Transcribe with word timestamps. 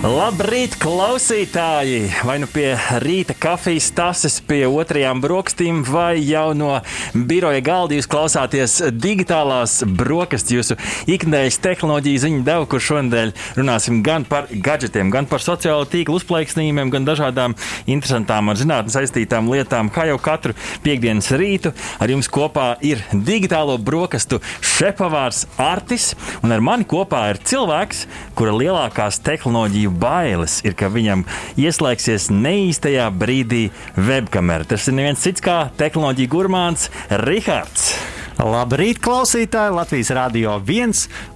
Labrīt, 0.00 0.78
klausītāji! 0.80 2.06
Vai 2.24 2.38
nu 2.40 2.46
pie 2.48 2.70
rīta 3.02 3.34
kafijas 3.36 3.90
tases, 3.92 4.38
pie 4.40 4.62
otrajām 4.64 5.18
brokastīm, 5.20 5.82
vai 5.84 6.22
jau 6.24 6.54
no 6.56 6.70
biroja 7.12 7.60
galda 7.60 7.98
jūs 7.98 8.08
klausāties 8.08 8.78
digitālās 8.96 9.74
brokastis, 9.84 10.54
jūsu 10.56 10.76
ikdienas 11.04 11.58
tehnoloģiju 11.60 12.22
ziņu 12.22 12.40
devu, 12.46 12.68
kur 12.72 12.80
šonadēļ 12.86 13.34
runāsim 13.58 13.98
gan 14.06 14.24
par 14.24 14.48
gadgetiem, 14.48 15.10
gan 15.12 15.28
par 15.28 15.44
sociālo 15.44 15.84
tīklu 15.92 16.16
uzplaiksnījumiem, 16.16 16.94
gan 16.96 17.04
dažādām 17.04 17.58
interesantām 17.84 18.48
ar 18.48 18.56
zinātnē 18.56 18.96
saistītām 18.96 19.52
lietām. 19.52 19.92
Kā 19.92 20.08
jau 20.08 20.16
katru 20.16 20.56
piekdienas 20.80 21.28
rītu 21.36 21.74
ar 22.00 22.14
jums 22.14 22.32
kopā 22.32 22.70
ir 22.80 23.04
digitālo 23.12 23.76
brokastu 23.76 24.40
šefpavārs 24.64 25.44
Artis, 25.60 26.14
un 26.40 26.56
ar 26.56 26.64
mani 26.64 26.88
kopā 26.88 27.26
ir 27.34 27.44
cilvēks, 27.52 28.06
kura 28.32 28.56
lielākās 28.56 29.20
tehnoloģiju 29.28 29.89
bailes 29.90 30.60
ir, 30.66 30.76
ka 30.78 30.90
viņam 30.92 31.26
ieslēgsies 31.60 32.30
neīstajā 32.34 33.10
brīdī 33.14 33.66
webkamera. 33.98 34.68
Tas 34.68 34.88
ir 34.88 34.98
neviens 35.00 35.26
cits 35.26 35.44
kā 35.44 35.64
tehnoloģija 35.80 36.32
gurmāns 36.32 36.88
Rihards. 37.26 37.92
Labrīt, 38.40 39.00
klausītāji! 39.04 39.72
Latvijas 39.74 40.10
Rādio 40.16 40.54
1 40.64 40.94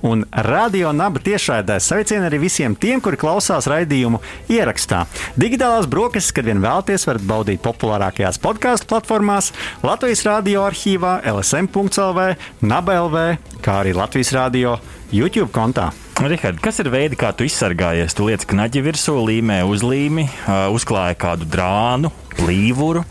un 0.09 0.23
Radio 0.47 0.93
Naba 0.97 1.21
tiešraidē 1.21 1.77
sveicieni 1.83 2.29
arī 2.31 2.39
visiem 2.47 2.77
tiem, 2.81 3.03
kuri 3.05 3.19
klausās 3.21 3.69
raidījumu 3.69 4.23
ierakstā. 4.53 5.03
Digitālās 5.37 5.89
brokastis, 5.91 6.33
kad 6.37 6.49
vien 6.49 6.63
vēlaties, 6.65 7.05
varat 7.11 7.27
baudīt 7.29 7.65
populārākajās 7.65 8.41
podkāstu 8.41 8.89
platformās, 8.95 9.53
Latvijas 9.85 10.25
Rādio 10.25 10.65
arhīvā, 10.65 11.19
LSM.CLV, 11.35 12.31
NABLV, 12.65 13.21
kā 13.65 13.83
arī 13.83 13.93
Latvijas 13.99 14.33
Rādio 14.39 14.79
YouTube 15.13 15.53
kontā. 15.53 15.91
Rihard, 16.15 16.61
kas 16.63 16.77
ir 16.79 16.87
veidi, 16.95 17.17
kā 17.19 17.33
tu 17.35 17.43
izsargājies? 17.43 18.15
Tu 18.15 18.29
liec 18.29 18.45
knaģi 18.47 18.83
virsū, 18.87 19.17
līmē 19.27 19.57
uzlīmi, 19.67 20.29
uzklāja 20.71 21.17
kādu 21.19 21.49
drānu, 21.51 22.13
plīvuru. 22.39 23.03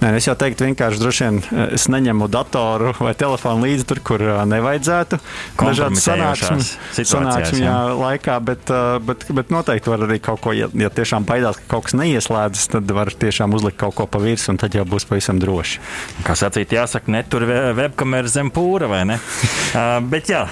Nē, 0.00 0.14
es 0.16 0.24
jau 0.24 0.32
teiktu, 0.38 0.64
vienkārši 0.64 1.00
droši 1.00 1.26
vien 1.26 1.38
es 1.76 1.84
neņemu 1.92 2.26
datoru 2.32 2.94
vai 2.96 3.12
telefonu 3.18 3.66
līdzi 3.66 3.84
tur, 3.84 3.98
kur 4.00 4.22
nevajadzētu. 4.48 5.18
Dažādas 5.60 6.06
sanāksmes, 6.06 6.70
sanāksmes 6.96 7.60
jā, 7.60 7.74
laikā, 7.98 8.38
bet, 8.48 8.72
bet, 9.04 9.26
bet 9.36 9.52
noteikti 9.52 9.92
var 9.92 10.06
arī 10.06 10.16
kaut 10.24 10.40
ko, 10.40 10.54
ja, 10.56 10.70
ja 10.72 10.88
tiešām 10.88 11.28
baidās, 11.28 11.60
ka 11.60 11.68
kaut 11.74 11.90
kas 11.90 11.98
neieslēdzas, 12.00 12.70
tad 12.72 12.96
var 12.96 13.12
tiešām 13.12 13.52
uzlikt 13.58 13.76
kaut 13.82 13.98
ko 14.00 14.08
pa 14.08 14.22
virsmu, 14.24 14.54
un 14.54 14.62
tad 14.64 14.78
jau 14.78 14.86
būs 14.88 15.04
pavisam 15.10 15.36
droši. 15.42 15.84
Kā 16.24 16.38
sacīt, 16.38 16.72
jāsaka, 16.72 17.12
netur 17.12 17.44
webkameras 17.76 18.38
zem 18.38 18.48
pūra, 18.56 18.88
vai 18.88 19.04
ne? 19.12 19.20
bet 20.12 20.32
jā, 20.32 20.46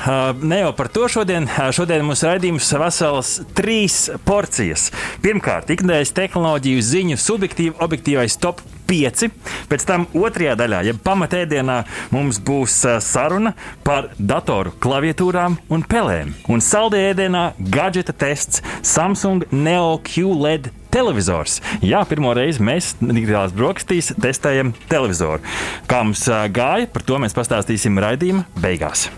ne 0.44 0.60
jau 0.60 0.74
par 0.76 0.92
to 0.92 1.08
šodien. 1.08 1.48
Šodien 1.72 2.04
mums 2.04 2.26
raidījums 2.26 2.68
veselas 2.84 3.38
trīs 3.56 4.10
porcijas. 4.28 4.90
Pirmkārt, 5.24 5.72
ikdienas 5.72 6.12
tehnoloģiju 6.12 6.84
ziņu 6.92 7.22
subjektīvi 7.24 7.80
objektīvais 7.88 8.36
top 8.44 8.60
5. 8.88 9.28
Pēc 9.68 9.86
tam 9.88 10.06
otrajā 10.16 10.56
daļā, 10.58 10.82
ja 10.88 10.96
pamatēdienā, 11.04 11.78
mums 12.14 12.40
būs 12.40 12.80
saruna 13.04 13.54
par 13.86 14.10
datoru 14.18 14.72
klaviatūrām 14.82 15.58
un 15.74 15.84
pelēm. 15.88 16.34
Un 16.48 16.64
saldējēdienā 16.64 17.44
gadgeta 17.74 18.16
tests 18.16 18.64
Samsung 18.86 19.46
Neo 19.52 19.98
QLED 20.04 20.72
televizors. 20.94 21.60
Jā, 21.84 22.02
pirmo 22.08 22.32
reizi 22.36 22.64
mēs 22.64 22.94
digitālās 23.02 23.54
brokastīs 23.56 24.14
testējam 24.16 24.72
televizoru. 24.88 25.44
Kā 25.90 26.02
mums 26.04 26.24
gāja, 26.54 26.90
par 26.92 27.04
to 27.04 27.20
mēs 27.22 27.36
pastāstīsim 27.36 28.00
raidījuma 28.02 28.48
beigās. 28.62 29.08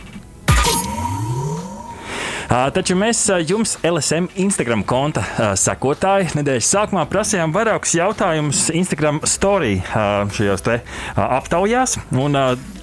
Taču 2.51 2.97
mēs 2.99 3.21
jums, 3.47 3.77
LSM 3.87 4.27
Instagram 4.43 4.81
konta 4.83 5.23
sekotāji, 5.55 6.33
nedēļas 6.35 6.71
sākumā 6.75 7.05
prasījām 7.07 7.55
vairākus 7.55 7.95
jautājumus 7.95 8.65
Instagram 8.75 9.21
story 9.23 9.77
šajos 9.87 10.67
aptaujās. 11.15 11.95
Un, 12.11 12.35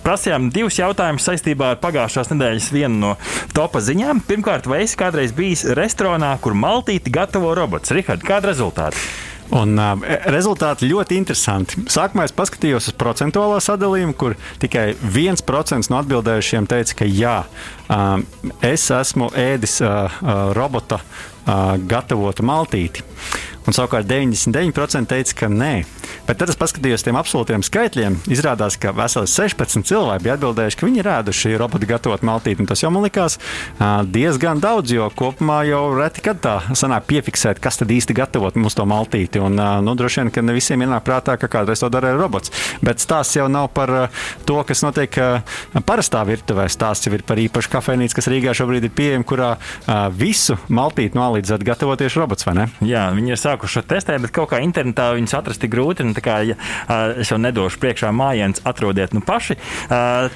prasījām 0.07 0.47
divus 0.55 0.79
jautājumus 0.79 1.28
saistībā 1.28 1.73
ar 1.73 1.81
pagājušās 1.83 2.31
nedēļas 2.31 2.72
vienu 2.72 3.01
no 3.01 3.13
topa 3.51 3.83
ziņām. 3.83 4.23
Pirmkārt, 4.29 4.72
vai 4.72 4.85
esi 4.85 4.95
kādreiz 5.03 5.35
bijis 5.35 5.67
restorānā, 5.75 6.38
kur 6.39 6.55
maltīti 6.55 7.11
gatavo 7.11 7.51
robots? 7.59 7.91
Rihard, 7.91 8.23
kāda 8.23 8.53
rezultāti? 8.53 9.03
Un, 9.56 9.78
uh, 9.80 10.02
rezultāti 10.28 10.90
ļoti 10.90 11.18
interesanti. 11.22 11.80
Sākumā 11.91 12.25
es 12.28 12.35
paskatījos 12.35 12.90
uz 12.91 12.96
procentuālo 13.00 13.59
sadalījumu, 13.63 14.16
kur 14.19 14.35
tikai 14.59 14.90
1% 15.00 15.91
no 15.91 16.02
atbildējušiem 16.02 16.68
teica, 16.68 16.97
ka 17.00 17.08
jā, 17.08 17.38
uh, 17.88 18.08
es 18.66 18.90
esmu 18.91 19.31
ēdis 19.38 19.80
uh, 19.85 19.88
uh, 20.19 20.34
robota 20.58 21.00
uh, 21.00 21.78
gatavotu 21.80 22.44
maltīti. 22.47 23.06
Un 23.67 23.75
savukārt 23.75 24.07
99% 24.07 25.11
teica, 25.11 25.33
ka 25.41 25.50
nē. 25.51 25.73
Bet 26.28 26.39
tad 26.39 26.51
es 26.51 26.57
paskatījos 26.59 27.03
tiem 27.03 27.17
absolūtiem 27.19 27.63
skaitļiem. 27.67 28.16
Izrādās, 28.31 28.78
ka 28.79 28.94
veseli 28.95 29.28
16 29.28 29.83
cilvēki 29.88 30.23
bija 30.23 30.38
atbildējuši, 30.38 30.78
ka 30.79 30.88
viņi 30.88 31.01
ir 31.01 31.09
ēduši 31.11 31.51
robotu 31.59 31.89
gatavot 31.89 32.23
maltīti. 32.28 32.63
Tas 32.67 32.83
jau 32.83 32.91
man 32.95 33.03
likās 33.03 33.35
diezgan 34.11 34.61
daudz, 34.63 34.94
jo 34.95 35.09
kopumā 35.19 35.61
jau 35.67 35.81
reti 35.97 36.23
kad 36.23 36.39
tā 36.44 36.55
sanāk 36.79 37.09
piefiksēt, 37.11 37.59
kas 37.63 37.81
tad 37.81 37.91
īsti 37.91 38.16
gatavot 38.16 38.55
mums 38.55 38.75
to 38.78 38.88
maltīti. 38.88 39.41
Un, 39.44 39.59
nu, 39.84 39.95
droši 39.99 40.23
vien, 40.23 40.31
ka 40.35 40.44
ne 40.47 40.55
visiem 40.55 40.84
ienāk 40.88 41.03
prātā, 41.07 41.35
ka 41.39 41.51
kādreiz 41.51 41.84
to 41.84 41.91
darīja 41.91 42.16
robots. 42.19 42.55
Bet 42.79 43.03
stāsts 43.03 43.35
jau 43.35 43.49
nav 43.51 43.67
par 43.75 43.94
to, 44.47 44.57
kas 44.67 44.84
notiek 44.88 45.19
parastā 45.88 46.23
virtuvē. 46.28 46.69
Stāsts 46.72 47.07
jau 47.07 47.16
ir 47.19 47.28
par 47.28 47.39
īpašu 47.44 47.75
kafejnīcu, 47.75 48.16
kas 48.16 48.31
Rīgā 48.31 48.55
šobrīd 48.55 48.88
ir 48.88 48.95
pieejama, 48.95 49.28
kurā 49.28 49.53
visu 50.16 50.55
maltīti 50.72 51.19
nolīdzēt 51.19 51.67
gatavo 51.67 51.99
tieši 51.99 52.23
robots, 52.23 52.47
vai 52.47 52.57
ne? 52.61 52.69
Jā, 52.88 53.07
viņi 53.16 53.35
ir 53.35 53.39
sākuši 53.41 53.56
testēt, 53.57 54.22
bet 54.23 54.34
kaut 54.35 54.51
kā 54.51 54.62
internetā 54.63 55.09
viņus 55.18 55.35
atrast 55.38 55.63
tik 55.63 55.73
grūti. 55.73 56.06
Kā, 56.23 56.40
ja, 56.47 56.56
es 57.19 57.31
jau 57.31 57.38
nedošu 57.41 57.79
priekšā 57.81 58.12
mājienas, 58.16 58.62
atrodiet 58.68 59.13
nu 59.16 59.22
paši. 59.25 59.57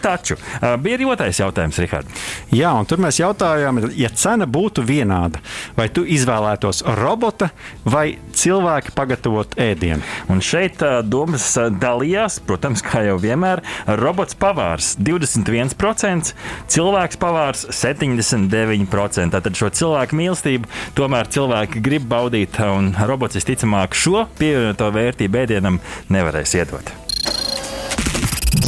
Taču 0.01 0.37
bija 0.81 0.97
arī 0.97 1.07
otrais 1.09 1.39
jautājums, 1.41 1.79
Rihard. 1.81 2.09
Jā, 2.53 2.73
un 2.77 2.87
tur 2.89 3.01
mēs 3.03 3.19
jautājām, 3.21 3.81
ja 3.97 4.11
cena 4.13 4.47
būtu 4.49 4.83
vienāda, 4.87 5.41
vai 5.77 5.87
tu 5.93 6.03
izvēlētos 6.05 6.83
robota 6.99 7.51
vai 7.85 8.17
cilvēku 8.37 8.95
pagatavot 8.97 9.55
ēdienu? 9.61 10.03
Un 10.31 10.41
šeit 10.45 10.81
domas 11.07 11.47
dalījās, 11.81 12.39
protams, 12.47 12.83
kā 12.85 13.03
jau 13.07 13.17
vienmēr, 13.21 13.63
robots 14.01 14.37
pavārs 14.39 14.95
21%, 15.01 16.33
cilvēks 16.71 17.19
pavārs 17.21 17.65
79%. 17.71 19.31
Tātad 19.31 19.57
šo 19.57 19.69
cilvēku 19.75 20.17
mīlestību 20.17 20.69
tomēr 20.97 21.29
cilvēki 21.31 21.81
grib 21.83 22.07
baudīt, 22.11 22.59
un 22.65 22.91
robots 23.11 23.39
visticamāk 23.39 23.97
šo 23.97 24.25
pievienoto 24.39 24.87
vērtību 24.95 25.43
ēdienam 25.43 25.81
nevarēs 26.13 26.55
iedot. 26.59 26.93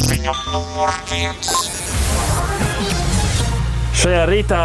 Ziņa 0.03 0.35
numur 0.51 0.93
viens. 1.11 1.82
Šajā 4.03 4.23
rītā 4.27 4.61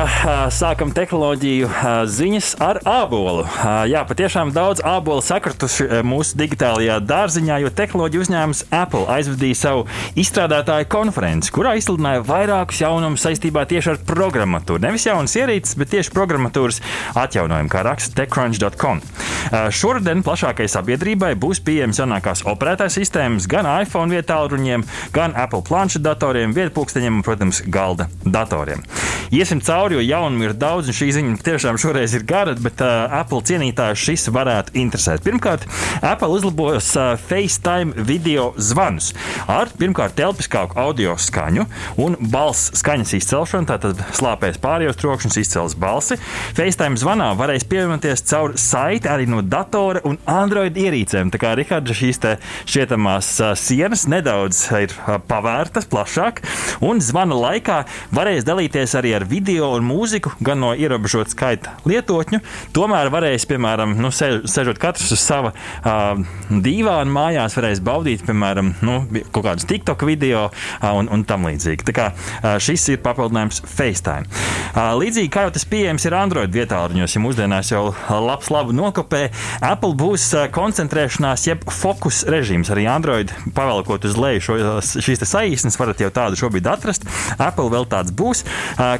sākam 0.50 0.90
tehnoloģiju 0.90 1.68
ziņas 2.10 2.48
ar 2.58 2.80
ābolu. 2.82 3.44
Jā, 3.86 4.00
patiešām 4.02 4.48
daudz 4.50 4.80
ābolu 4.82 5.22
sakratuši 5.22 6.00
mūsu 6.02 6.34
digitālajā 6.40 6.96
dārziņā, 7.06 7.60
jo 7.62 7.70
tehnoloģiju 7.70 8.24
uzņēmums 8.24 8.64
Apple 8.74 9.04
aizvadīja 9.14 9.58
savu 9.60 9.84
izstrādātāju 10.18 10.88
konferenci, 10.90 11.52
kurā 11.54 11.76
izsludināja 11.78 12.24
vairākus 12.26 12.80
jaunumus 12.82 13.22
saistībā 13.28 13.62
tieši 13.70 13.92
ar 13.92 14.00
programmatūru. 14.10 14.82
Nevis 14.88 15.06
jaunas 15.06 15.36
ierīces, 15.38 15.78
bet 15.78 15.94
tieši 15.94 16.10
programmatūras 16.18 16.82
atjaunojumu, 17.22 17.70
kā 17.70 17.84
raksta 17.86 18.18
techcrunch.com. 18.18 19.04
Šoruden 19.70 20.26
plašākai 20.26 20.66
sabiedrībai 20.66 21.36
būs 21.38 21.62
pieejamas 21.62 22.02
jaunākās 22.02 22.42
operētājas 22.42 22.98
sistēmas 22.98 23.46
gan 23.46 23.70
iPhone 23.84 24.18
vietāluņiem, 24.18 24.82
gan 25.14 25.38
Apple 25.38 25.62
planšetdatoriem, 25.70 26.58
vietpūksteņiem 26.58 27.22
un, 27.22 27.24
protams, 27.30 27.62
galda 27.70 28.10
datoriem. 28.26 28.82
Iesim 29.30 29.60
cauri, 29.60 29.98
jo 29.98 30.00
jaunumu 30.00 30.46
ir 30.46 30.54
daudz, 30.56 30.88
un 30.88 30.96
šī 30.96 31.10
ziņa 31.12 31.34
tiešām 31.44 31.76
šoreiz 31.80 32.14
ir 32.16 32.22
gara, 32.28 32.54
bet 32.56 32.80
uh, 32.80 33.12
Apple 33.18 33.42
cienītājus 33.44 34.00
šis 34.00 34.22
varētu 34.32 34.72
interesēt. 34.80 35.20
Pirmkārt, 35.26 35.66
Apple 36.00 36.30
uzlabos 36.32 36.88
uh, 36.96 37.10
FaceTime 37.28 38.06
video 38.08 38.54
zvanus 38.56 39.10
ar 39.44 39.68
pirmkārt 39.76 40.16
telpiskāku 40.16 40.78
audio 40.80 41.16
skaņu 41.20 41.66
un 42.00 42.16
balss 42.32 42.70
skaņas 42.80 43.12
izcelšanu. 43.18 43.68
Tātad 43.68 44.00
slāpēs 44.16 44.56
pārējos 44.62 44.96
trokšņus, 45.02 45.38
izcels 45.42 45.76
balsi. 45.76 46.16
FaceTime 46.56 46.96
zvanā 46.96 47.28
varēs 47.36 47.68
pievienoties 47.68 48.24
caur 48.30 48.56
saiti 48.56 49.12
arī 49.12 49.28
no 49.28 49.42
datora 49.44 50.00
un 50.08 50.16
Android 50.24 50.72
ierīcēm. 50.80 51.34
Tā 51.34 51.42
kā 51.42 51.52
Rihards 51.58 51.92
šīs 52.00 52.22
šķietamās 52.64 53.34
uh, 53.44 53.52
sienas 53.60 54.06
nedaudz 54.08 54.64
ir 54.80 54.96
uh, 54.96 55.20
pavērtas 55.28 55.88
plašāk, 55.92 56.40
un 56.80 57.04
zvana 57.04 57.36
laikā 57.44 57.82
varēs 58.16 58.48
dalīties 58.48 58.96
arī 58.96 59.07
arī 59.08 59.16
ar 59.16 59.24
video 59.28 59.72
un 59.76 59.86
mūziku, 59.86 60.34
gan 60.44 60.60
no 60.60 60.74
ierobežota 60.76 61.32
skaita 61.32 61.76
lietotņu. 61.88 62.40
Tomēr 62.76 63.08
varēs, 63.12 63.46
piemēram, 63.48 63.96
nu, 64.00 64.10
sežot 64.12 64.78
katrs 64.80 65.12
uz 65.14 65.22
sava 65.22 65.52
uh, 65.54 66.20
dīvāna 66.50 67.12
mājās, 67.12 67.56
varēs 67.56 67.80
baudīt, 67.84 68.24
piemēram, 68.26 68.74
nu, 68.84 69.00
kaut 69.32 69.46
kādus 69.46 69.68
TikTok 69.68 70.04
video 70.08 70.48
uh, 70.48 70.90
un, 70.92 71.08
un 71.12 71.24
tam 71.28 71.48
līdzīgi. 71.48 71.86
Tā 71.88 71.94
kā 71.96 72.08
uh, 72.12 72.56
šis 72.60 72.88
ir 72.94 73.02
papildinājums 73.04 73.62
FaceTime. 73.64 74.28
Uh, 74.74 74.92
līdzīgi 75.00 75.32
kā 75.32 75.46
jau 75.46 75.54
tas 75.56 75.66
pieejams 75.68 76.04
ir 76.08 76.18
Android 76.18 76.52
vietāluņos, 76.54 77.16
ja 77.16 77.24
mūsdienās 77.24 77.72
jau 77.72 77.84
labs 78.28 78.52
labu 78.52 78.76
nokopē, 78.76 79.28
Apple 79.64 79.94
būs 79.98 80.28
uh, 80.36 80.46
koncentrēšanās 80.52 81.48
jeb 81.48 81.64
fokus 81.72 82.24
režīms. 82.28 82.72
Arī 82.74 82.88
Android 82.90 83.32
pavelkot 83.56 84.04
uz 84.08 84.18
leju 84.20 84.44
šo, 84.44 84.60
šīs 84.84 85.24
saīsnes, 85.28 85.78
varat 85.80 86.04
jau 86.04 86.12
tādu 86.14 86.38
šobrīd 86.40 86.68
atrast. 86.68 87.08
Apple 87.38 87.70
vēl 87.72 87.88
tāds 87.88 88.12
būs. 88.14 88.44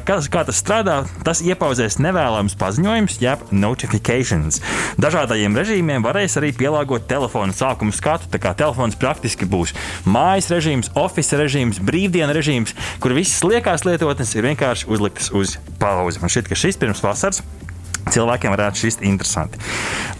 Kas, 0.07 0.27
kā 0.31 0.43
tas 0.47 0.59
strādā, 0.61 1.01
tas 1.25 1.41
iepauzēs 1.45 1.99
nevēlams 2.01 2.55
paziņojums, 2.59 3.19
jeb 3.23 3.43
notifications. 3.51 4.61
Dažādajiem 5.01 5.57
režīmiem 5.59 6.05
varēs 6.05 6.37
arī 6.39 6.51
pielāgot 6.55 7.07
telefonu 7.09 7.55
sākuma 7.55 7.95
skatu. 7.95 8.29
Tā 8.33 8.41
kā 8.41 8.55
telefons 8.57 8.97
praktiski 8.99 9.47
būs 9.49 9.75
mājas 10.09 10.49
režīms, 10.53 10.91
oficiāls 10.99 11.45
režīms, 11.45 11.81
brīvdienu 11.85 12.35
režīms, 12.35 12.75
kur 13.03 13.15
visas 13.17 13.43
liekās 13.45 13.85
lietotnes 13.87 14.35
ir 14.35 14.47
vienkārši 14.49 14.89
uzliktas 14.91 15.31
uz 15.35 15.57
pauzi. 15.81 16.21
Man 16.23 16.31
šķiet, 16.31 16.51
ka 16.51 16.59
šis 16.59 16.79
pirms 16.81 17.03
vasaras 17.05 17.43
Cilvēkiem 18.09 18.53
varētu 18.55 18.83
šis 18.83 18.99
interesanti. 19.05 19.59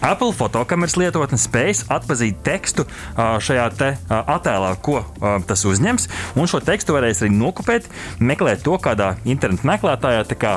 Apple 0.04 0.30
fotokameras 0.36 0.96
lietotne 0.96 1.36
spējas 1.40 1.82
atpazīt 1.92 2.38
tekstu 2.46 2.86
šajā 3.16 3.66
attēlā, 4.08 4.70
ko 4.84 5.02
tas 5.48 5.64
uzņems, 5.68 6.06
un 6.40 6.48
šo 6.50 6.62
tekstu 6.64 6.94
varēs 6.96 7.20
arī 7.24 7.34
nokopēt, 7.34 7.88
meklēt 8.22 8.64
to 8.64 8.78
kādā 8.80 9.14
internetu 9.28 9.68
meklētājā. 9.68 10.22
Tā 10.30 10.38
kā 10.40 10.54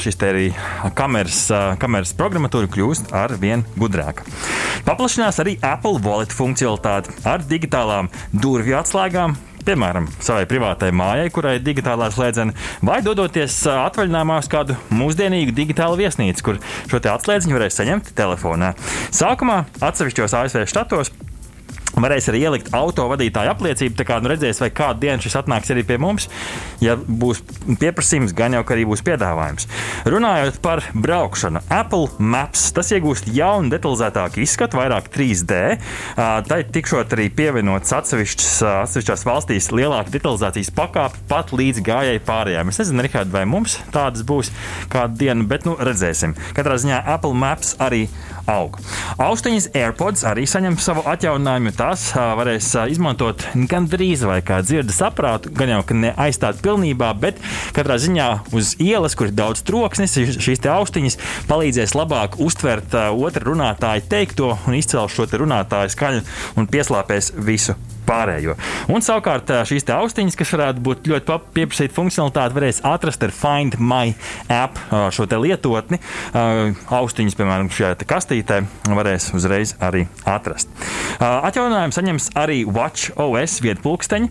šis 0.00 0.20
te 0.20 0.30
arī 0.34 0.44
kameras, 0.98 1.46
kameras 1.82 2.14
programmatūra 2.18 2.70
kļūst 2.70 3.14
ar 3.16 3.34
vien 3.40 3.64
gudrāka. 3.80 4.26
Paplašinās 4.86 5.40
arī 5.42 5.56
Apple 5.64 5.98
Wallet 6.04 6.34
funkcionalitāte 6.34 7.16
ar 7.26 7.42
digitālām 7.48 8.12
durvju 8.30 8.78
atslēgām 8.82 9.38
piemēram, 9.66 10.08
savai 10.22 10.44
privātai 10.50 10.90
mājai, 10.94 11.30
kurai 11.34 11.56
ir 11.58 11.64
digitālā 11.66 12.10
slēdzene, 12.14 12.54
vai 12.84 13.00
dodoties 13.04 13.56
atvaļinājumā 13.72 14.38
uz 14.42 14.50
kādu 14.52 14.78
mūsdienīgu 14.94 15.54
digitālu 15.56 15.98
viesnīcu, 16.02 16.46
kur 16.46 16.62
šo 16.90 17.02
atslēdziņu 17.14 17.58
varēs 17.58 17.80
saņemt 17.80 18.14
telefonā. 18.18 18.74
Sākumā 19.14 19.64
atsevišķos 19.84 20.36
ASV 20.40 20.66
štatos 20.70 21.12
Varēs 21.94 22.26
arī 22.30 22.40
ielikt 22.42 22.72
auto 22.74 23.04
vadītāju 23.10 23.52
apliecību, 23.52 23.94
tā 24.00 24.04
kā 24.08 24.16
nu 24.18 24.30
redzēs, 24.32 24.58
vai 24.62 24.70
kādu 24.74 25.04
dienu 25.04 25.22
šis 25.22 25.36
atnāks 25.38 25.70
arī 25.70 25.84
pie 25.86 25.98
mums. 26.02 26.26
Ja 26.82 26.96
būs 26.98 27.40
pieprasījums, 27.80 28.34
gan 28.34 28.56
jau 28.56 28.64
arī 28.74 28.82
būs 28.88 29.04
piedāvājums. 29.06 29.68
Runājot 30.10 30.58
par 30.64 30.82
braukšanu, 30.92 31.62
Apple 31.72 32.10
Maps 32.18 32.66
tas 32.74 32.90
iegūst 32.96 33.30
jaunu, 33.30 33.70
detalizētāku 33.72 34.42
izskatu, 34.42 34.80
vairāk 34.80 35.06
3D. 35.14 35.60
Tai 36.50 36.60
tikšot 36.74 37.14
arī 37.14 37.28
pievienots 37.30 37.94
atsevišķās 37.94 39.24
valstīs 39.28 39.70
lielāka 39.70 40.12
detalizācijas 40.16 40.74
pakāpe 40.74 41.22
pat 41.30 41.54
līdz 41.54 41.84
gājēji 41.86 42.24
pārējām. 42.26 42.74
Es 42.74 42.82
nezinu, 42.82 43.06
Rihard, 43.06 43.30
vai 43.34 43.46
mums 43.48 43.78
tādas 43.94 44.26
būs 44.26 44.50
kādu 44.92 45.22
dienu, 45.22 45.46
bet 45.48 45.68
nu 45.68 45.78
redzēsim. 45.78 46.34
Katrā 46.58 46.76
ziņā 46.82 47.04
Apple 47.14 47.38
Maps 47.38 47.76
arī 47.78 48.08
aug. 48.50 48.78
Austiņas 49.22 49.70
AirPods 49.76 50.24
arī 50.28 50.46
saņem 50.48 50.76
savu 50.82 51.04
atjauninājumu 51.10 51.72
tās 51.76 52.10
varēs 52.14 52.70
izmantot 52.92 53.46
gan 53.70 53.88
drīz 53.90 54.24
vai 54.28 54.40
kā 54.46 54.60
dzirdes 54.64 55.00
aprātu, 55.06 55.52
gan 55.54 55.72
jau 55.74 55.82
ne 55.96 56.12
aizstāt 56.26 56.60
pilnībā, 56.64 57.12
bet 57.20 57.40
katrā 57.76 57.98
ziņā 58.02 58.28
uz 58.56 58.74
ielas, 58.82 59.16
kur 59.18 59.30
ir 59.30 59.38
daudz 59.38 59.64
troksnis, 59.66 60.16
šīs 60.16 60.64
austiņas 60.74 61.18
palīdzēs 61.50 61.96
labāk 61.98 62.38
uztvert 62.42 62.96
otru 63.14 63.52
runātāju 63.52 64.08
teikto 64.10 64.54
un 64.66 64.78
izcelt 64.78 65.14
šo 65.14 65.28
runātāju 65.30 65.94
skaņu 65.94 66.24
un 66.60 66.70
pieslāpēs 66.70 67.34
visu 67.36 67.78
pārējo. 68.06 68.56
Un 68.92 69.04
savukārt 69.04 69.50
šīs 69.68 69.86
austiņas, 69.94 70.38
kas 70.38 70.54
varētu 70.56 70.84
būt 70.84 71.08
ļoti 71.10 71.38
pieprasīta 71.56 71.96
funkcionalitāte, 71.96 72.56
varēs 72.56 72.82
atrast 72.86 73.24
ar 73.24 73.34
Find 73.34 73.78
My 73.80 74.14
app 74.52 74.78
šo 75.14 75.26
lietotni. 75.40 75.98
Austiņas, 76.34 77.36
piemēram, 77.38 77.70
šajā 77.72 77.96
kastītē 78.08 78.60
varēs 78.94 79.30
uzreiz 79.36 79.74
arī 79.82 80.04
atrast. 80.28 80.70
Atjauninājumu 81.20 81.94
saņems 81.96 82.30
arī 82.38 82.62
Watch 82.68 83.14
OS 83.20 83.58
vietpulksteņi, 83.64 84.30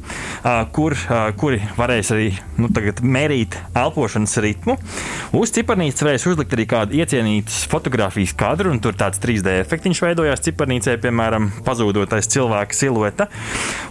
kur, 0.76 0.96
kuri 1.40 1.62
varēs 1.78 2.14
arī 2.16 2.30
nu, 2.62 2.70
mērīt 3.04 3.58
elpošanas 3.78 4.38
ritmu. 4.44 4.78
Uz 5.38 5.54
ciparnīcas 5.56 6.06
varēs 6.06 6.28
uzlikt 6.30 6.54
arī 6.56 6.68
kādu 6.70 6.98
iecienītu 7.00 7.64
fotografijas 7.72 8.36
kadru, 8.38 8.74
un 8.74 8.82
tur 8.84 8.98
tāds 9.00 9.22
3D 9.24 9.60
efektiņš 9.64 10.04
veidojās 10.06 10.44
ciparnīcē, 10.46 10.98
piemēram, 11.04 11.50
pazūdotais 11.66 12.30
cilvēka 12.34 12.78
silueta. 12.78 13.30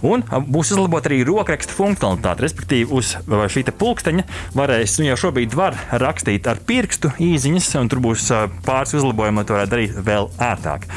Un 0.03 0.23
būs 0.23 0.73
uzlabota 0.75 1.09
arī 1.11 1.21
rokraksta 1.27 1.75
funkcionalitāte, 1.75 2.43
respektīvi, 2.43 2.89
uz 2.91 3.13
šī 3.53 3.65
pulksteņa 3.79 4.25
varēs, 4.57 4.97
nu 4.99 5.07
jau 5.07 5.19
šobrīd 5.25 5.55
var 5.57 5.77
rakstīt 6.01 6.47
ar 6.51 6.59
pirkstu 6.67 7.13
īsiņas, 7.23 7.69
un 7.79 7.91
tur 7.91 8.03
būs 8.03 8.27
pāris 8.65 8.95
uzlabojumi, 8.99 9.41
lai 9.41 9.47
to 9.47 9.57
varētu 9.57 9.75
darīt 9.75 10.01
vēl 10.09 10.29
ērtāk. 10.43 10.89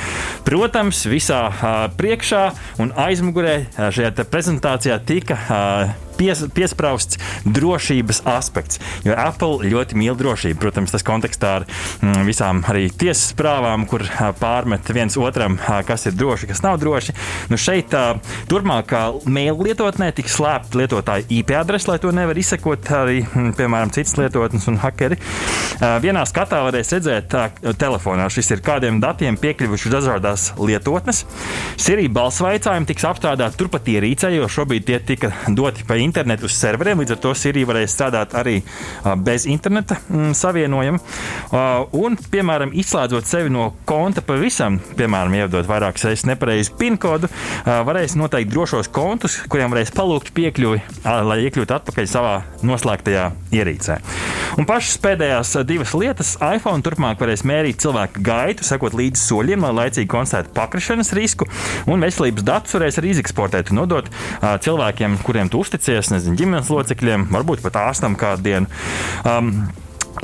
Protams, 0.46 1.05
visā 1.11 1.43
priekšā 1.99 2.43
un 2.82 2.93
aizmugurē 3.06 3.61
šajā 3.76 4.26
prezentācijā 4.32 4.99
tika 5.06 5.38
pies, 6.19 6.43
piesprāstīts 6.57 7.21
drošības 7.47 8.23
aspekts. 8.29 8.81
Jo 9.07 9.17
Apple 9.19 9.71
ļoti 9.71 9.99
mīl 9.99 10.17
drošību. 10.19 10.59
Protams, 10.61 10.93
tas 10.95 11.05
kontekstā 11.07 11.53
ar 11.61 11.67
mm, 11.67 12.25
visām 12.27 12.63
arī 12.71 12.89
tiesas 12.91 13.35
prāvām, 13.39 13.87
kur 13.89 14.05
pārmet 14.41 14.89
viens 14.95 15.17
otram, 15.21 15.59
kas 15.87 16.07
ir 16.09 16.17
droši, 16.17 16.51
kas 16.51 16.63
nav 16.65 16.81
droši. 16.83 17.15
Nu 17.53 17.59
šeit 17.61 17.95
turpmāk 18.51 18.95
mail 19.31 19.61
lietotnē 19.63 20.11
tiks 20.17 20.37
slēpta 20.39 20.81
lietotāja 20.81 21.27
IP 21.33 21.55
adrese, 21.59 21.91
lai 21.91 21.99
to 22.03 22.13
nevar 22.15 22.39
izsekot 22.39 22.91
arī, 22.97 23.23
mm, 23.25 23.55
piemēram, 23.59 23.93
citas 23.95 24.17
lietotnes 24.21 24.69
un 24.71 24.81
hakeri. 24.83 25.19
Vienā 26.03 26.25
skatā 26.29 26.62
varēs 26.65 26.95
redzēt 26.97 27.37
telefonā, 27.81 28.29
šis 28.33 28.55
ir 28.57 28.65
kādiem 28.65 29.01
datiem 29.03 29.37
piekļuvuši 29.41 29.93
dažādās 29.93 30.49
lietotnes. 30.61 31.25
Sirija 31.81 32.12
balss 32.12 32.43
vaicājumi 32.45 32.89
tiks 32.89 33.07
apstrādāti 33.09 33.61
turpat 33.61 33.89
ierīcē, 33.93 34.33
jo 34.37 34.49
šobrīd 34.51 34.87
tie 34.89 35.01
tika 35.05 35.33
doti 35.53 35.85
pa 35.87 35.99
internetu 36.01 36.06
uz 36.47 36.53
serveriem. 36.56 37.00
Līdz 37.00 37.17
ar 37.17 37.20
to 37.23 37.35
Sirija 37.35 37.67
varēs 37.67 37.94
strādāt 37.97 38.35
arī 38.35 38.62
bez 39.25 39.47
interneta 39.47 39.99
mm, 40.08 40.35
savienojuma. 40.37 40.99
Un, 41.97 42.17
piemēram, 42.31 42.73
izslēdzot 42.75 43.26
sevi 43.26 43.50
no 43.50 43.73
konta 43.88 44.23
pavisam, 44.23 44.79
piemēram, 44.99 45.35
ievadot 45.35 45.67
vairākas 45.69 46.06
reizes 46.08 46.26
nepareizu 46.29 46.76
PIN 46.79 46.99
kodu, 47.00 47.31
varēs 47.64 48.17
noteikt 48.19 48.53
drošos 48.53 48.90
kontus, 48.95 49.40
kuriem 49.49 49.73
varēs 49.73 49.95
palūgt 49.97 50.33
piekļuvi, 50.37 50.83
lai 51.04 51.38
iekļūtu 51.47 51.76
atpakaļ 51.76 52.11
savā 52.11 52.37
noslēgtajā 52.66 53.31
ierīcē. 53.57 54.00
Un 54.57 54.64
pašas 54.69 54.97
pēdējās 55.02 55.52
divas 55.69 55.92
lietas- 55.97 56.37
iPhone 56.57 56.83
turpmāk 56.83 57.19
varēs 57.21 57.45
mērīt 57.45 57.83
cilvēku 57.83 58.23
gaitu, 58.25 58.64
sekot 58.64 58.95
līdzi 58.97 59.21
soļiem, 59.21 59.61
lai 59.66 59.73
laicīgi 59.83 60.09
konstatētu 60.09 60.54
pakrišanas 60.54 61.12
risku, 61.12 61.49
un 61.87 62.00
veselības 62.00 62.45
datus 62.47 62.73
varēs 62.73 62.99
arī 63.00 63.12
izeksportēt 63.12 63.71
un 63.71 63.83
nodot 63.83 64.09
cilvēkiem, 64.40 65.19
kuriem 65.23 65.50
tu 65.50 65.59
uzticies 65.61 65.96
tuvoties 65.97 66.12
nezinu, 66.12 66.37
ģimenes 66.37 66.71
locekļiem, 66.71 67.26
varbūt 67.33 67.65
pat 67.65 67.81
ārstam 67.88 68.17
kādu 68.19 68.50
dienu. 68.50 68.67
Um, 69.25 69.67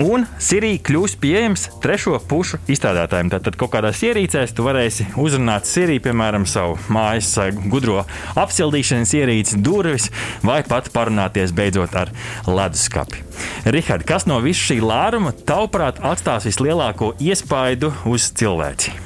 Un 0.00 0.22
Sirija 0.40 0.78
kļūs 0.88 1.18
pieejams 1.20 1.66
trešo 1.84 2.14
pušu 2.24 2.56
izstrādātājiem. 2.72 3.28
Tad 3.28 3.58
kaut 3.60 3.74
kādās 3.74 3.98
ierīcēs 4.00 4.54
tu 4.56 4.64
varēsi 4.64 5.04
uzrunāt 5.20 5.68
Siriju, 5.68 6.00
piemēram, 6.06 6.46
savu 6.48 6.78
mājas 6.88 7.34
gudro 7.68 7.98
apsildīšanas 8.40 9.12
ierīci, 9.18 9.58
durvis, 9.60 10.08
vai 10.40 10.62
pat 10.64 10.88
parunāties 10.96 11.52
beidzot 11.52 11.92
ar 11.92 12.14
leduskapi. 12.48 13.20
Rihard, 13.68 14.08
kas 14.08 14.24
no 14.24 14.40
visa 14.40 14.64
šī 14.70 14.78
lāruma 14.80 15.34
tavuprāt 15.36 16.00
atstās 16.00 16.48
vislielāko 16.48 17.12
iespaidu 17.20 17.92
uz 18.08 18.32
cilvēci? 18.32 18.96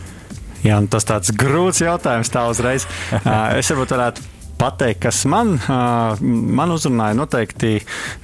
Jā, 0.63 0.79
nu 0.79 0.87
tas 0.87 1.11
tāds 1.11 1.35
grūts 1.35 1.83
jautājums 1.83 2.31
tā 2.31 2.47
uzreiz. 2.47 2.87
es 3.59 3.75
varbūt 3.75 3.99
varētu 3.99 4.31
pateikt, 4.59 5.03
kas 5.05 5.23
man, 5.31 5.57
man 6.21 6.73
uzrunāja. 6.75 7.17
Noteikti 7.17 7.73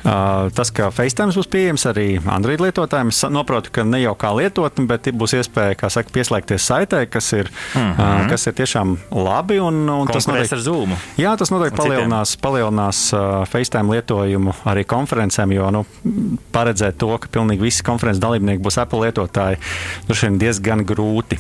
tas, 0.02 0.72
ka 0.74 0.90
FaceTime 0.94 1.34
būs 1.36 1.48
pieejams 1.52 1.86
arī 1.90 2.06
Android 2.32 2.62
lietotājiem. 2.64 3.12
Es 3.12 3.22
saprotu, 3.22 3.72
ka 3.74 3.84
ne 3.86 4.02
jau 4.02 4.14
kā 4.18 4.32
lietotne, 4.36 4.86
bet 4.90 5.10
būs 5.18 5.36
iespēja, 5.38 5.90
saka, 5.92 6.12
pieslēgties 6.14 6.68
saitē, 6.70 7.04
kas 7.10 7.32
ir, 7.36 7.50
mm 7.74 7.92
-hmm. 7.98 8.28
kas 8.30 8.46
ir 8.46 8.56
tiešām 8.60 8.96
labi. 9.10 9.60
Un, 9.60 9.88
un 9.88 10.08
tas 10.08 10.26
noteikti 10.26 10.54
ar 10.54 10.60
Zoom. 10.60 10.96
Jā, 11.18 11.36
tas 11.36 11.50
noteikti 11.50 11.76
palielinās, 11.76 12.36
palielinās 12.36 13.02
FaceTime 13.52 13.92
lietojumu 13.96 14.54
arī 14.64 14.84
konferencēm, 14.84 15.52
jo 15.52 15.70
nu, 15.70 15.84
paredzēt 16.52 16.98
to, 16.98 17.18
ka 17.18 17.28
pilnīgi 17.32 17.62
visi 17.62 17.82
konferences 17.82 18.22
dalībnieki 18.22 18.62
būs 18.62 18.80
Apple 18.82 19.06
lietotāji, 19.06 19.58
droši 20.08 20.26
vien 20.26 20.38
diezgan 20.38 20.84
grūti. 20.86 21.38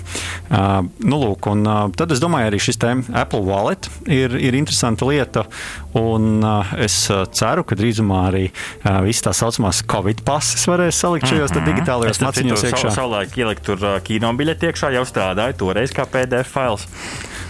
Uh, 0.50 0.84
nu, 0.98 1.18
lūk, 1.18 1.46
un, 1.50 1.66
uh, 1.66 1.90
tad 1.96 2.12
es 2.12 2.20
domāju, 2.20 2.50
arī 2.50 2.60
šis 2.60 2.78
Apple 2.82 3.40
Wallet 3.40 3.88
ir, 4.06 4.34
ir 4.36 4.54
interesants 4.54 4.81
interesanta 4.82 5.06
lieta. 5.06 5.46
Un 5.92 6.42
uh, 6.42 6.72
es 6.80 6.94
ceru, 7.36 7.64
ka 7.64 7.76
drīzumā 7.76 8.22
arī 8.30 8.44
uh, 8.50 9.02
visas 9.04 9.26
tā 9.26 9.34
saucamās 9.36 9.82
Covid 9.88 10.22
pases 10.24 10.64
varēs 10.68 10.98
salikt 10.98 11.28
šajos 11.28 11.52
mm 11.52 11.58
-hmm. 11.58 11.66
digitālajos 11.70 12.20
maciņos 12.20 12.64
iekšā. 12.70 12.90
Savulaik 12.90 13.36
ielikt 13.36 13.62
tur 13.62 13.78
uh, 13.78 14.00
kino 14.02 14.32
biļeti 14.32 14.70
iekšā 14.70 14.92
jau 14.92 15.04
strādāja 15.04 15.56
toreiz 15.56 15.92
kā 15.92 16.06
PDF 16.06 16.48
fails. 16.48 16.86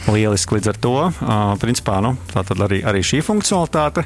Lieliski 0.09 0.55
līdz 0.55 0.69
ar 0.69 0.77
to. 0.77 1.13
Uh, 1.23 1.59
principā, 1.59 2.01
nu, 2.03 2.17
tā 2.35 2.43
tad 2.45 2.59
arī, 2.59 2.83
arī 2.85 3.03
šī 3.03 3.23
funkcionalitāte. 3.23 4.05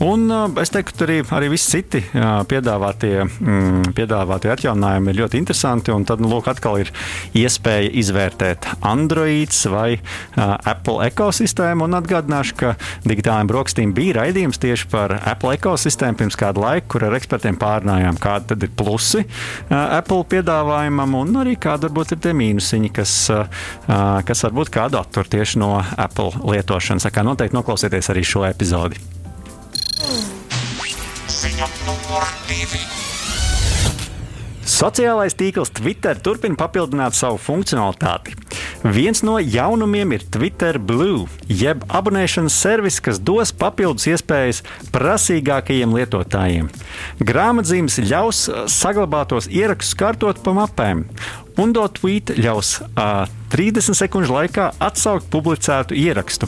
Un 0.00 0.32
es 0.56 0.70
teiktu, 0.72 1.04
arī, 1.04 1.18
arī 1.36 1.50
visi 1.52 1.74
citi 1.74 2.00
piedāvātie, 2.48 3.26
mm, 3.26 3.90
piedāvātie 3.96 4.48
atjauninājumi 4.54 5.12
ir 5.12 5.18
ļoti 5.18 5.36
interesanti. 5.42 5.92
Tad, 6.08 6.22
nu, 6.24 6.30
lūk, 6.32 6.48
atkal 6.48 6.78
ir 6.80 6.92
iespēja 7.36 7.90
izvērtēt 8.00 8.68
Android 8.80 9.52
vai 9.68 9.98
uh, 9.98 10.56
Apple 10.56 11.04
ekosistēmu. 11.10 11.84
Un 11.84 11.98
atgādināšu, 12.00 12.56
ka 12.62 12.72
digitālajiem 13.04 13.52
brokastīm 13.52 13.94
bija 13.96 14.22
raidījums 14.22 14.62
tieši 14.62 14.88
par 14.88 15.18
Apple 15.18 15.58
ekosistēmu 15.58 16.22
pirms 16.22 16.40
kāda 16.40 16.64
laika, 16.64 16.88
kur 16.94 17.04
ar 17.10 17.20
ekspertiem 17.20 17.60
pārnājām, 17.60 18.16
kādi 18.24 18.56
ir 18.56 18.72
plusi 18.80 19.26
uh, 19.26 19.76
Apple 20.00 20.24
piedāvājumam 20.32 21.20
un 21.20 21.44
arī 21.44 21.58
kādi 21.60 21.90
varbūt 21.90 22.16
ir 22.16 22.24
tie 22.24 22.36
mīnusiņi, 22.40 22.94
kas, 22.96 23.14
uh, 23.36 23.62
kas 24.24 24.48
varbūt 24.48 24.72
kādu 24.80 25.02
attur 25.04 25.28
tieši 25.28 25.60
no 25.60 25.74
Apple 25.76 26.32
lietošanas. 26.40 27.04
Tā 27.04 27.12
kā 27.12 27.26
noteikti 27.26 27.60
noklausieties 27.60 28.14
arī 28.14 28.24
šo 28.24 28.48
epizodi. 28.48 29.19
Sociālais 34.70 35.34
tīkls 35.36 35.72
Twitter 35.76 36.16
turpina 36.24 36.56
papildināt 36.56 37.16
savu 37.18 37.36
funkcionalitāti. 37.42 38.36
Viens 38.80 39.20
no 39.26 39.34
jaunumiem 39.36 40.14
ir 40.16 40.22
Twitter 40.32 40.78
Blue, 40.80 41.26
jeb 41.52 41.82
abonēšanas 41.92 42.54
servis, 42.62 42.96
kas 43.04 43.20
dos 43.20 43.52
papildus 43.52 44.06
iespējas 44.08 44.62
prasīgākajiem 44.94 45.92
lietotājiem. 45.98 46.70
Grāmatzīmes 47.20 47.98
ļaus 48.08 48.46
saglabātos 48.72 49.50
ierakstus 49.52 49.98
kartot 50.00 50.40
pa 50.40 50.56
mapēm, 50.56 51.04
un 51.58 51.72
dot 51.72 51.98
tweet 52.00 52.34
ļaus 52.38 52.78
uh, 52.94 53.26
30 53.50 53.96
sekundžu 53.98 54.34
laikā 54.34 54.68
atsaukt 54.78 55.26
publicētu 55.32 55.96
ierakstu. 55.98 56.46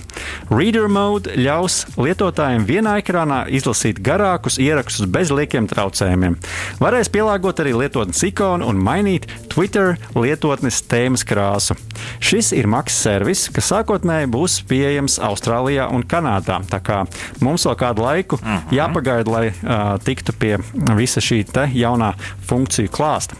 Reader 0.52 0.86
mode 0.92 1.34
ļaus 1.34 1.82
lietotājiem 1.98 2.66
vienā 2.68 2.94
ekrānā 3.00 3.42
izlasīt 3.50 3.98
garākus 4.06 4.60
ierakstus 4.62 5.10
bez 5.10 5.32
liekiem 5.34 5.66
traucējumiem. 5.70 6.38
Varēs 6.82 7.10
pielāgot 7.12 7.62
arī 7.64 7.74
lietotnes 7.74 8.22
ikonu 8.28 8.68
un 8.70 8.78
mainīt 8.78 9.26
Twitter 9.50 9.96
lietotnes 10.14 10.82
tēmas 10.86 11.26
krāsu. 11.26 11.76
Šis 12.22 12.52
ir 12.54 12.70
maksas 12.70 13.02
servis, 13.08 13.48
kas 13.52 13.72
sākotnēji 13.72 14.30
būs 14.30 14.60
pieejams 14.70 15.18
Austrālijā 15.26 15.88
un 15.90 16.06
Kanādā. 16.06 16.60
Tā 16.70 16.78
kā 16.86 17.02
mums 17.42 17.66
vēl 17.66 17.78
kādu 17.82 18.06
laiku 18.06 18.38
uh 18.38 18.46
mhm. 18.46 18.58
-huh. 18.58 18.76
jāpagaida, 18.78 19.30
lai 19.30 19.46
uh, 19.50 19.98
tiktu 20.04 20.32
pie 20.38 20.58
visa 20.96 21.20
šī 21.20 21.42
jaunā 21.74 22.14
funkciju 22.46 22.88
klāsta. 22.88 23.34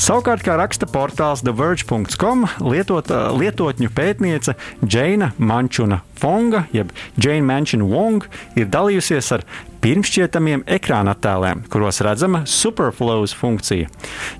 Savukārt, 0.00 0.42
kā 0.42 0.56
raksta 0.58 0.86
portāls 0.94 1.42
TheVerge.com, 1.42 2.46
lietot, 2.62 3.10
lietotņu 3.34 3.90
pētniece 3.94 4.54
Džeina 4.84 5.32
Mančuna 5.38 6.04
Fonga, 6.20 6.64
jeb 6.74 6.92
Džeina 7.18 7.46
Mančuna 7.48 7.86
Wong, 7.88 8.26
ir 8.58 8.70
dalījusies 8.72 9.32
ar 9.36 9.44
pirmšķietamiem 9.84 10.62
ekrāna 10.78 11.12
attēliem, 11.12 11.60
kuros 11.68 12.00
redzama 12.04 12.40
superflows 12.48 13.34
funkcija. 13.36 13.90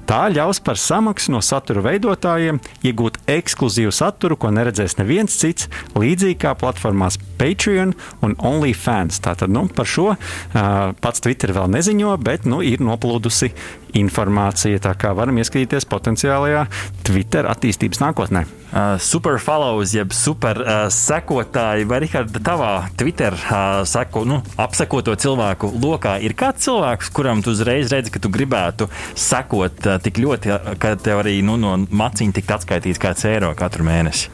Tā 0.08 0.22
ļaus 0.32 0.62
par 0.64 0.80
samaksu 0.80 1.34
no 1.34 1.42
satura 1.44 1.82
veidotājiem 1.84 2.62
iegūt 2.88 3.20
ekskluzīvu 3.34 3.92
saturu, 3.92 4.38
ko 4.40 4.54
neredzēs 4.56 4.96
neviens 5.02 5.36
cits, 5.36 5.68
līdzīgi 6.00 6.38
kā 6.46 6.54
platformās 6.56 7.20
Patreon 7.36 7.92
un 8.24 8.38
OnlyFans. 8.40 9.20
Tātad 9.24 9.52
nu, 9.52 9.66
par 9.68 9.90
šo 9.90 10.14
uh, 10.14 10.18
pats 11.04 11.24
Twitter 11.24 11.52
vēl 11.52 11.68
neziņo, 11.76 12.16
bet 12.24 12.48
nu, 12.48 12.62
ir 12.64 12.80
noplūdusi 12.84 13.52
informācija. 14.00 14.80
Tā 14.80 14.96
kā 14.96 15.12
varam 15.16 15.44
ieskatīties 15.44 15.90
potenciālajā 15.92 16.66
Twitter 17.04 17.52
attīstības 17.52 18.00
nākotnē. 18.00 18.46
Uh, 18.74 18.98
super 18.98 19.38
follows, 19.38 19.92
jeb 19.94 20.10
super 20.10 20.58
uh, 20.58 20.70
sekotāji, 20.90 21.84
vai 21.86 22.00
Rihards, 22.02 22.34
tavā 22.42 22.88
Twitter 22.98 23.36
uh, 23.38 23.84
seko, 23.86 24.24
nu, 24.26 24.40
apsekoto 24.58 25.14
cilvēku 25.14 25.70
lokā 25.78 26.16
ir 26.26 26.34
kāds 26.34 26.66
cilvēks, 26.66 27.12
kuram 27.14 27.38
tu 27.38 27.54
uzreiz 27.54 27.92
redzi, 27.94 28.10
ka 28.10 28.18
tu 28.18 28.32
gribētu 28.34 28.88
sekot 29.14 29.86
uh, 29.86 30.00
tik 30.02 30.18
ļoti, 30.18 30.56
ka 30.82 30.96
tev 30.98 31.22
arī 31.22 31.36
nu, 31.46 31.54
no 31.54 31.76
maciņa 31.86 32.34
tikt 32.34 32.50
atskaitīts 32.56 32.98
kāds 32.98 33.22
eiro 33.30 33.52
katru 33.54 33.86
mēnesi? 33.86 34.26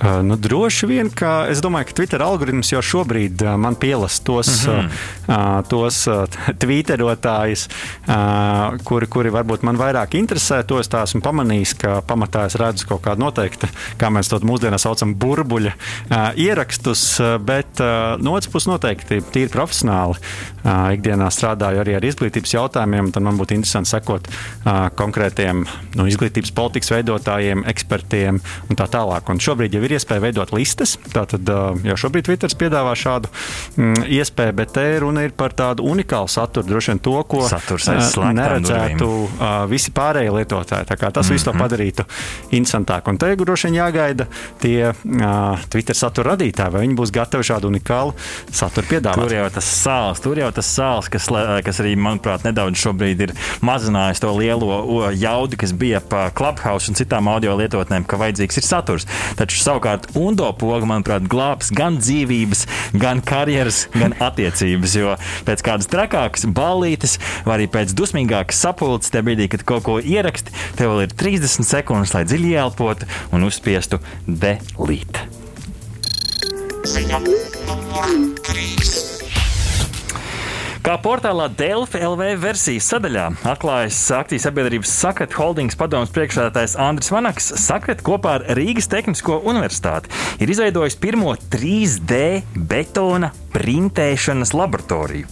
Uh, 0.00 0.22
nu, 0.24 0.36
droši 0.40 0.88
vien, 0.88 1.10
ka 1.12 1.46
es 1.52 1.60
domāju, 1.62 1.90
ka 1.90 1.96
Twitter 2.00 2.22
algoritms 2.24 2.72
jau 2.72 2.80
šobrīd 2.82 3.42
uh, 3.44 3.54
man 3.60 3.76
pielasa 3.78 4.22
tos, 4.24 4.50
mm 4.66 4.72
-hmm. 4.72 4.88
uh, 5.28 5.68
tos 5.68 6.06
uh, 6.10 6.24
twitterotājus, 6.58 7.68
uh, 8.08 8.78
kuri, 8.84 9.06
kuri 9.06 9.30
varbūt 9.30 9.62
man 9.62 9.76
vairāk 9.76 10.16
interesē. 10.18 10.62
To 10.66 10.80
es 10.80 10.88
esmu 10.88 11.20
pamanījis, 11.20 11.74
ka 11.78 12.02
pamatā 12.06 12.46
es 12.46 12.54
redzu 12.54 12.86
kaut 12.88 13.02
kādu 13.02 13.20
noteiktu, 13.20 13.68
kā 13.98 14.10
mēs 14.10 14.28
to 14.28 14.38
mūsdienās 14.38 14.82
saucam, 14.82 15.14
burbuļa 15.14 15.72
uh, 15.72 16.16
ierakstus, 16.36 17.20
bet 17.40 17.80
uh, 17.80 18.18
no 18.18 18.32
otras 18.32 18.52
puses 18.52 18.66
noteikti 18.66 19.22
tīri 19.32 19.48
profesionāli. 19.48 20.18
Uh, 20.64 20.92
ikdienā 20.94 21.30
strādāju 21.30 21.80
arī 21.82 21.96
ar 21.96 22.04
izglītības 22.04 22.54
jautājumiem, 22.54 23.12
tad 23.12 23.22
man 23.22 23.38
būtu 23.38 23.54
interesanti 23.54 23.90
sekot 23.90 24.28
uh, 24.28 24.88
konkrētiem 24.94 25.64
nu, 25.94 26.06
izglītības 26.06 26.52
politikas 26.54 26.90
veidotājiem, 26.90 27.64
ekspertiem 27.66 28.40
un 28.68 28.78
tā 28.78 28.86
tālāk. 28.86 29.30
Un 29.30 29.42
šobrīd 29.42 29.74
jau 29.74 29.81
ir 29.86 29.92
ir 29.92 30.00
iespēja 30.00 30.22
veidot 30.24 30.52
listes. 30.54 30.96
Tātad 31.12 31.48
jau 31.86 31.96
šobrīd 32.04 32.26
Twitter 32.26 32.52
piedāvā 32.58 32.94
šādu 32.98 33.30
mm, 33.76 34.06
iespēju, 34.18 34.56
bet 34.58 34.74
te 34.76 34.84
runa 35.02 35.24
ir 35.26 35.34
par 35.36 35.54
tādu 35.56 35.86
unikālu 35.88 36.30
saturu, 36.32 36.66
droši 36.68 36.92
vien 36.92 37.02
to, 37.04 37.14
ko 37.28 37.44
neredzētu 38.38 39.08
uh, 39.08 39.46
visi 39.70 39.92
pārējie 39.94 40.32
lietotāji. 40.38 40.88
Tas 40.92 40.98
mm 40.98 41.20
-hmm. 41.22 41.32
viss 41.32 41.44
to 41.44 41.52
mhm. 41.52 41.62
padarītu 41.62 42.04
interesantāk. 42.50 43.08
Un 43.08 43.18
te 43.18 43.34
droši 43.36 43.68
vien 43.68 43.80
jāgaida 43.80 44.26
tie 44.60 44.92
uh, 44.92 45.58
Twitter 45.68 45.96
satura 45.96 46.34
radītāji, 46.34 46.72
vai 46.72 46.86
viņi 46.86 46.96
būs 46.96 47.12
gatavi 47.12 47.44
šādu 47.44 47.68
unikālu 47.68 48.14
saturu 48.50 48.86
piedāvāt. 48.86 49.20
Tur 49.20 49.32
jau 49.32 49.50
tas 49.50 49.70
sāls, 49.84 50.20
tur 50.22 50.38
jau 50.38 50.50
tas 50.52 50.66
sāls, 50.78 51.10
kas, 51.10 51.28
kas 51.64 51.80
arī, 51.80 51.96
manuprāt, 51.96 52.44
nedaudz 52.44 52.78
šobrīd 52.78 53.20
ir 53.20 53.34
mazinājis 53.60 54.20
to 54.20 54.32
lielo 54.38 55.10
jaudu, 55.12 55.56
kas 55.56 55.72
bija 55.72 56.00
pa 56.00 56.30
Clubhouse 56.30 56.90
un 56.90 56.94
citām 56.94 57.28
audio 57.28 57.56
lietotnēm, 57.56 58.04
ka 58.04 58.16
vajadzīgs 58.16 58.56
ir 58.56 58.62
saturs. 58.62 59.06
Taču 59.36 59.58
savukārt 59.72 60.10
Undo 60.18 60.50
poga, 60.58 60.84
manuprāt, 60.88 61.24
glābs 61.30 61.70
gan 61.72 61.96
dzīvības, 62.00 62.66
gan 63.00 63.22
karjeras, 63.24 63.86
gan 63.94 64.14
attiecības. 64.20 64.96
Jo 64.98 65.14
pēc 65.46 65.64
kādas 65.64 65.88
trakākas 65.92 66.44
ballītes 66.46 67.18
vai 67.46 67.56
arī 67.56 67.68
pēc 67.72 67.94
dusmīgākas 67.96 68.60
sapulces, 68.60 69.12
tajā 69.12 69.24
brīdī, 69.26 69.48
kad 69.52 69.64
kaut 69.68 69.86
ko 69.88 69.98
ieraksti, 69.98 70.52
tev 70.76 70.92
vēl 70.92 71.06
ir 71.06 71.16
30 71.16 71.68
sekundes, 71.68 72.12
lai 72.16 72.26
dziļi 72.28 72.52
elpotu 72.66 73.08
un 73.32 73.48
uzspiestu 73.48 74.02
delete. 74.26 75.28
Ziņa 76.92 77.22
numur 77.24 78.14
3. 78.44 79.11
Kā 80.82 80.96
portālā 80.98 81.44
Delfi 81.54 82.00
LV 82.02 82.40
versijas 82.42 82.88
sadaļā 82.90 83.28
atklājas 83.46 84.00
akcijas 84.16 84.48
sabiedrības 84.48 84.90
Sakret 84.90 85.36
Holdings 85.38 85.78
padomus 85.78 86.10
priekšsēdētājs 86.16 86.74
Andris 86.82 87.12
Vanaks, 87.14 87.52
Sakret 87.62 88.02
kopā 88.02 88.32
ar 88.40 88.46
Rīgas 88.58 88.90
Tehnisko 88.90 89.38
universitāti 89.46 90.10
ir 90.42 90.50
izveidojis 90.50 90.98
pirmo 90.98 91.36
3D 91.54 92.18
betona 92.66 93.30
printēšanas 93.52 94.54
laboratoriju. 94.56 95.28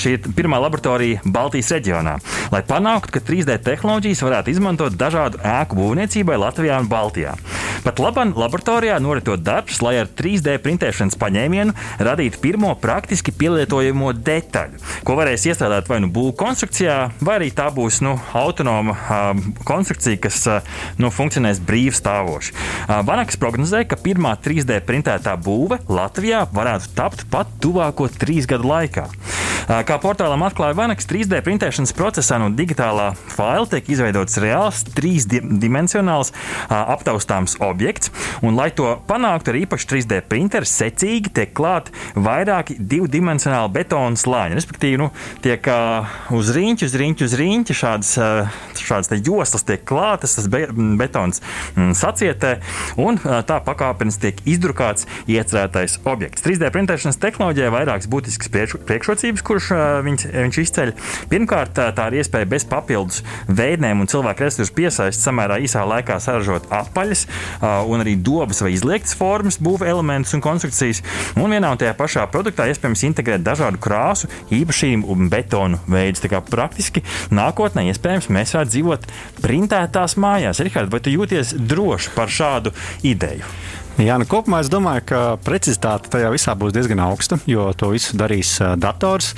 Šī 0.00 0.16
ir 0.16 0.28
pirmā 0.36 0.58
laboratorija 0.62 1.22
Baltijas 1.24 1.72
reģionā, 1.76 2.16
lai 2.52 2.62
panāktu, 2.66 3.14
ka 3.14 3.22
3D 3.24 3.58
tehnoloģijas 3.64 4.24
varētu 4.26 4.54
izmantot 4.54 4.98
dažādu 4.98 5.40
ēku 5.44 5.78
būvniecībai 5.78 6.40
Latvijā 6.40 6.80
un 6.82 6.90
Baltijā. 6.90 7.36
Pat 7.84 8.00
labam 8.00 8.32
laboratorijā 8.38 8.96
noritot 9.02 9.42
darbs, 9.44 9.82
lai 9.84 9.98
ar 10.02 10.08
3D 10.08 10.56
printēšanas 10.64 11.18
paņēmienu 11.20 11.74
radītu 12.02 12.40
pirmo 12.42 12.72
praktiski 12.80 13.34
pielietojamo 13.34 14.14
detaļu, 14.16 14.80
ko 15.04 15.18
varēs 15.18 15.46
iestrādāt 15.50 15.90
vai 15.90 16.02
nu 16.02 16.10
būvniecībā 16.10 16.32
konstrukcijā, 16.32 16.96
vai 17.24 17.36
arī 17.38 17.50
tā 17.54 17.66
būs 17.74 18.00
nu, 18.04 18.14
autonoma 18.36 18.94
uh, 18.94 19.42
konstrukcija, 19.68 20.18
kas 20.24 20.40
uh, 20.48 20.76
nu, 21.00 21.10
funkcionēs 21.12 21.60
brīvi 21.64 21.94
stāvoši. 21.96 22.54
Uh, 22.54 23.00
Banaks 23.06 23.38
prognozē, 23.40 23.84
ka 23.88 23.98
pirmā 24.00 24.34
3D 24.40 24.80
printētā 24.88 25.36
būve 25.40 25.80
Latvijā 25.88 26.44
varētu 26.54 26.92
tapt 26.96 27.26
pat 27.32 27.43
tuvāko 27.62 28.08
trīs 28.12 28.48
gadu 28.50 28.68
laikā. 28.70 29.08
Kā 29.64 29.96
portālam 29.96 30.42
atklāja 30.44 30.76
Vanaks, 30.76 31.06
3D 31.08 31.38
printēšanas 31.44 31.94
procesā 31.96 32.36
no 32.40 32.50
digitālā 32.52 33.14
faila 33.32 33.64
tiek 33.70 33.86
izveidots 33.94 34.36
reāls 34.42 34.82
trīsdimensionāls 34.92 36.34
aptaustāms 36.68 37.56
objekts. 37.64 38.12
Un, 38.44 38.58
lai 38.58 38.68
to 38.76 38.90
panāktu 39.08 39.54
ar 39.54 39.58
īpašu 39.62 39.88
3D 39.94 40.20
printeru, 40.28 40.68
secīgi 40.68 41.32
tiek 41.38 41.54
klāti 41.56 41.94
vairāki 42.12 42.76
divdimensionāli 42.76 43.72
betona 43.78 44.20
slāņi. 44.20 44.58
Respektīvi, 44.58 45.00
nu, 45.00 45.08
tiek 45.44 45.64
uz 46.36 46.52
rīņķa, 46.52 46.90
uz 46.90 46.98
rīņķa, 47.00 47.28
uz 47.30 47.38
rīņķa 47.40 47.78
šādas, 47.80 48.12
šādas 48.84 49.24
joslas 49.24 49.64
tiek 49.64 49.86
klātas, 49.88 50.36
tas 50.36 50.50
be, 50.52 50.66
betons 51.00 51.40
sacietē, 51.96 52.58
un 53.00 53.16
tā 53.16 53.62
pakāpenes 53.64 54.20
tiek 54.20 54.44
izdrukāts 54.44 55.08
iecerētais 55.24 56.02
objekts. 56.04 56.44
3D 56.44 56.68
printēšanas 56.74 57.20
tehnoloģijā 57.34 57.70
vairākas 57.74 58.10
būtiskas 58.10 58.50
priekšrocības, 58.88 59.44
kuras 59.44 59.70
viņš, 60.08 60.26
viņš 60.32 60.60
izceļ. 60.64 60.94
Pirmkārt, 61.30 61.76
tā 61.76 62.08
ir 62.10 62.20
iespēja 62.22 62.48
bez 62.48 62.66
papildus 62.70 63.22
veidnēm 63.46 64.02
un 64.02 64.10
cilvēku 64.10 64.46
resursu 64.46 64.74
piesaist 64.74 65.22
samērā 65.22 65.60
īsā 65.64 65.84
laikā 65.86 66.18
saražot 66.22 66.66
apaļas 66.72 67.26
un 67.60 68.04
arī 68.04 68.16
dobas 68.16 68.62
vai 68.64 68.74
izliektas 68.74 69.14
formas, 69.18 69.60
būvniecības 69.60 69.90
elementus 69.90 70.34
un 70.34 70.42
konstrukcijas. 70.44 71.02
Un 71.36 71.52
vienā 71.52 71.72
un 71.74 71.80
tajā 71.80 71.94
pašā 71.98 72.26
produktā 72.32 72.66
iespējams 72.70 73.04
integrēt 73.08 73.44
dažādu 73.44 73.80
krāsu, 73.82 74.30
īpašību 74.54 75.10
un 75.10 75.30
betonu 75.32 75.80
veidus. 75.90 76.22
Tā 76.24 76.30
kā 76.32 76.42
praktiski 76.44 77.04
nākotnē 77.34 77.88
iespējams 77.90 78.30
mēs 78.32 78.54
varētu 78.56 78.74
dzīvot 78.74 79.08
printētās 79.44 80.18
mājās. 80.20 80.62
Rihard, 80.64 80.92
vai 80.92 81.02
tu 81.04 81.14
jūties 81.14 81.56
droši 81.58 82.14
par 82.16 82.32
šādu 82.32 82.74
ideju? 83.04 83.44
Jā, 83.94 84.16
nu 84.18 84.26
kopumā 84.26 84.58
es 84.58 84.66
domāju, 84.66 85.04
ka 85.06 85.18
precizitāte 85.46 86.10
tajā 86.10 86.32
visā 86.34 86.56
būs 86.58 86.72
diezgan 86.74 86.98
augsta, 87.04 87.36
jo 87.46 87.68
to 87.78 87.92
visu 87.92 88.16
darīs 88.18 88.56
dators, 88.82 89.28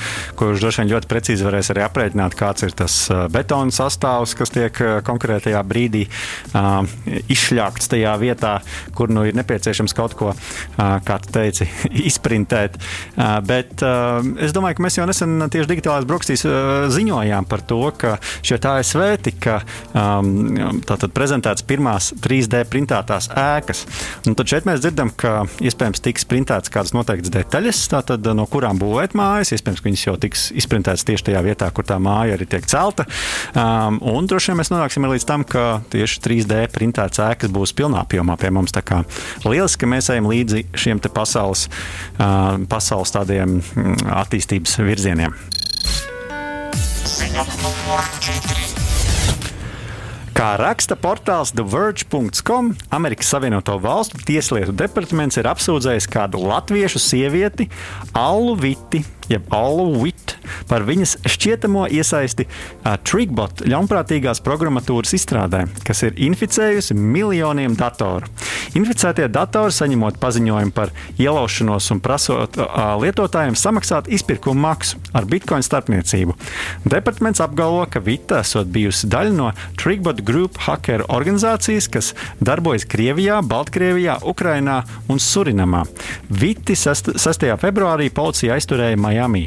kurš 0.41 0.63
droši 0.63 0.81
vien 0.81 0.93
ļoti 0.95 1.11
precīzi 1.11 1.45
varēs 1.45 1.69
arī 1.75 1.83
aprēķināt, 1.85 2.37
kāds 2.39 2.65
ir 2.65 2.73
tas 2.79 2.95
betona 3.35 3.75
sastāvs, 3.77 4.33
kas 4.39 4.55
tiek 4.55 4.81
konkrētajā 5.05 5.61
brīdī 5.61 6.07
uh, 6.09 6.89
izšļākts 7.29 7.93
tajā 7.93 8.15
vietā, 8.23 8.55
kur 8.97 9.13
nu 9.13 9.27
ir 9.29 9.37
nepieciešams 9.37 9.93
kaut 9.99 10.17
ko, 10.17 10.33
uh, 10.33 10.81
kā 11.05 11.19
tu 11.21 11.35
teici, 11.37 11.69
izprintēt. 12.09 12.81
Uh, 13.13 13.37
bet 13.45 13.85
uh, 13.85 14.25
es 14.41 14.57
domāju, 14.57 14.81
ka 14.81 14.87
mēs 14.89 14.97
jau 14.97 15.05
nesen 15.05 15.37
tieši 15.53 15.73
digitālās 15.75 16.09
brokastīs 16.09 16.47
uh, 16.49 16.87
ziņojām 16.97 17.51
par 17.53 17.67
to, 17.69 17.83
ka 18.01 18.17
šeit 18.41 18.65
ASV 18.73 19.05
tika 19.29 19.61
um, 19.93 20.81
prezentētas 21.13 21.69
pirmās 21.69 22.15
3D 22.25 22.65
printētās 22.73 23.29
ēkas. 23.37 23.85
Un 24.25 24.41
tad 24.47 24.53
šeit 24.55 24.67
mēs 24.69 24.83
dzirdam, 24.83 25.11
ka 25.19 25.43
iespējams 25.65 26.03
tiks 26.05 26.27
printētas 26.31 26.71
kādas 26.71 26.93
noteiktas 26.95 27.33
detaļas, 27.35 27.81
tātad, 27.91 28.27
no 28.39 28.45
kurām 28.51 28.79
būvēt 28.79 29.17
mājas. 29.19 29.51
Iespējams, 29.57 29.81
ka 29.83 29.89
viņas 29.89 30.05
jau 30.05 30.15
tiks 30.23 30.45
izprintētas 30.63 31.03
tieši 31.09 31.27
tajā 31.31 31.41
vietā, 31.43 31.71
kur 31.75 31.87
tā 31.89 31.97
māja 32.03 32.37
arī 32.37 32.47
tiek 32.51 32.69
celta. 32.71 33.09
Um, 33.59 33.99
un 34.07 34.29
droši 34.31 34.53
vien 34.53 34.61
mēs 34.61 34.71
nonāksim 34.71 35.09
līdz 35.11 35.27
tam, 35.27 35.43
ka 35.43 35.81
tieši 35.91 36.23
3D 36.23 36.61
printētas 36.75 37.25
ēkas 37.27 37.51
būs 37.55 37.75
pilnā 37.77 38.05
apjomā 38.07 38.39
pie 38.39 38.53
mums. 38.55 38.75
Tā 38.77 38.85
kā 38.87 39.03
lieliski, 39.43 39.83
ka 39.83 39.91
mēs 39.97 40.13
ejam 40.15 40.31
līdzi 40.31 40.63
šiem 40.79 41.03
pasaules, 41.09 41.67
uh, 42.21 42.55
pasaules 42.71 43.15
tādiem 43.17 43.59
mm, 43.59 44.07
attīstības 44.23 44.79
virzieniem. 44.87 45.35
Ziņa 47.17 47.51
numur 47.65 48.09
4. 48.23 48.66
Kā 50.37 50.51
raksta 50.61 50.99
portāls 51.01 51.55
TheVerge.com, 51.57 52.75
Amerikas 52.93 53.31
Savienoto 53.33 53.79
Valstu 53.81 54.21
Tieslietu 54.21 54.75
departaments 54.77 55.41
ir 55.41 55.49
apsūdzējis 55.49 56.11
kādu 56.13 56.43
latviešu 56.45 57.01
sievieti, 57.01 57.71
Allu 58.13 58.53
Viti, 58.61 59.01
jeb 59.33 59.49
Allu 59.57 60.03
Viti, 60.03 60.37
par 60.69 60.85
viņas 60.85 61.17
šķietamo 61.25 61.87
iesaisti 61.89 62.45
uh, 62.45 62.99
Trigbot 63.01 63.65
ļaunprātīgās 63.65 64.43
programmatūras 64.45 65.17
izstrādē, 65.17 65.65
kas 65.87 66.05
ir 66.05 66.21
inficējusi 66.29 66.99
miljoniem 66.99 67.73
datoru. 67.79 68.29
Inficētie 68.77 69.31
datori, 69.33 69.73
saņemot 69.73 70.21
paziņojumu 70.21 70.75
par 70.77 70.93
ielaušanos 71.17 71.89
un 71.95 72.03
prasot 72.05 72.61
uh, 72.61 72.93
lietotājiem 73.01 73.57
samaksāt 73.57 74.13
izpirkuma 74.13 74.69
maksu 74.69 75.01
ar 75.17 75.25
bitkoinu 75.33 75.65
starpniecību. 75.65 76.37
Departaments 76.85 77.41
apgalvo, 77.41 77.87
ka 77.89 78.05
Vita 78.05 78.43
esot 78.45 78.69
bijusi 78.73 79.09
daļa 79.09 79.33
no 79.33 79.51
Trigbot 79.81 80.21
Group 80.27 80.59
hakeru 80.67 81.07
organizācijas, 81.13 81.89
kas 81.93 82.13
darbojas 82.43 82.87
Krievijā, 82.91 83.39
Baltkrievijā, 83.47 84.19
Ukrainā 84.27 84.81
un 85.13 85.21
Surinamā. 85.23 85.85
Viti 86.31 86.77
6. 86.77 87.13
februārī 87.63 88.09
policija 88.15 88.57
aizturēja 88.57 88.99
Miami. 89.01 89.47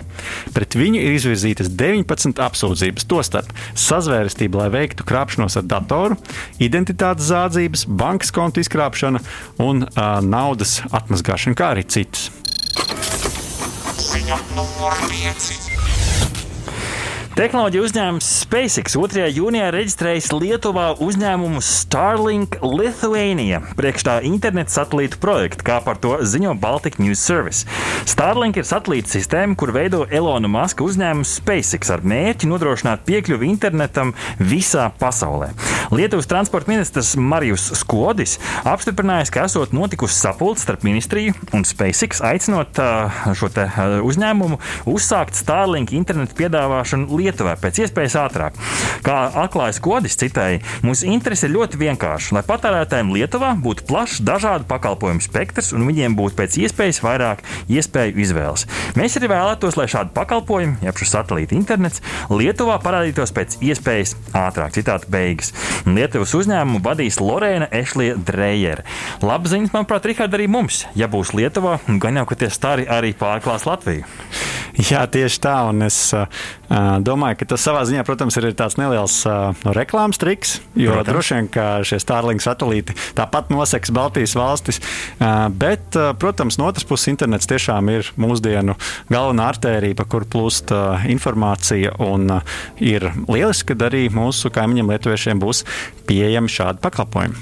Pret 0.56 0.78
viņu 0.80 1.02
ir 1.04 1.18
izvirzītas 1.18 1.72
19 1.80 2.40
apsūdzības, 2.46 3.08
tostarp 3.10 3.54
sazvērestība, 3.78 4.64
lai 4.64 4.70
veiktu 4.80 5.08
krāpšanos 5.08 5.60
ar 5.60 5.68
datoru, 5.70 6.20
identitātes 6.64 7.30
zādzības, 7.30 7.88
bankas 7.90 8.34
kontu 8.36 8.64
izkrāpšana 8.64 9.24
un 9.64 9.86
uh, 9.86 10.20
naudas 10.26 10.80
atmazgāšana, 10.90 11.58
kā 11.60 11.74
arī 11.76 11.88
citas. 11.90 12.30
Ziņa 14.00 14.40
numur 14.56 14.96
5. 15.10 15.69
Tehnoloģija 17.40 17.84
uzņēmums 17.86 18.30
SpaceX 18.42 18.98
2. 19.00 19.22
jūnijā 19.32 19.70
reģistrējis 19.72 20.26
Lietuvā 20.34 20.90
uzņēmumu 21.00 21.62
Starlink 21.64 22.58
Lithuania 22.60 23.62
priekšā 23.80 24.18
interneta 24.28 24.74
satelītu 24.74 25.22
projektu, 25.24 25.64
kā 25.70 25.78
par 25.86 26.02
to 26.04 26.18
ziņo 26.20 26.58
Baltic 26.60 26.98
News 27.00 27.22
Service. 27.24 27.64
Starlink 28.04 28.60
ir 28.60 28.68
satelīta 28.68 29.14
sistēma, 29.14 29.56
kur 29.56 29.72
veido 29.72 30.02
Elona 30.12 30.52
Maska 30.52 30.84
uzņēmums 30.84 31.38
SpaceX 31.40 31.94
ar 31.96 32.04
mērķi 32.04 32.50
nodrošināt 32.52 33.06
piekļuvi 33.08 33.48
internetam 33.48 34.12
visā 34.36 34.90
pasaulē. 35.00 35.54
Lietuvas 35.96 36.28
transporta 36.28 36.74
ministrs 36.74 37.14
Marijus 37.16 37.70
Skodis 37.80 38.36
apstiprinājis, 38.68 39.32
ka 39.32 39.48
esot 39.48 39.72
notikusi 39.72 40.20
sapulce 40.20 40.68
starp 40.68 40.84
ministriju 40.84 41.38
un 41.56 41.64
SpaceX, 41.64 42.20
aicinot 42.34 42.84
šo 43.32 43.54
uzņēmumu 44.12 44.60
uzsākt 44.92 45.40
Starlink 45.40 45.96
internetu 45.96 46.36
piedāvāšanu 46.44 47.08
Lietuvā. 47.08 47.29
Lietuvai 47.30 47.54
pēc 47.62 47.84
iespējas 47.84 48.16
ātrāk. 48.24 48.56
Kā 49.06 49.16
atklājas 49.44 49.78
Kodis 49.86 50.18
citēji, 50.18 50.64
mūsu 50.82 51.06
interese 51.12 51.46
ir 51.46 51.54
ļoti 51.54 51.78
vienkārša, 51.78 52.34
lai 52.40 52.42
patērētājiem 52.48 53.12
Lietuvā 53.14 53.52
būtu 53.62 53.86
plašs 53.86 54.24
dažādu 54.26 54.66
pakalpojumu 54.70 55.22
spektrs 55.22 55.70
un 55.78 55.86
viņiem 55.86 56.16
būtu 56.18 56.38
pēc 56.40 56.58
iespējas 56.64 57.02
vairāk 57.06 57.44
iespēju 57.70 58.18
izvēles. 58.26 58.66
Mēs 58.98 59.20
arī 59.20 59.30
vēlētos, 59.30 59.78
lai 59.78 59.86
šādi 59.94 60.14
pakalpojumi, 60.16 60.80
jeb 60.88 60.98
šis 60.98 61.14
satelīta 61.14 61.58
internets, 61.58 62.02
Lietuvā 62.34 62.80
parādītos 62.82 63.34
pēc 63.36 63.60
iespējas 63.70 64.16
ātrāk. 64.34 64.74
Citāta 64.74 65.10
beigas. 65.12 65.54
Lietuvas 65.86 66.34
uzņēmumu 66.40 66.82
vadīs 66.86 67.22
Lorēna 67.22 67.70
Ešlija 67.78 68.18
Drejere. 68.26 68.88
Labas 69.22 69.54
ziņas, 69.54 69.76
manuprāt, 69.76 70.10
Rihard, 70.10 70.34
arī 70.34 70.50
mums. 70.50 70.82
Ja 70.98 71.12
būs 71.12 71.36
Lietuvā, 71.38 71.78
gan 72.02 72.18
jau, 72.22 72.26
ka 72.30 72.42
tie 72.42 72.50
stari 72.54 72.90
arī 72.90 73.14
pārklās 73.18 73.70
Latviju. 73.70 74.08
Jā, 74.80 75.04
tieši 75.12 75.42
tā. 75.44 75.56
Un 75.70 75.84
es 75.86 76.00
domāju, 76.70 77.40
ka 77.40 77.50
tas 77.54 77.64
savā 77.66 77.82
ziņā, 77.88 78.04
protams, 78.08 78.38
ir 78.40 78.50
tāds 78.58 78.78
neliels 78.80 79.16
uh, 79.28 79.52
reklāmas 79.76 80.22
triks. 80.22 80.60
Jo 80.78 80.94
protams. 80.96 81.10
droši 81.10 81.36
vien, 81.36 81.50
ka 81.54 81.66
šie 81.88 82.00
Starlink 82.02 82.44
satelīti 82.44 82.96
tāpat 83.18 83.52
noseks 83.54 83.94
Baltijas 83.96 84.36
valstis. 84.38 84.80
Bet, 85.60 85.98
protams, 86.22 86.60
no 86.62 86.70
otras 86.70 86.86
puses, 86.88 87.10
internets 87.12 87.50
tiešām 87.50 87.90
ir 87.92 88.12
mūsdienu 88.20 88.76
galvenā 89.12 89.50
artērija, 89.54 89.98
pa 89.98 90.06
kuru 90.10 90.30
plūst 90.30 90.74
informācija. 91.10 91.96
Un 92.06 92.40
ir 92.78 93.10
lieliski, 93.28 93.74
ka 93.74 93.90
arī 93.90 94.08
mūsu 94.14 94.52
kaimiņiem 94.54 94.94
lietuviešiem 94.94 95.42
būs 95.42 95.66
pieejami 96.10 96.52
šādi 96.52 96.84
pakalpojumi. 96.86 97.38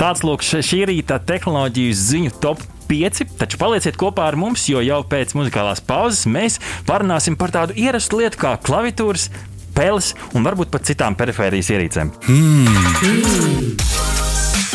Tāds 0.00 0.24
lūk, 0.26 0.44
šī 0.46 0.84
rīta 0.90 1.20
tehnoloģiju 1.26 1.96
ziņu 1.96 2.36
top 2.42 2.62
5, 2.90 3.22
taču 3.38 3.60
palieciet 3.60 3.98
kopā 4.00 4.26
ar 4.30 4.38
mums, 4.40 4.66
jo 4.70 4.82
jau 4.82 5.00
pēc 5.06 5.36
muzikālās 5.38 5.82
pauzes 5.86 6.26
mēs 6.26 6.58
parunāsim 6.88 7.38
par 7.38 7.54
tādu 7.54 7.76
ierastu 7.78 8.18
lietu 8.20 8.40
kā 8.42 8.56
klavitūras, 8.66 9.28
peles 9.76 10.12
un 10.34 10.46
varbūt 10.46 10.72
pat 10.74 10.90
citām 10.90 11.16
perifērijas 11.18 11.70
ierīcēm. 11.76 12.10
Hmm. 12.26 12.80
Hmm. 13.04 13.70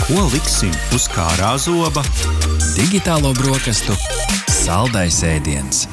Ko 0.06 0.28
liksim 0.32 0.72
uz 0.96 1.10
kārā 1.12 1.56
zoba? 1.60 2.06
Digitālo 2.76 3.34
brokastu 3.38 3.96
saldais 4.66 5.20
ēdiens. 5.26 5.86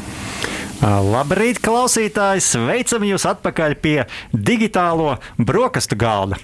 Labrīt, 0.83 1.61
klausītāji! 1.63 2.43
Sveicam 2.43 3.05
jūs 3.07 3.23
atpakaļ 3.31 3.75
pie 3.79 3.99
digitālo 4.33 5.13
brokastu 5.39 5.95
galda. 6.01 6.41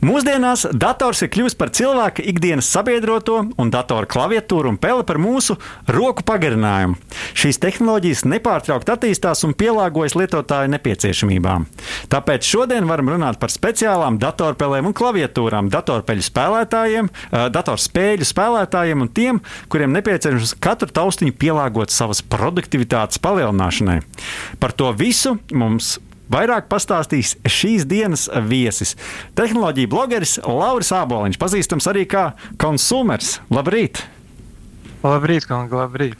Mūsdienās 0.00 0.62
dators 0.72 1.20
ir 1.20 1.28
kļuvis 1.28 1.56
par 1.60 1.68
cilvēka 1.76 2.24
ikdienas 2.24 2.70
sabiedroto, 2.72 3.42
un 3.60 3.72
datora 3.72 4.08
klaviatūra 4.08 4.70
un 4.72 4.78
pele 4.80 5.04
par 5.04 5.20
mūsu 5.20 5.58
roku 5.92 6.24
pagarinājumu. 6.24 6.96
Šīs 7.36 7.60
tehnoloģijas 7.60 8.24
nepārtraukti 8.32 8.94
attīstās 8.94 9.44
un 9.44 9.52
pielāgojas 9.60 10.16
lietotāju 10.16 10.72
nepieciešamībām. 10.72 11.68
Tāpēc 12.12 12.48
šodien 12.48 12.88
varam 12.88 13.12
runāt 13.12 13.36
par 13.42 13.52
speciālām 13.52 14.16
datorpelēm 14.22 14.88
un 14.88 14.96
klaviatūrām, 14.96 15.68
datorpeļu 15.72 16.24
spēlētājiem, 16.30 17.12
datorspēļu 17.52 18.32
spēlētājiem 18.32 19.04
un 19.04 19.12
tiem, 19.12 19.44
kuriem 19.68 19.92
nepieciešams 20.00 20.56
katru 20.64 20.88
taustiņu 20.96 21.36
pielāgot 21.36 21.92
savas 21.92 22.24
produktivitātes 22.24 23.20
palielināšanai. 23.20 24.00
Par 24.64 24.72
to 24.72 24.94
visu 24.96 25.36
mums 25.52 25.98
Vairāk 26.30 26.68
pastāstīs 26.70 27.34
šīs 27.42 27.88
dienas 27.90 28.28
viesis. 28.46 28.94
Tehnoloģija 29.38 29.90
blogeris 29.90 30.38
Lauris 30.46 30.92
Āboliņš, 30.94 31.40
pazīstams 31.42 31.90
arī 31.90 32.06
kā 32.10 32.30
konsumers. 32.60 33.38
Labrīt! 33.50 34.04
Labrīt, 35.00 35.46
kungi, 35.48 35.72
labrīt! 35.72 36.16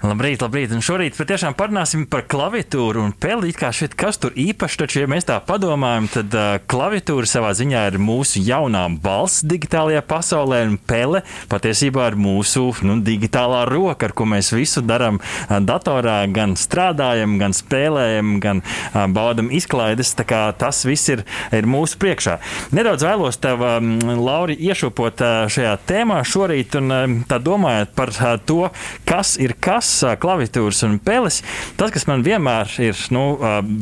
Labrīt, 0.00 0.40
labrīt. 0.42 0.72
Un 0.74 0.80
šorīt 0.82 1.14
patiešām 1.14 1.54
parunāsim 1.54 2.06
par 2.10 2.24
klaviatūru 2.26 3.02
un 3.04 3.12
peli. 3.12 3.52
Kā 3.54 3.68
šeit 3.76 3.92
kas 3.98 4.16
tur 4.18 4.32
īpaši, 4.34 4.78
taču, 4.80 5.02
ja 5.02 5.08
mēs 5.10 5.28
tā 5.28 5.36
padomājam, 5.44 6.08
tad 6.10 6.34
uh, 6.34 6.54
klaviatūra 6.72 7.28
savā 7.28 7.52
ziņā 7.54 7.82
ir 7.90 7.98
mūsu 8.02 8.40
jaunā 8.42 8.86
balss 9.04 9.44
digitālajā 9.46 10.00
pasaulē, 10.08 10.62
un 10.72 10.78
pele 10.90 11.20
patiesībā 11.52 12.08
ir 12.10 12.16
mūsu 12.18 12.64
nu, 12.88 12.96
digitālā 13.04 13.60
roka, 13.68 14.08
ar 14.08 14.14
ko 14.16 14.26
mēs 14.32 14.50
visu 14.56 14.82
darām 14.82 15.20
uh, 15.20 15.60
datorā, 15.62 16.16
gan 16.32 16.56
strādājam, 16.58 17.36
gan 17.38 17.54
spēlējam, 17.54 18.34
gan 18.42 18.64
uh, 18.64 19.04
baudam 19.12 19.52
izklaides. 19.54 20.16
Tas 20.16 20.82
viss 20.88 21.12
ir, 21.12 21.26
ir 21.54 21.68
mūsu 21.68 22.00
priekšā. 22.00 22.38
Nedaudz 22.74 23.06
vēlos 23.06 23.38
tev, 23.38 23.62
um, 23.68 23.92
Lauri, 24.18 24.58
iešūpot 24.58 25.22
uh, 25.22 25.46
šajā 25.52 25.76
tēmā 25.92 26.24
šorīt, 26.26 26.80
un 26.80 26.96
uh, 26.96 27.06
tā 27.28 27.38
domājot 27.44 27.94
par 28.00 28.14
to, 28.48 28.70
kas 29.08 29.34
ir 29.40 29.54
kas 29.60 29.92
klaviatūras 30.22 30.82
un 30.88 30.98
peles. 31.04 31.42
Tas, 31.76 31.92
kas 31.92 32.06
man 32.08 32.24
vienmēr 32.24 32.72
ir 32.80 32.98
nu, 33.14 33.24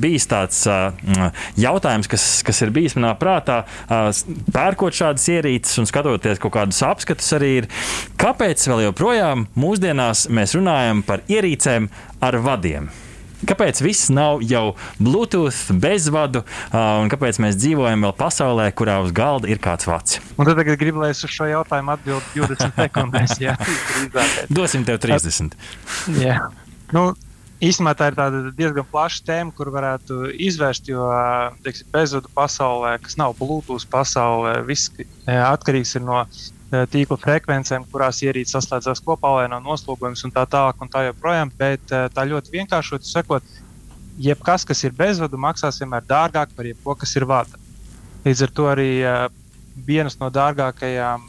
bijis 0.03 0.29
tāds 0.31 0.65
jautājums, 1.59 2.11
kas, 2.11 2.29
kas 2.47 2.63
ir 2.67 2.75
bijis 2.75 2.99
manā 2.99 3.15
prātā, 3.21 3.63
pērkot 4.55 4.99
šādas 4.99 5.29
ierīces 5.37 5.79
un 5.83 5.89
skatoties 5.91 6.43
kaut 6.43 6.57
kādus 6.59 6.83
apskatus, 6.87 7.33
arī 7.39 7.53
ir, 7.63 7.69
kāpēc 8.21 8.69
vēl 8.71 8.89
joprojām 8.89 9.49
mūsdienās 9.59 10.29
mēs 10.35 10.57
runājam 10.59 11.05
par 11.07 11.27
ierīcēm 11.31 11.93
ar 12.25 12.43
vadiem. 12.45 12.91
Kāpēc 13.47 13.79
viss 13.85 14.09
nav 14.11 14.43
jau 14.43 14.73
Bluetooth, 14.99 15.69
bezvadu, 15.79 16.43
un 16.75 17.11
kāpēc 17.13 17.39
mēs 17.43 17.59
dzīvojam 17.61 18.09
vēl 18.09 18.15
pasaulē, 18.19 18.67
kurā 18.75 18.99
uz 19.05 19.13
galda 19.15 19.51
ir 19.51 19.61
kāds 19.63 19.87
vats? 19.87 20.19
Un 20.35 20.49
tad 20.49 20.59
tagad 20.59 20.81
gribu, 20.81 21.05
lai 21.05 21.13
es 21.15 21.23
uz 21.23 21.31
šo 21.31 21.47
jautājumu 21.47 21.95
atbildētu 21.95 22.43
20 22.43 22.75
sekundēs. 22.83 23.39
Jā, 23.43 23.55
Dosim 24.51 24.87
tev 24.89 24.99
30. 25.05 25.55
jā. 26.19 26.41
Nu, 26.95 27.13
Īstenībā 27.59 27.91
tā 27.99 28.13
ir 28.13 28.53
diezgan 28.55 28.87
plaša 28.87 29.25
tēma, 29.27 29.51
kur 29.51 29.73
varētu 29.75 30.29
izvērst, 30.47 30.87
jo 30.93 31.09
teiksim, 31.65 31.89
bezvadu 31.91 32.31
pasaulē, 32.31 32.93
kas 33.03 33.19
nav 33.19 33.35
Bluetooth 33.41 33.83
pasaulē, 33.91 34.61
viss 34.69 34.93
atkarīgs 35.27 35.97
no 35.99 36.21
tīkla 36.71 37.17
frekvencēm, 37.23 37.87
kurās 37.93 38.21
ierīces 38.25 38.57
saslēdzās 38.57 39.01
kopā, 39.05 39.31
lai 39.39 39.47
nav 39.49 39.63
noslogojums 39.65 40.25
un 40.27 40.35
tā 40.35 40.45
tālāk 40.51 40.83
un 40.85 40.91
tā 40.93 41.07
joprojām. 41.09 41.53
Bet 41.59 41.95
eh, 41.95 42.09
tā 42.15 42.27
ļoti 42.29 42.53
vienkāršot 42.53 43.09
sakot, 43.09 43.45
jebkas, 44.21 44.67
kas 44.69 44.85
ir 44.85 44.97
bezvadu, 44.99 45.41
maksās 45.41 45.81
vienmēr 45.81 46.05
dārgāk 46.09 46.53
par 46.57 46.69
jebko, 46.69 46.97
kas 46.99 47.17
ir 47.17 47.29
vada. 47.29 47.61
Līdz 48.27 48.45
ar 48.45 48.53
to 48.53 48.67
arī 48.69 48.91
uh, 49.07 49.29
vienas 49.87 50.19
no 50.21 50.29
dārgākajām 50.35 51.29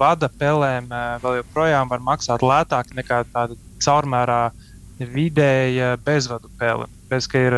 vada 0.00 0.28
pelēm 0.40 0.88
vēl 1.22 1.40
joprojām 1.40 1.90
var 1.90 2.00
maksāt 2.00 2.42
lētāk 2.42 2.94
nekā 2.96 3.22
tāda 3.32 3.58
caurmērā 3.84 4.40
vidēja 4.98 5.96
bezvadu 6.04 6.50
pele. 6.58 6.88
Ka 7.10 7.42
ir 7.42 7.56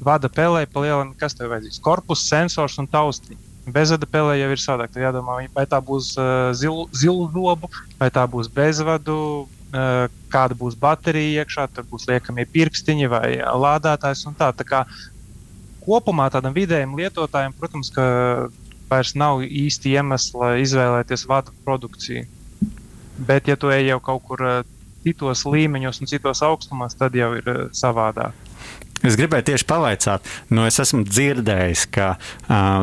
vada 0.00 0.30
pelē, 0.30 0.64
palielināt, 0.70 1.18
kas 1.20 1.36
tev 1.36 1.52
vajadzīgs- 1.52 1.82
korpus, 1.86 2.24
sensors 2.28 2.78
un 2.78 2.88
taustiņa. 2.88 3.47
Bezvada 3.74 4.06
pelē 4.08 4.38
jau 4.38 4.48
ir 4.54 4.62
savādāk. 4.62 4.92
Tad 4.94 5.04
jādomā, 5.04 5.38
vai 5.54 5.64
tā 5.68 5.80
būs 5.84 6.12
uh, 6.18 6.50
zilu, 6.56 6.86
zilu 6.96 7.28
zobu, 7.34 7.70
vai 8.00 8.08
tā 8.14 8.24
būs 8.30 8.48
bezvadu, 8.52 9.18
uh, 9.44 10.06
kāda 10.32 10.56
būs 10.58 10.78
baterija 10.78 11.44
iekšā, 11.44 11.68
tur 11.74 11.86
būs 11.90 12.08
liekamie 12.10 12.46
pirkstiņi 12.52 13.10
vai 13.12 13.36
lādētājs 13.42 14.24
tā. 14.38 14.50
tā 14.56 14.66
kā, 14.68 14.84
kopumā 15.84 16.28
tādam 16.32 16.56
vidējam 16.56 16.96
lietotājam, 16.98 17.54
protams, 17.56 17.92
ka 17.92 18.08
vairs 18.88 19.14
nav 19.14 19.44
īsti 19.44 19.94
iemesla 19.98 20.56
izvēlēties 20.64 21.28
vadu 21.28 21.52
produkciju. 21.64 22.26
Bet, 23.18 23.48
ja 23.50 23.56
tu 23.56 23.72
ej 23.74 23.90
jau 23.92 24.00
kaut 24.00 24.24
kur 24.28 24.44
uh, 24.44 24.60
citos 25.04 25.44
līmeņos 25.48 26.02
un 26.02 26.10
citos 26.10 26.44
augstumos, 26.44 26.96
tad 26.98 27.16
jau 27.16 27.32
ir 27.38 27.68
savādāk. 27.76 28.47
Es 29.06 29.14
gribēju 29.18 29.46
tieši 29.52 29.66
pavaicāt, 29.68 30.26
nu, 30.50 30.64
es 30.66 30.78
esmu 30.82 31.04
dzirdējis, 31.06 31.86
ka 31.94 32.12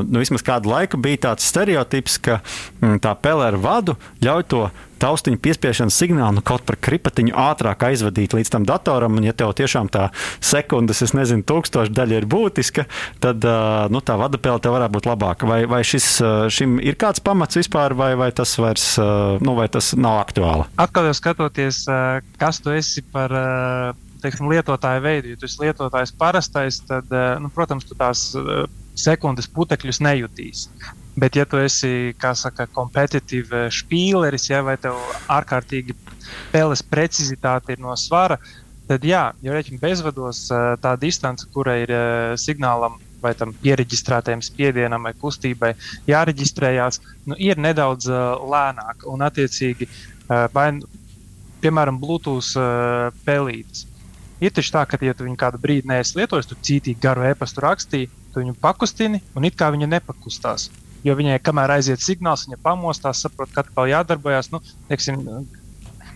nu, 0.08 0.22
vismaz 0.22 0.46
kādu 0.48 0.72
laiku 0.72 1.00
bija 1.02 1.26
tāds 1.30 1.48
stereotips, 1.50 2.20
ka 2.24 2.40
mm, 2.40 3.02
tā 3.04 3.16
pele 3.20 3.44
ar 3.50 3.58
vadu 3.60 3.98
ļauj 4.24 4.46
to 4.52 4.66
taustiņu 5.02 5.40
piespiešanas 5.44 5.98
signālu 6.00 6.38
nu, 6.38 6.44
kaut 6.46 6.64
par 6.68 6.78
kripatiņu 6.80 7.36
ātrāk 7.36 7.84
aizvadīt 7.90 8.36
līdz 8.38 8.52
tam 8.54 8.68
datoram. 8.68 9.18
Un, 9.20 9.28
ja 9.28 9.36
tev 9.36 9.52
tiešām 9.58 9.90
tā 9.92 10.08
sekundes, 10.40 11.04
es 11.04 11.12
nezinu, 11.18 11.44
tūkstoša 11.48 11.92
daļa 11.96 12.22
ir 12.22 12.30
būtiska, 12.32 12.88
tad 13.24 13.44
nu, 13.92 14.02
tā 14.06 14.16
vadapēle 14.22 14.64
tev 14.64 14.78
varētu 14.78 14.96
būt 14.96 15.10
labāka. 15.12 15.50
Vai, 15.52 15.60
vai 15.70 15.84
šis, 15.88 16.08
šim 16.56 16.80
ir 16.80 16.96
kāds 17.02 17.24
pamats 17.26 17.60
vispār, 17.60 17.98
vai, 17.98 18.14
vai 18.20 18.32
tas 18.36 18.56
vairs 18.62 18.94
nu, 19.44 19.58
vai 19.60 19.68
tas 19.72 19.92
nav 20.00 20.22
aktuāli? 20.24 20.70
Atkal 20.80 21.12
jau 21.12 21.20
skatoties, 21.20 21.84
kas 22.40 22.64
tu 22.64 22.76
esi 22.76 23.04
par. 23.12 23.36
Teiksim, 24.26 24.48
lietotāja 24.50 25.04
veidu. 25.06 25.30
Ja 25.30 25.38
tu 25.38 25.46
esi 25.46 25.62
lietotājs 25.62 26.16
parastais, 26.18 26.80
tad, 26.90 27.12
eh, 27.14 27.36
nu, 27.42 27.52
protams, 27.54 27.86
tu 27.86 27.98
tās 27.98 28.32
eh, 28.40 28.64
sekundes 28.98 29.46
putekļus 29.54 30.02
nejutīs. 30.02 30.66
Bet, 31.16 31.38
ja 31.38 31.46
tu 31.46 31.62
esi, 31.62 32.16
kompetitīvs 32.74 33.78
spīleris, 33.84 34.50
ja, 34.50 34.64
vai 34.66 34.76
tev 34.82 34.98
ārkārtīgi 35.32 35.94
spēles 36.26 36.82
precizitāte 36.90 37.76
ir 37.76 37.84
no 37.86 37.94
svara, 37.96 38.40
tad, 38.90 39.06
jā, 39.06 39.30
ja 39.46 39.54
rēķina 39.54 39.84
bezvados, 39.84 40.48
eh, 40.50 40.74
tā 40.82 40.98
distance, 40.98 41.46
kura 41.54 41.78
ir 41.86 41.94
signālam 42.42 42.98
vai 43.22 43.34
tam 43.38 43.54
pieregistrētajam 43.62 44.42
spiedienam 44.46 45.06
vai 45.08 45.14
kustībai 45.18 45.74
jāreģistrējās, 46.10 47.02
nu, 47.30 47.38
ir 47.42 47.58
nedaudz 47.62 48.10
uh, 48.12 48.36
lēnāka. 48.52 49.08
Un, 49.10 49.24
attiecīgi, 49.26 49.88
uh, 49.88 50.46
vai, 50.54 50.68
piemēram, 51.64 51.98
Bluetooth 52.02 52.54
uh, 52.60 53.10
pelītes. 53.26 53.88
Ir 54.44 54.52
taču 54.52 54.74
tā, 54.76 54.82
ka, 54.90 55.00
ja 55.00 55.16
tu 55.16 55.24
viņu 55.24 55.38
kādu 55.40 55.60
brīdi 55.64 55.88
neesi 55.88 56.18
lietojis, 56.20 56.50
tu 56.50 56.58
cītīgi 56.60 57.00
garu 57.04 57.24
e-pastu 57.30 57.64
rakstīji, 57.64 58.10
tu 58.34 58.42
viņu 58.42 58.58
pakustini 58.60 59.22
un 59.36 59.48
it 59.48 59.56
kā 59.56 59.70
viņa 59.72 59.88
nepakustās. 59.94 60.68
Jo 61.06 61.16
viņai, 61.16 61.38
kamēr 61.46 61.78
aiziet 61.78 62.04
signāls, 62.04 62.48
viņa 62.48 62.60
pamostās, 62.66 63.22
saprot, 63.24 63.52
ka 63.54 63.64
atkal 63.64 63.88
jādarbojas. 63.92 64.50
Nu, 64.52 64.60
teiksim, 64.90 65.22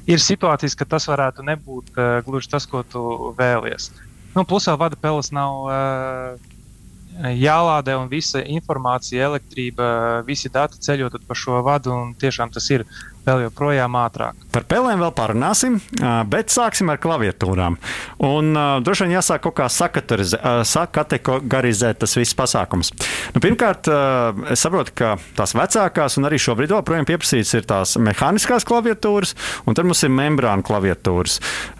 ir 0.09 0.23
situācijas, 0.23 0.75
ka 0.75 0.87
tas 0.89 1.05
varētu 1.07 1.45
nebūt 1.45 1.91
uh, 1.93 2.19
gluži 2.25 2.51
tas, 2.51 2.65
ko 2.67 2.81
tu 2.83 3.03
vēlies. 3.37 3.91
Nu, 4.35 4.43
plus 4.49 4.67
vēl 4.67 4.79
vada 4.81 4.97
peles 4.99 5.31
nav 5.35 5.69
uh, 5.69 6.49
jālādē 7.19 7.95
un 7.99 8.09
visa 8.09 8.41
informācija, 8.41 9.27
elektrība, 9.29 10.23
visi 10.27 10.49
dati 10.49 10.79
ceļot 10.81 11.19
pa 11.27 11.37
šo 11.37 11.61
vadu. 11.65 11.95
Tiešām 12.19 12.51
tas 12.53 12.69
ir 12.71 12.85
vēl 13.29 13.45
joprojām 13.47 13.95
ātrāk. 13.99 14.33
Par 14.49 14.63
pelēm 14.69 14.99
vēl 15.03 15.11
parunāsim, 15.13 15.75
bet 16.29 16.49
sāksim 16.53 16.89
ar 16.89 16.97
klaviatūrām. 17.01 17.77
Un 18.25 18.57
uh, 18.57 18.81
droši 18.83 19.03
vien 19.05 19.13
jāsāk 19.17 19.39
kaut 19.45 19.55
kā 19.59 19.67
sakategorizēt 19.69 21.95
tas 22.01 22.17
viss 22.17 22.37
pasākums. 22.37 22.87
Nu, 23.35 23.39
pirmkārt, 23.43 23.81
uh, 23.91 23.97
es 24.49 24.59
saprotu, 24.65 24.91
ka 24.97 25.07
tās 25.37 25.51
vecākās 25.57 26.17
un 26.19 26.23
arī 26.29 26.37
šobrīd 26.41 26.69
joprojām 26.73 27.05
pieprasītas 27.09 27.53
ir 27.59 27.63
tās 27.69 27.89
mehāniskās 28.01 28.63
klaviatūras, 28.67 29.31
un 29.69 29.73
tad 29.77 29.85
mums 29.89 30.03
ir 30.05 30.11
membrāna 30.13 30.65
klaviatūras. 30.65 31.35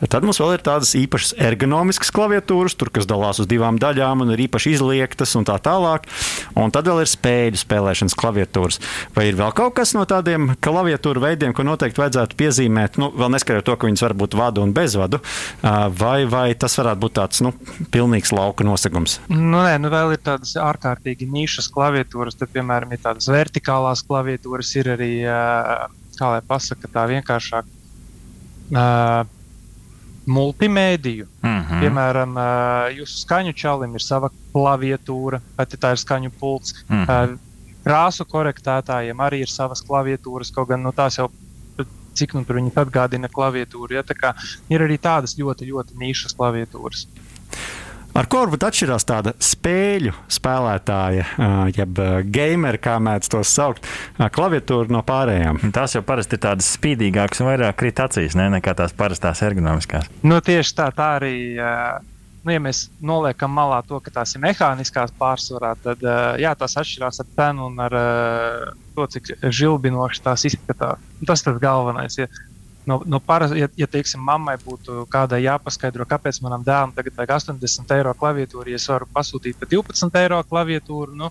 Tad 0.05 0.21
mums 0.27 0.39
vēl 0.41 0.51
ir 0.57 0.61
tādas 0.65 0.91
īpašas 0.99 1.31
ergonomiskas 1.49 2.13
klaviatūras, 2.15 2.73
tur, 2.79 2.89
kas 2.93 3.05
dalās 3.09 3.37
uz 3.41 3.47
divām 3.49 3.75
daļām 3.81 4.17
un 4.25 4.29
ir 4.35 4.39
īpaši 4.45 4.67
izliektas 4.77 5.31
un 5.39 5.43
tā 5.49 5.57
tālāk. 5.63 6.01
Un 6.59 6.67
tad 6.75 6.83
vēl 6.89 6.99
ir 7.03 7.09
spēļu 7.09 7.57
spēlēšanas 7.63 8.17
klaviatūras. 8.19 8.77
Vai 9.15 9.23
ir 9.31 9.35
vēl 9.39 9.51
kaut 9.57 9.73
kas 9.79 9.89
no 9.97 10.03
tādiem 10.09 10.41
klaviatūru 10.61 11.19
veidiem, 11.23 11.38
ko 11.55 11.65
noteikti 11.67 12.01
vajadzētu 12.01 12.37
piezīmēt, 12.39 12.99
nu, 13.01 13.09
vēl 13.15 13.31
neskatoties 13.33 13.67
to, 13.67 13.75
ka 13.79 13.89
viņas 13.89 14.05
var 14.05 14.15
būt 14.21 14.37
vadu 14.39 14.63
un 14.65 14.73
bezvadu, 14.75 15.21
vai, 16.01 16.25
vai 16.29 16.47
tas 16.59 16.77
varētu 16.79 17.03
būt 17.05 17.15
tāds 17.19 17.43
nu, 17.45 17.53
pilnīgs 17.93 18.33
lauka 18.35 18.67
nosegums? 18.67 19.19
Nu, 19.31 19.57
nē, 19.63 19.77
nu 19.81 19.91
vēl 19.93 20.15
ir 20.15 20.21
tādas 20.25 20.55
ārkārtīgi 20.59 21.29
nišas 21.31 21.71
klaviatūras, 21.73 22.37
tad, 22.39 22.51
piemēram, 22.53 22.93
ir 22.93 23.03
tādas 23.03 23.31
vertikālās 23.31 24.03
klaviatūras, 24.07 24.75
ir 24.81 24.93
arī, 24.95 25.11
kā 26.19 26.31
lai 26.35 26.45
pasaka, 26.47 26.91
tā 26.91 27.09
vienkāršāk. 27.15 27.75
Uh, 28.69 29.25
multimēdiju. 30.29 31.25
Mm 31.41 31.61
-hmm. 31.61 31.79
Piemēram, 31.81 32.33
jūsu 32.97 33.21
skaņu 33.25 33.53
čalim 33.53 33.95
ir 33.95 34.01
sava 34.01 34.29
klaviatūra, 34.53 35.41
pati 35.55 35.77
tā 35.77 35.91
ir 35.91 35.97
skaņu 35.97 36.31
pults. 36.39 36.75
Mm 36.87 37.05
-hmm. 37.05 37.37
Krāsu 37.85 38.25
korektētājiem 38.29 39.21
arī 39.23 39.43
ir 39.45 39.51
savas 39.51 39.83
klaviatūras, 39.85 40.53
kaut 40.55 40.71
gan 40.73 40.83
nu, 40.85 40.93
tās 40.95 41.19
jau 41.19 41.29
cik 42.19 42.35
nu 42.35 42.45
tur 42.47 42.59
viņi 42.59 42.73
atgādina 42.79 43.29
klaviatūru. 43.31 43.99
Ja? 43.99 44.33
Ir 44.71 44.85
arī 44.85 44.99
tādas 45.01 45.37
ļoti, 45.39 45.69
ļoti 45.71 45.99
nišas 45.99 46.35
klaviatūras. 46.37 47.07
Ar 48.19 48.25
ko 48.27 48.41
varbūt 48.41 48.63
atšķirās 48.65 49.05
tāda 49.07 49.31
spēļu 49.43 50.11
spēlētāja, 50.33 51.27
jeb 51.77 52.01
gameru, 52.33 52.81
kā 52.81 52.97
mēdz 53.05 53.29
tos 53.31 53.51
saukt, 53.53 53.85
klaviatūra 54.17 54.91
no 54.91 55.03
pārējām? 55.07 55.61
Tās 55.75 55.93
jau 55.95 56.01
parasti 56.03 56.35
ir 56.35 56.43
tādas 56.43 56.71
spīdīgākas 56.75 57.43
un 57.43 57.51
vairāk 57.51 57.77
krīt 57.79 58.01
acīs 58.03 58.35
ne, 58.35 58.49
nekā 58.57 58.73
tās 58.81 58.97
parastās 58.97 59.43
ergonomiskās. 59.45 60.09
Nu, 60.25 60.41
tieši 60.43 60.75
tā, 60.81 60.89
tā 60.97 61.13
arī. 61.21 61.35
Nu, 62.49 62.55
ja 62.55 62.61
mēs 62.65 62.87
noliekam 63.05 63.51
malā 63.53 63.83
to, 63.85 63.99
ka 64.01 64.09
tās 64.09 64.31
ir 64.33 64.41
mehāniskās 64.41 65.11
pārsvarā, 65.19 65.75
tad 65.83 66.01
jā, 66.41 66.55
tās 66.57 66.73
atšķirās 66.81 67.21
ar 67.21 67.27
cenu 67.35 67.67
un 67.69 67.83
ar 67.85 67.95
to, 68.95 69.05
cik 69.13 69.35
žilbinoši 69.53 70.23
tās 70.25 70.47
izskatās. 70.49 71.03
Tas 71.29 71.43
ir 71.43 71.51
tas 71.51 71.59
galvenais. 71.61 72.17
Ja 72.17 72.25
no, 72.89 73.03
no 73.05 73.19
paras, 73.19 73.53
ja, 73.53 73.69
ja 73.77 73.87
teiksim, 73.87 74.21
mammai 74.25 74.55
būtu 74.63 75.05
kādai 75.13 75.43
jāpaskaidro, 75.43 76.07
kāpēc 76.09 76.41
manam 76.41 76.65
dēlam 76.65 76.93
tagad 76.95 77.19
vajag 77.19 77.35
80 77.37 77.93
eiro 77.99 78.15
klaviatūru, 78.17 78.73
ja 78.73 78.81
es 78.81 78.89
varu 78.89 79.05
pasūtīt 79.13 79.59
par 79.61 79.69
12 79.69 80.17
eiro 80.23 80.39
klaviatūru, 80.49 81.13
nu, 81.19 81.29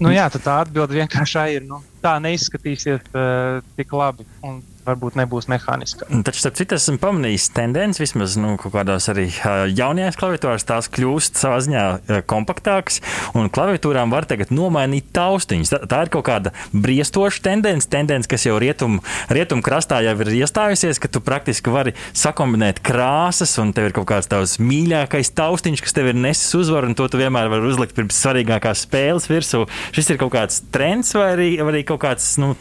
nu 0.00 0.14
jā, 0.14 0.30
tā 0.32 0.62
atbilde 0.62 0.96
vienkārši 1.02 1.46
ir, 1.58 1.68
nu, 1.68 1.82
tā 2.00 2.16
neizskatīsies 2.24 3.12
uh, 3.12 3.60
tik 3.76 3.92
labi. 3.92 4.24
Un 4.48 4.62
varbūt 4.90 5.18
nebūs 5.20 5.48
mehāniska. 5.50 6.08
Taču, 6.26 6.42
starp 6.44 6.58
citu, 6.60 6.78
esmu 6.78 7.00
pamanījis 7.02 7.50
tendenci, 7.56 8.02
vismaz 8.04 8.36
nu, 8.40 8.54
kādās 8.60 9.08
arī 9.12 9.28
jaunajās 9.30 10.18
klaviatūrās, 10.20 10.66
tās 10.68 10.90
kļūst 10.92 11.40
savā 11.40 11.60
ziņā 11.64 11.84
kompaktākas, 12.30 13.00
un 13.38 13.50
klaviatūrām 13.52 14.12
var 14.12 14.28
tagad 14.30 14.52
nomainīt 14.54 15.10
taustiņus. 15.16 15.74
Tā, 15.74 15.82
tā 15.90 16.02
ir 16.06 16.12
kaut 16.14 16.26
kāda 16.28 16.54
briestoša 16.74 17.44
tendence, 17.46 17.88
tendence 17.90 18.30
kas 18.30 18.46
jau 18.46 18.58
rietumu 18.60 19.00
rietum 19.30 19.62
krastā 19.64 20.00
jau 20.04 20.14
ir 20.24 20.32
iestājusies, 20.40 21.00
ka 21.00 21.10
tu 21.12 21.22
praktiski 21.24 21.72
vari 21.72 21.94
sakombinēt 22.16 22.82
krāsas, 22.84 23.52
un 23.62 23.74
tev 23.76 23.90
ir 23.90 23.96
kaut 23.96 24.08
kāds 24.10 24.30
tavs 24.30 24.56
mīļākais 24.62 25.32
taustiņš, 25.38 25.84
kas 25.84 25.96
tev 25.96 26.10
ir 26.12 26.18
nesis 26.18 26.54
uzvaru, 26.58 26.90
un 26.90 26.98
to 26.98 27.06
tu 27.10 27.20
vienmēr 27.20 27.50
vari 27.52 27.70
uzlikt 27.70 27.96
pirms 27.96 28.18
svarīgākās 28.24 28.84
spēles 28.86 29.28
virsū. 29.30 29.64
Šis 29.96 30.12
ir 30.12 30.20
kaut 30.20 30.34
kāds 30.34 30.62
trends 30.74 31.14
vai 31.16 31.30
arī, 31.36 31.50
vai 31.60 31.74
arī 31.74 31.84
kaut 31.88 32.02
kāds 32.04 32.32
nu, 32.42 32.52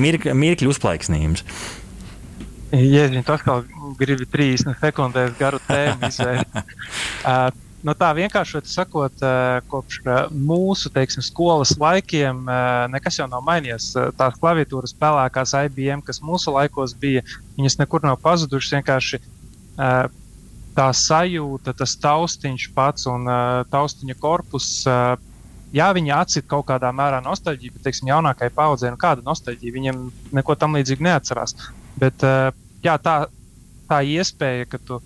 mirkļu 0.00 0.72
uzplaiksnījums. 0.74 1.44
Jēdziņ, 2.74 3.22
tas 3.26 3.42
kā 3.44 3.58
gribi 3.98 4.26
30 4.26 4.80
sekundēs 4.80 5.36
garu 5.38 5.60
tēmu 5.68 6.06
izvērt. 6.10 6.56
uh, 6.58 7.50
no 7.86 7.94
tā 7.98 8.08
vienkāršot 8.16 8.66
sakot, 8.70 9.22
uh, 9.22 9.60
kopš 9.70 10.00
uh, 10.02 10.24
mūsu 10.34 10.90
teiksim, 10.94 11.22
skolas 11.22 11.76
laikiem 11.80 12.42
nekas 12.90 13.20
jau 13.20 13.28
nav 13.30 13.44
mainījies. 13.46 13.92
Tās 14.18 14.40
klaviatūras 14.40 14.96
pelēkās 14.98 15.54
IBM, 15.68 16.02
kas 16.06 16.22
mūsu 16.24 16.54
laikos 16.56 16.96
bija, 16.98 17.22
viņas 17.58 17.78
nekur 17.82 18.02
nav 18.06 18.18
pazudušas. 18.24 18.74
Vienkārši 18.78 19.22
tā 20.74 20.88
sajūta, 20.98 21.74
tas 21.78 21.94
taustiņš 22.02 22.66
pats 22.74 23.06
un 23.10 23.28
taustiņa 23.70 24.18
korpus. 24.18 24.68
Jā, 25.74 25.88
viņi 25.96 26.12
atcīt 26.14 26.46
kaut 26.50 26.68
kādā 26.68 26.92
mērā 26.94 27.18
nostalģiju, 27.24 27.74
bet, 27.74 27.82
teiksim, 27.88 28.12
jaunākajai 28.12 28.54
paudzei, 28.54 28.92
nu, 28.94 28.98
kāda 29.00 29.24
nostalģija, 29.26 29.74
viņiem 29.74 30.04
neko 30.38 30.54
tam 30.58 30.76
līdzīgu 30.78 31.02
neatcerās. 31.02 31.56
Bet 31.98 32.22
uh, 32.26 32.52
jā, 32.84 32.94
tā, 33.02 33.16
tā 33.90 33.98
iespēja, 34.06 34.68
ka 34.70 34.78
tu 34.78 35.00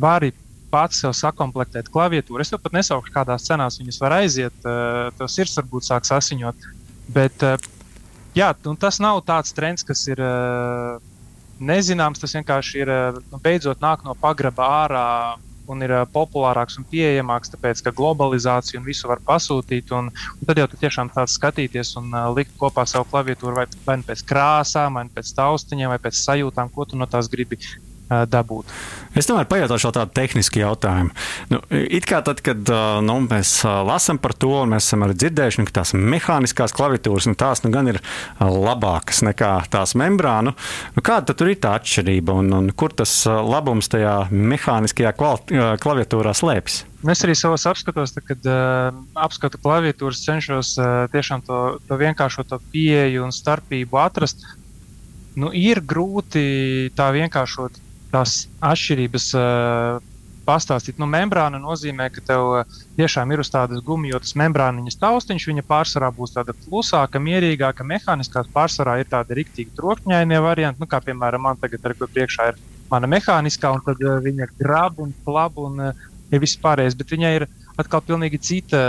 vari 0.00 0.32
pats 0.70 1.02
sev 1.02 1.14
sakomplektēt 1.16 1.90
klaviatūru. 1.92 2.42
Es 2.42 2.52
to 2.52 2.58
pat 2.62 2.74
nesaukšu, 2.76 3.12
kādās 3.14 3.46
cenās 3.48 3.78
viņas 3.80 4.00
var 4.02 4.16
aiziet. 4.20 4.56
Eh, 4.64 5.10
tev 5.18 5.30
sirds 5.30 5.58
varbūt 5.58 5.88
sāks 5.88 6.14
asiņot. 6.14 6.66
Bet 7.14 7.44
eh, 7.46 7.68
jā, 8.38 8.52
tas 8.54 9.00
nav 9.02 9.22
tāds 9.26 9.54
trends, 9.56 9.86
kas 9.86 10.06
ir 10.08 10.22
eh, 10.22 10.96
nezināms. 11.58 12.22
Tas 12.22 12.36
vienkārši 12.38 12.82
ir 12.84 12.94
nu, 13.32 13.42
beidzot 13.42 13.82
nāk 13.82 14.06
no 14.06 14.14
pagraba 14.18 14.70
ārā 14.84 15.06
un 15.70 15.84
ir 15.86 15.94
populārāks 16.14 16.78
un 16.80 16.86
pieejamāks, 16.90 17.52
tāpēc 17.54 17.82
ka 17.86 17.94
globalizācija 17.96 18.80
un 18.80 18.88
visu 18.88 19.10
var 19.10 19.22
pasūtīt. 19.26 19.92
Un, 19.96 20.10
un 20.10 20.48
tad 20.48 20.60
jau 20.60 20.68
tu 20.70 20.80
tiešām 20.80 21.12
tāds 21.14 21.36
skatīties 21.38 21.94
un 22.00 22.10
uh, 22.14 22.28
likt 22.36 22.56
kopā 22.60 22.86
savu 22.88 23.08
klaviatūru 23.12 23.60
vai, 23.60 23.68
vai 23.86 24.00
nu 24.00 24.08
pēc 24.08 24.24
krāsām, 24.28 24.98
vai 24.98 25.06
nu 25.08 25.14
pēc 25.14 25.32
taustiņiem, 25.38 25.94
vai 25.94 26.02
pēc 26.02 26.18
sajūtām, 26.20 26.72
ko 26.74 26.88
tu 26.90 27.00
no 27.00 27.08
tās 27.10 27.30
gribi 27.32 27.60
dabūt. 28.10 28.70
Es 29.16 29.26
tomēr 29.26 29.48
pajautāšu 29.50 29.90
tādu 29.94 30.14
tehnisku 30.14 30.60
jautājumu. 30.60 31.14
Nu, 31.50 31.58
it 31.70 32.06
kā 32.06 32.20
tad, 32.26 32.42
kad 32.46 32.70
nu, 33.06 33.16
mēs 33.26 33.56
lasām 33.64 34.20
par 34.22 34.36
to, 34.38 34.52
un 34.62 34.74
mēs 34.74 34.86
esam 34.86 35.06
arī 35.06 35.16
dzirdējuši, 35.18 35.62
nu, 35.62 35.68
ka 35.68 35.80
tās 35.80 35.94
mehāniskās 35.94 36.74
klaviatūras, 36.76 37.26
nu, 37.30 37.38
tās 37.38 37.64
nu, 37.64 37.72
gan 37.74 37.90
ir 37.90 38.00
labākas 38.38 39.24
nekā 39.26 39.52
tās 39.72 39.96
membrānu. 39.98 40.54
Nu, 40.94 41.04
kāda 41.06 41.34
tur 41.34 41.50
ir 41.50 41.58
tā 41.62 41.74
atšķirība 41.80 42.38
un, 42.42 42.52
un 42.60 42.70
kur 42.70 42.94
tas 42.94 43.24
labums 43.26 43.90
tajā 43.90 44.14
mehāniskajā 44.30 45.14
klaviatūrā 45.82 46.36
slēpjas? 46.36 46.84
Es 47.08 47.24
arī 47.24 47.32
savos 47.38 47.64
apskatos, 47.64 48.12
tad, 48.12 48.26
kad 48.28 48.46
uh, 48.46 48.96
apskatu 49.24 49.56
klaviatūras, 49.62 50.20
cenšos 50.20 50.74
uh, 50.76 50.88
tiešām 51.12 51.40
to, 51.46 51.60
to 51.88 51.96
vienkāršo 51.96 52.44
to 52.44 52.58
pieeju 52.74 53.24
un 53.24 53.32
starpību 53.32 54.00
atrast. 54.02 54.44
Nu, 55.40 55.48
ir 55.56 55.80
grūti 55.80 56.90
tā 56.98 57.08
vienkāršot 57.16 57.78
tās 58.12 58.46
atšķirības 58.64 59.26
uh, 59.38 60.00
pastāstīt. 60.46 60.98
Nu, 61.00 61.06
membrāna 61.10 61.60
nozīmē, 61.62 62.08
ka 62.14 62.22
tev 62.26 62.48
uh, 62.60 62.78
tiešām 62.98 63.32
ir 63.34 63.42
uz 63.42 63.50
tādas 63.52 63.82
gumijotas 63.86 64.34
membrāniņas 64.40 64.98
taustiņš. 65.00 65.46
Viņa 65.50 65.66
pārsvarā 65.68 66.10
būs 66.16 66.34
tāda 66.36 66.54
klusāka, 66.64 67.22
mierīgāka, 67.22 67.86
mehāniskā. 67.86 68.44
Pārsvarā 68.54 68.98
ir 69.00 69.10
tāda 69.10 69.36
rīktīva 69.38 69.74
trokšņainie 69.78 70.42
varianti, 70.44 70.82
nu, 70.82 70.90
kā 70.90 71.02
piemēram 71.04 71.46
man 71.46 71.60
tagad 71.60 71.86
ar 71.86 71.96
ko 71.98 72.10
priekšā 72.10 72.50
ir 72.52 72.60
mana 72.90 73.10
mehāniskā, 73.10 73.72
un 73.76 73.84
tad 73.86 74.02
uh, 74.04 74.18
viņa 74.24 74.50
grab 74.58 75.00
un 75.02 75.14
plab 75.26 75.60
un 75.62 75.86
uh, 75.90 76.06
ir 76.30 76.42
viss 76.42 76.58
pārējais. 76.60 76.98
Bet 76.98 77.14
viņai 77.14 77.34
ir 77.38 77.48
atkal 77.80 78.02
pilnīgi 78.04 78.42
cita 78.42 78.84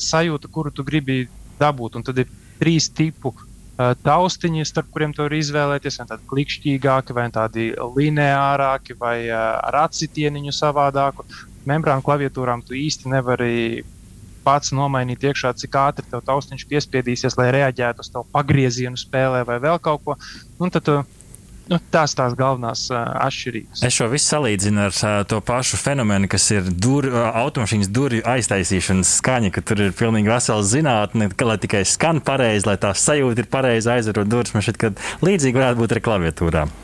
sajūta, 0.00 0.50
kuru 0.52 0.72
tu 0.74 0.84
gribi 0.84 1.26
dabūt. 1.60 1.98
Un 1.98 2.06
tad 2.06 2.18
ir 2.24 2.30
trīs 2.60 2.88
tipu 2.92 3.34
taustiņi, 3.78 4.66
starp 4.68 4.90
kuriem 4.92 5.14
tu 5.16 5.24
vari 5.24 5.40
izvēlēties, 5.42 5.98
vai 6.00 6.06
tādi 6.10 6.28
klikšķīgāki, 6.32 7.16
vai 7.16 7.28
tādi 7.32 7.70
lineārāki, 7.96 8.96
vai 9.00 9.16
ar 9.32 9.80
atsitieniņu 9.86 10.54
savādāku. 10.56 11.26
Membrānu 11.68 12.02
klaviatūrām 12.04 12.64
tu 12.66 12.74
īsti 12.74 13.10
nevari 13.12 13.84
pats 14.42 14.72
nomainīt 14.74 15.22
iekšā, 15.22 15.52
cik 15.58 15.76
ātri 15.78 16.06
tev 16.10 16.24
taustiņš 16.26 16.66
piespiedīsies, 16.70 17.36
lai 17.38 17.52
reaģētu 17.54 18.02
uz 18.02 18.10
tavu 18.10 18.26
pagriezienu 18.34 18.98
spēlē 18.98 19.44
vai 19.46 19.60
vēl 19.62 19.78
kaut 19.82 20.02
ko. 20.04 20.16
Un 20.58 20.72
tad 20.74 20.86
tu 20.86 20.96
Nu, 21.72 21.78
tās 21.94 22.12
tās 22.12 22.34
galvenās 22.36 22.84
uh, 22.92 23.00
atšķirības. 23.24 23.82
Es 23.86 23.96
šo 23.96 24.10
visu 24.12 24.28
salīdzinu 24.28 24.82
ar 24.84 24.92
uh, 24.92 25.22
to 25.28 25.40
pašu 25.44 25.80
fenomenu, 25.80 26.28
kas 26.32 26.50
ir 26.52 26.68
dur, 26.68 27.08
uh, 27.08 27.30
automašīnas 27.42 27.88
durvju 27.88 28.26
aiztaisīšanas 28.28 29.14
skaņa, 29.22 29.52
ka 29.54 29.64
tur 29.64 29.80
ir 29.86 29.96
pilnīgi 29.96 30.28
vesela 30.28 30.66
zinātne, 30.66 31.30
ka 31.32 31.48
lai 31.48 31.56
tikai 31.62 31.84
skan 31.88 32.20
pareizi, 32.24 32.68
lai 32.68 32.76
tā 32.82 32.92
sajūta 32.92 33.44
ir 33.44 33.48
pareizi 33.52 33.92
aizverot 33.94 34.28
durvis. 34.28 34.52
Man 34.52 34.66
šķiet, 34.66 34.80
ka 34.82 34.92
līdzīgi 35.24 35.62
varētu 35.62 35.80
būt 35.80 35.96
ar 35.96 36.04
klaviatūrām. 36.04 36.76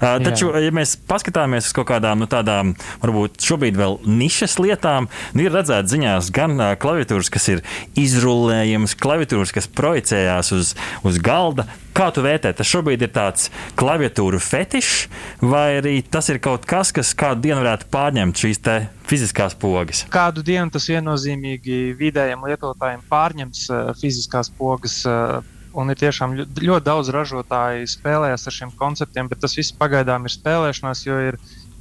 Uh, 0.00 0.16
taču, 0.24 0.50
Jā. 0.54 0.64
ja 0.66 0.74
mēs 0.74 0.96
paskatāmies 1.08 1.68
uz 1.68 1.76
kaut 1.76 1.90
kādām 1.90 2.22
nu, 2.22 2.28
tādām, 2.30 2.74
varbūt 3.02 3.40
šobrīd 3.44 3.78
vēl 3.78 3.98
nišas 4.08 4.58
lietām, 4.62 5.10
nu, 5.34 5.44
ir 5.44 5.54
redzēts 5.54 5.92
ziņās 5.92 6.30
gan 6.34 6.56
uh, 6.58 6.72
klaviatūras, 6.80 7.30
kas 7.32 7.48
ir 7.52 7.62
izrullējamas, 7.98 8.96
klaviatūras, 9.00 9.54
kas 9.56 9.70
projicējās 9.70 10.52
uz, 10.56 10.74
uz 11.06 11.20
galda. 11.22 11.68
Kā 11.96 12.06
tu 12.14 12.22
vērtē, 12.22 12.52
tas 12.54 12.68
šobrīd 12.70 13.02
ir 13.02 13.10
tāds 13.12 13.48
klaviatūru 13.78 14.38
fetišs, 14.40 15.08
vai 15.42 15.80
arī 15.80 15.96
tas 16.06 16.30
ir 16.30 16.38
kaut 16.42 16.64
kas, 16.70 16.94
kas 16.94 17.10
kādu 17.18 17.48
dienu 17.48 17.60
varētu 17.64 17.90
pārņemt 17.92 18.40
šīs 18.40 18.62
fiziskās 19.10 19.56
pogas? 19.58 20.04
Kādu 20.12 20.44
dienu 20.46 20.70
tas 20.70 20.86
viennozīmīgi 20.88 21.96
vidējiem 21.98 22.46
lietotājiem 22.46 23.02
pārņems 23.10 23.64
uh, 23.74 23.90
fiziskās 23.98 24.52
pogas. 24.56 25.00
Uh, 25.08 25.40
Un 25.78 25.92
ir 25.92 25.98
tiešām 26.00 26.32
ļoti 26.58 26.82
daudz 26.82 27.12
ražotāju 27.14 27.86
spēlējas 27.90 28.48
ar 28.48 28.54
šiem 28.56 28.70
konceptiem, 28.78 29.28
bet 29.30 29.38
tas 29.44 29.54
viss 29.54 29.76
pagaidām 29.78 30.26
ir 30.26 30.34
spēlēšanās, 30.34 31.04
jo 31.06 31.18
ir 31.28 31.38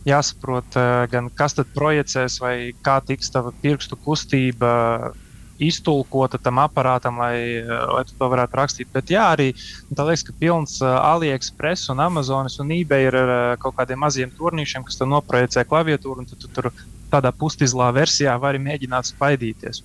jāsaprot, 0.07 0.77
eh, 0.77 1.07
gan 1.11 1.29
kas 1.35 1.57
tad 1.57 1.71
projicēs, 1.75 2.39
vai 2.41 2.73
kā 2.85 2.99
tiks 3.05 3.31
tava 3.33 3.51
pirkstu 3.63 3.97
kustība 3.97 5.11
iztulkota 5.59 6.39
tam 6.39 6.61
aparātam, 6.63 7.17
lai, 7.19 7.35
eh, 7.59 7.65
lai 7.65 8.03
to 8.07 8.29
varētu 8.31 8.59
rakstīt. 8.61 8.91
Bet 8.93 9.11
jā, 9.11 9.25
arī 9.35 9.51
tā 9.93 10.05
liekas, 10.05 10.23
ka 10.23 10.33
pilns 10.39 10.81
eh, 10.81 10.85
AliExpress 10.85 11.89
un 11.89 11.99
Amazonas 11.99 12.59
un 12.59 12.69
eBay 12.69 13.07
ir 13.07 13.15
ar 13.15 13.57
kaut 13.57 13.75
kādiem 13.75 13.99
maziem 14.05 14.31
turnīšiem, 14.31 14.85
kas 14.85 14.97
tur 14.97 15.07
noprojicē 15.07 15.65
klaviatūru, 15.65 16.19
un 16.19 16.25
tu, 16.25 16.35
tu 16.35 16.47
tur 16.47 16.71
tādā 17.11 17.33
pustizlā 17.33 17.91
versijā 17.91 18.39
vari 18.39 18.59
mēģināt 18.59 19.11
spaidīties. 19.11 19.83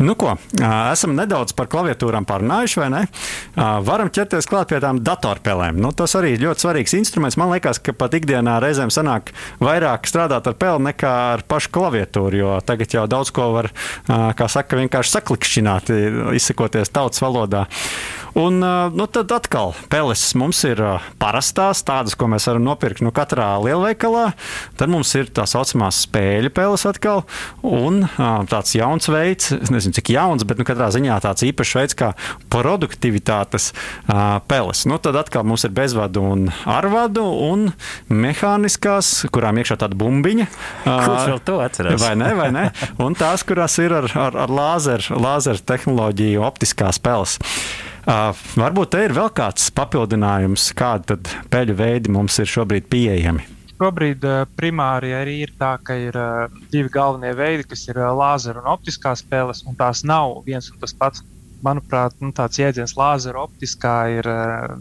Nu, 0.00 0.14
ko, 0.16 0.30
esam 0.56 1.12
nedaudz 1.12 1.52
par 1.52 1.66
klaviatūrām 1.68 2.24
pārunājuši, 2.24 2.78
vai 2.80 2.86
ne? 2.94 3.00
Varam 3.84 4.08
ķerties 4.08 4.48
klāt 4.48 4.70
pie 4.70 4.78
tām 4.80 5.02
datorspēlēm. 5.04 5.76
Nu, 5.76 5.90
tas 5.92 6.14
arī 6.16 6.30
ir 6.34 6.44
ļoti 6.46 6.64
svarīgs 6.64 6.94
instruments. 6.96 7.36
Man 7.36 7.52
liekas, 7.52 7.82
ka 7.84 7.92
pat 7.92 8.16
ikdienā 8.16 8.56
reizēm 8.64 8.88
sanāk 8.94 9.34
vairāk 9.60 10.08
strādāt 10.08 10.48
ar 10.48 10.56
peli 10.56 10.86
nekā 10.88 11.12
ar 11.34 11.44
pašu 11.44 11.72
klaviatūru, 11.76 12.40
jo 12.40 12.54
tagad 12.64 12.96
jau 12.96 13.04
daudz 13.12 13.32
ko 13.36 13.50
var, 13.58 13.68
kā 14.08 14.48
saka, 14.48 14.80
vienkārši 14.80 15.14
saklikšķināt, 15.18 15.92
izsakoties 16.38 16.94
tautas 16.96 17.20
valodā. 17.20 17.66
Un 18.40 18.60
nu, 18.62 19.06
tad 19.10 19.32
atkal 19.34 19.74
peles 19.90 20.22
mums 20.38 20.62
ir 20.64 20.80
parastās, 21.20 21.82
tādas, 21.84 22.14
ko 22.16 22.28
mēs 22.30 22.46
varam 22.46 22.62
nopirkt 22.62 23.02
nu, 23.04 23.10
katrā 23.12 23.50
lielveikalā. 23.60 24.30
Tad 24.80 24.92
mums 24.92 25.12
ir 25.18 25.28
tā 25.34 25.44
saucamās 25.50 26.04
spēļu 26.06 26.54
peles 26.54 26.86
atkal, 26.88 27.24
un 27.66 28.06
tāds 28.48 28.76
jauns 28.78 29.10
veids, 29.10 29.50
nezinu, 29.68 29.89
cik 29.96 30.12
jauns, 30.14 30.44
bet 30.48 30.60
nu, 30.60 30.66
katrā 30.68 30.90
ziņā 30.94 31.18
tāds 31.24 31.44
īpašs 31.46 31.76
veids 31.78 31.98
kā 31.98 32.12
produktivitātes 32.52 33.70
peles. 34.50 34.84
Nu, 34.90 35.00
tad 35.02 35.18
atkal 35.20 35.46
mums 35.48 35.66
ir 35.66 35.74
bezvadu 35.76 36.24
un 36.32 36.48
arvadu 36.68 37.24
un 37.50 37.68
mehāniskās, 38.08 39.12
kurām 39.34 39.60
iekšā 39.60 39.80
tāda 39.84 39.98
bumbiņa. 40.00 40.48
Kurš 40.86 41.28
vēl 41.32 41.44
to 41.46 41.60
atcerās? 41.64 42.00
Vai 42.02 42.14
ne, 42.18 42.32
vai 42.38 42.50
ne? 42.54 42.66
Un 43.02 43.16
tās, 43.18 43.44
kurās 43.46 43.78
ir 43.82 43.94
ar, 43.96 44.10
ar, 44.28 44.40
ar 44.46 44.56
lāzeru 44.60 45.20
lāzer 45.20 45.60
tehnoloģiju, 45.60 46.42
optiskās 46.46 47.00
peles. 47.02 47.38
Uh, 48.00 48.32
varbūt 48.56 48.94
te 48.94 49.04
ir 49.04 49.14
vēl 49.14 49.28
kāds 49.36 49.68
papildinājums, 49.76 50.70
kāda 50.76 51.18
peļu 51.52 51.76
veidi 51.78 52.12
mums 52.14 52.40
ir 52.40 52.48
šobrīd 52.48 52.88
pieejami. 52.90 53.59
Šobrīd 53.80 54.24
uh, 54.28 54.42
primāri 54.60 55.14
arī 55.16 55.38
ir 55.46 55.54
tā, 55.56 55.70
ka 55.80 55.94
ir 55.96 56.16
uh, 56.20 56.52
divi 56.68 56.90
galvenie 56.92 57.30
veidi, 57.32 57.64
kas 57.70 57.86
ir 57.88 57.96
uh, 57.96 58.10
lāzera 58.12 58.60
un 58.60 58.68
optiskās 58.68 59.22
spēles, 59.24 59.62
un 59.64 59.78
tās 59.78 60.02
nav 60.04 60.42
viens 60.44 60.68
un 60.68 60.76
tas 60.82 60.92
pats. 60.92 61.24
Manuprāt, 61.64 62.12
nu, 62.20 62.28
tāds 62.36 62.60
jēdziens 62.60 62.92
lāzera 62.96 63.40
optiskā 63.40 63.94
ir 64.18 64.28
uh, 64.28 64.76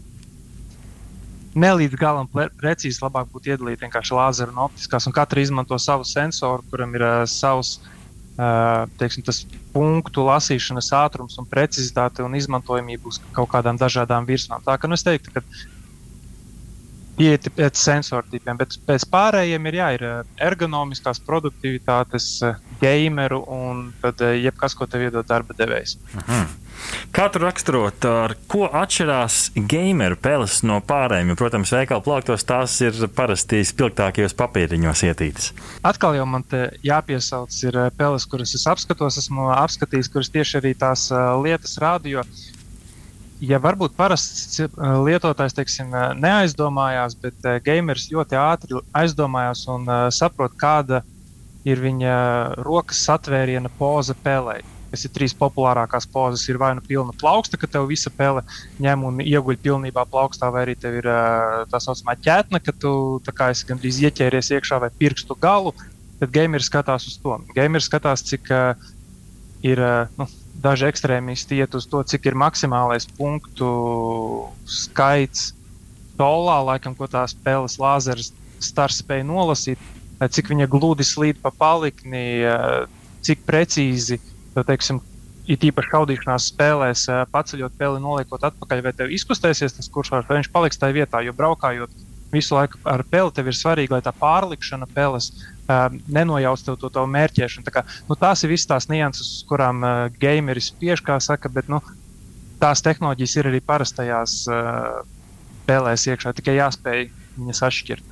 ne 1.55 1.71
līdz 1.79 1.95
galam 1.99 2.27
precīzi. 2.33 2.99
Labāk 3.05 3.31
būtu 3.31 3.53
iedalīt 3.53 3.88
vienkārši 3.88 4.19
lāzera 4.19 4.51
un 4.51 4.65
optiskās, 4.67 5.07
un 5.07 5.15
katra 5.15 5.47
izmanto 5.47 5.79
savu 5.79 6.07
sensoru, 6.07 6.67
kuram 6.71 6.99
ir 6.99 7.07
uh, 7.07 7.23
savs 7.27 7.77
teiksim, 8.95 9.23
tas 9.27 9.41
punktu 9.73 10.23
lasīšanas 10.23 10.93
ātrums 10.95 11.33
un 11.41 11.47
precizitāte 11.49 12.23
un 12.23 12.38
izmantojamība 12.39 13.12
uz 13.12 13.17
kaut 13.35 13.49
kādām 13.51 13.75
dažādām 13.75 14.23
virsmām. 14.29 14.63
Tā 14.63 14.77
kā 14.79 14.88
nu, 14.88 14.95
es 14.95 15.03
teiktu, 15.03 15.33
ka 15.35 15.43
iet 17.19 17.49
pēc 17.55 17.79
sensoru 17.79 18.27
tipiem, 18.32 18.58
bet 18.60 18.77
pēc 18.88 19.05
pārējiem 19.12 19.67
ir, 19.69 19.77
jā, 19.82 19.89
ir 19.97 20.08
ergonomiskās 20.49 21.21
produktivitātes, 21.27 22.32
gameru 22.79 23.43
un 23.51 23.89
tad 24.01 24.23
jebkas, 24.23 24.75
ko 24.77 24.88
tev 24.88 25.10
iedod 25.10 25.27
darba 25.27 25.55
devējs. 25.58 25.97
Mhm. 26.15 26.49
Kā 27.12 27.25
tu 27.27 27.41
raksturot, 27.41 28.05
ar 28.08 28.36
ko 28.47 28.67
atšķirās 28.69 29.39
gameru 29.69 30.15
peles 30.21 30.62
no 30.63 30.77
pārējiem? 30.86 31.34
Jo, 31.34 31.38
protams, 31.41 31.73
veikala 31.75 32.03
plauktos 32.05 32.45
tās 32.47 32.77
ir 32.86 32.95
parasti 33.15 33.60
spilgtākajos 33.67 34.38
papīriņos 34.39 35.03
ietītas. 35.10 35.49
Atkal 35.84 36.15
jau 36.15 36.27
man 36.29 36.45
te 36.47 36.69
jāpiesauc 36.86 37.58
ir 37.65 37.82
eh, 37.84 37.89
peles, 37.97 38.27
kuras 38.29 38.55
es 38.55 38.63
apskatos, 38.69 39.19
esmu 39.19 39.49
apskatījis, 39.58 40.12
kuras 40.13 40.32
tieši 40.34 40.62
arī 40.62 40.73
tās 40.79 41.10
lietas 41.43 41.75
rāda. 41.82 42.13
Jo, 42.13 42.23
ja 43.41 43.60
varbūt 43.62 43.95
parasts 43.97 44.60
eh, 44.63 44.82
lietotājs 45.06 45.56
teiksim, 45.58 45.93
neaizdomājās, 46.19 47.15
bet 47.21 47.45
uh, 47.45 47.60
gamers 47.63 48.10
ļoti 48.12 48.39
ātri 48.39 48.82
aizdomājās 48.97 49.67
un 49.71 49.88
saprot, 50.15 50.58
kāda 50.60 51.04
ir 51.67 51.80
viņa 51.84 52.17
rokas 52.63 53.02
satvēriena 53.08 53.71
poza 53.80 54.15
pelei 54.23 54.62
kas 54.89 55.06
ir 55.06 55.13
trīs 55.13 55.36
populārākās 55.38 56.08
pozas, 56.10 56.45
ir 56.49 56.58
vai 56.62 56.71
nu 56.78 56.84
pilna 56.86 57.13
plauksta, 57.21 57.60
ka 57.62 57.69
tev 57.69 57.88
visa 57.89 58.12
pele 58.13 58.41
ņem 58.82 59.06
un 59.06 59.21
ieguļ 59.21 59.60
pilnībā 59.62 60.06
plaukstā, 60.10 60.49
vai 60.54 60.65
arī 60.65 60.75
tev 60.80 60.99
ir 61.02 61.10
tā 61.69 61.82
saucamā 61.84 62.17
ķētne, 62.25 62.62
ka 62.65 62.73
tu 62.73 62.91
esi 63.21 63.69
gandrīz 63.69 64.02
ieķēries 64.08 64.52
iekšā 64.58 64.82
vai 64.82 64.89
pirkstu 64.97 65.38
galu. 65.39 65.75
Tad 66.19 66.34
gamers 66.36 66.67
skatās 66.67 67.06
uz 67.08 67.19
to. 67.21 67.38
Gamers 67.56 67.88
skatās, 67.88 68.25
cik 68.28 68.49
uh, 68.52 68.89
ir 69.63 69.80
nu, 70.17 70.28
daži 70.60 70.89
ekstrēmisti 70.89 71.60
iet 71.60 71.76
uz 71.78 71.88
to, 71.89 72.02
cik 72.04 72.30
ir 72.30 72.38
maksimālais 72.39 73.08
punktu 73.17 73.69
skaits 74.67 75.54
tolā, 76.19 76.60
laikam, 76.74 76.95
ko 76.98 77.08
tās 77.08 77.36
spēles 77.36 77.80
lāzeres 77.80 78.34
stars 78.60 79.00
spēja 79.00 79.24
nolasīt, 79.28 79.80
cik 80.19 80.52
viņa 80.52 80.67
gludi 80.72 81.06
slīd 81.08 81.39
pa 81.39 81.52
palikni, 81.56 82.43
cik 83.24 83.45
precīzi 83.48 84.19
teiksim, 84.67 85.00
it 85.50 85.63
īpaši 85.65 85.91
šaudīšanās 85.93 86.50
spēlēs, 86.52 87.06
paceļot 87.32 87.78
peli, 87.80 88.02
noliekot 88.04 88.43
atpakaļ, 88.50 88.84
vai 88.86 88.93
tev 88.93 89.13
izkustēsies 89.15 89.78
tas 89.78 89.89
kursors, 89.91 90.28
vai 90.28 90.39
viņš 90.39 90.52
paliks 90.54 90.82
tajā 90.82 90.98
vietā. 91.00 91.24
Jo 91.26 91.34
braukājot 91.38 91.93
visu 92.34 92.58
laiku 92.58 92.82
ar 92.88 93.04
peli, 93.10 93.32
tev 93.36 93.50
ir 93.50 93.58
svarīgi, 93.58 93.94
lai 93.96 94.02
tā 94.06 94.13
pārlikšana 94.15 94.88
peles 94.94 95.32
uh, 95.34 95.88
nenojauc 96.08 96.65
tev 96.65 96.80
to, 96.82 96.92
to 96.94 97.06
mērķēšanu. 97.10 97.68
Tā 97.68 97.76
kā, 97.80 97.86
nu, 98.10 98.18
tās 98.20 98.44
ir 98.44 98.54
visas 98.54 98.70
tās 98.70 98.89
nianses, 98.92 99.39
uz 99.39 99.48
kurām 99.50 99.84
uh, 99.84 100.02
gameris 100.22 100.72
spiež, 100.74 101.04
kā 101.06 101.20
saka, 101.24 101.52
bet 101.54 101.72
nu, 101.72 101.82
tās 102.62 102.84
tehnoloģijas 102.86 103.38
ir 103.39 103.52
arī 103.52 103.63
parastajās 103.65 104.42
uh, 104.52 105.02
spēlēs 105.70 106.08
iekšā, 106.10 106.34
tikai 106.34 106.58
jāspēj 106.58 107.04
viņas 107.38 107.62
atšķirt. 107.68 108.09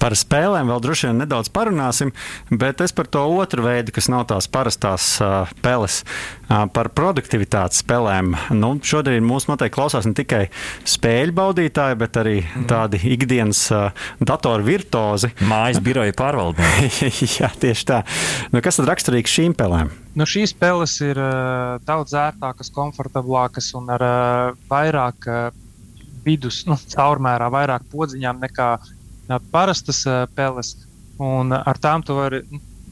Par 0.00 0.16
spēlēm 0.16 0.70
vēl 0.72 0.80
droši 0.80 1.08
vien 1.10 1.18
nedaudz 1.20 1.50
parunāsim, 1.52 2.12
bet 2.48 2.80
es 2.80 2.94
par 2.96 3.08
to 3.12 3.22
otru 3.36 3.66
veidu, 3.66 3.92
kas 3.92 4.08
nav 4.12 4.26
tās 4.30 4.48
parastās 4.48 5.12
uh, 5.20 5.50
peles, 5.60 6.00
uh, 6.48 6.64
par 6.72 6.88
produktivitātes 6.96 7.82
spēlēm. 7.84 8.32
Nu, 8.56 8.72
šodien 8.80 9.26
mūsu 9.26 9.52
noteikti 9.52 9.76
klausās 9.76 10.08
ne 10.08 10.14
tikai 10.16 10.46
spēļu 10.88 11.36
baudītāji, 11.36 11.98
bet 12.00 12.20
arī 12.20 12.36
mm. 12.40 12.66
tādi 12.70 13.02
ikdienas 13.12 13.62
uh, 13.76 14.06
datoru 14.24 14.64
virtuozi. 14.66 15.34
Mājas 15.44 15.82
biroja 15.84 16.16
pārvaldnieki. 16.16 17.10
Jā, 17.40 17.50
tieši 17.60 17.88
tā. 17.92 18.02
Nu, 18.54 18.62
kas 18.64 18.80
tad 18.80 18.88
raksturīgs 18.90 19.36
šīm 19.36 19.56
spēlēm? 19.56 19.92
Nu, 20.16 20.26
šīs 20.28 20.54
spēles 20.54 20.96
ir 21.04 21.20
uh, 21.20 21.76
daudz 21.86 22.16
ērtākas, 22.16 22.72
komfortablākas 22.74 23.74
un 23.78 23.92
ar 23.92 24.06
uh, 24.06 24.62
vairāk 24.72 25.28
uh, 25.28 25.60
vidus, 26.24 26.64
nu, 26.68 26.78
caurmērā, 26.94 27.50
vairāk 27.52 27.84
podziņām 27.92 28.40
nekā 28.46 28.70
parastas 29.52 30.02
peles, 30.34 30.74
un 31.20 31.54
ar 31.54 31.78
tām 31.78 32.02
tu 32.02 32.16
vari, 32.18 32.42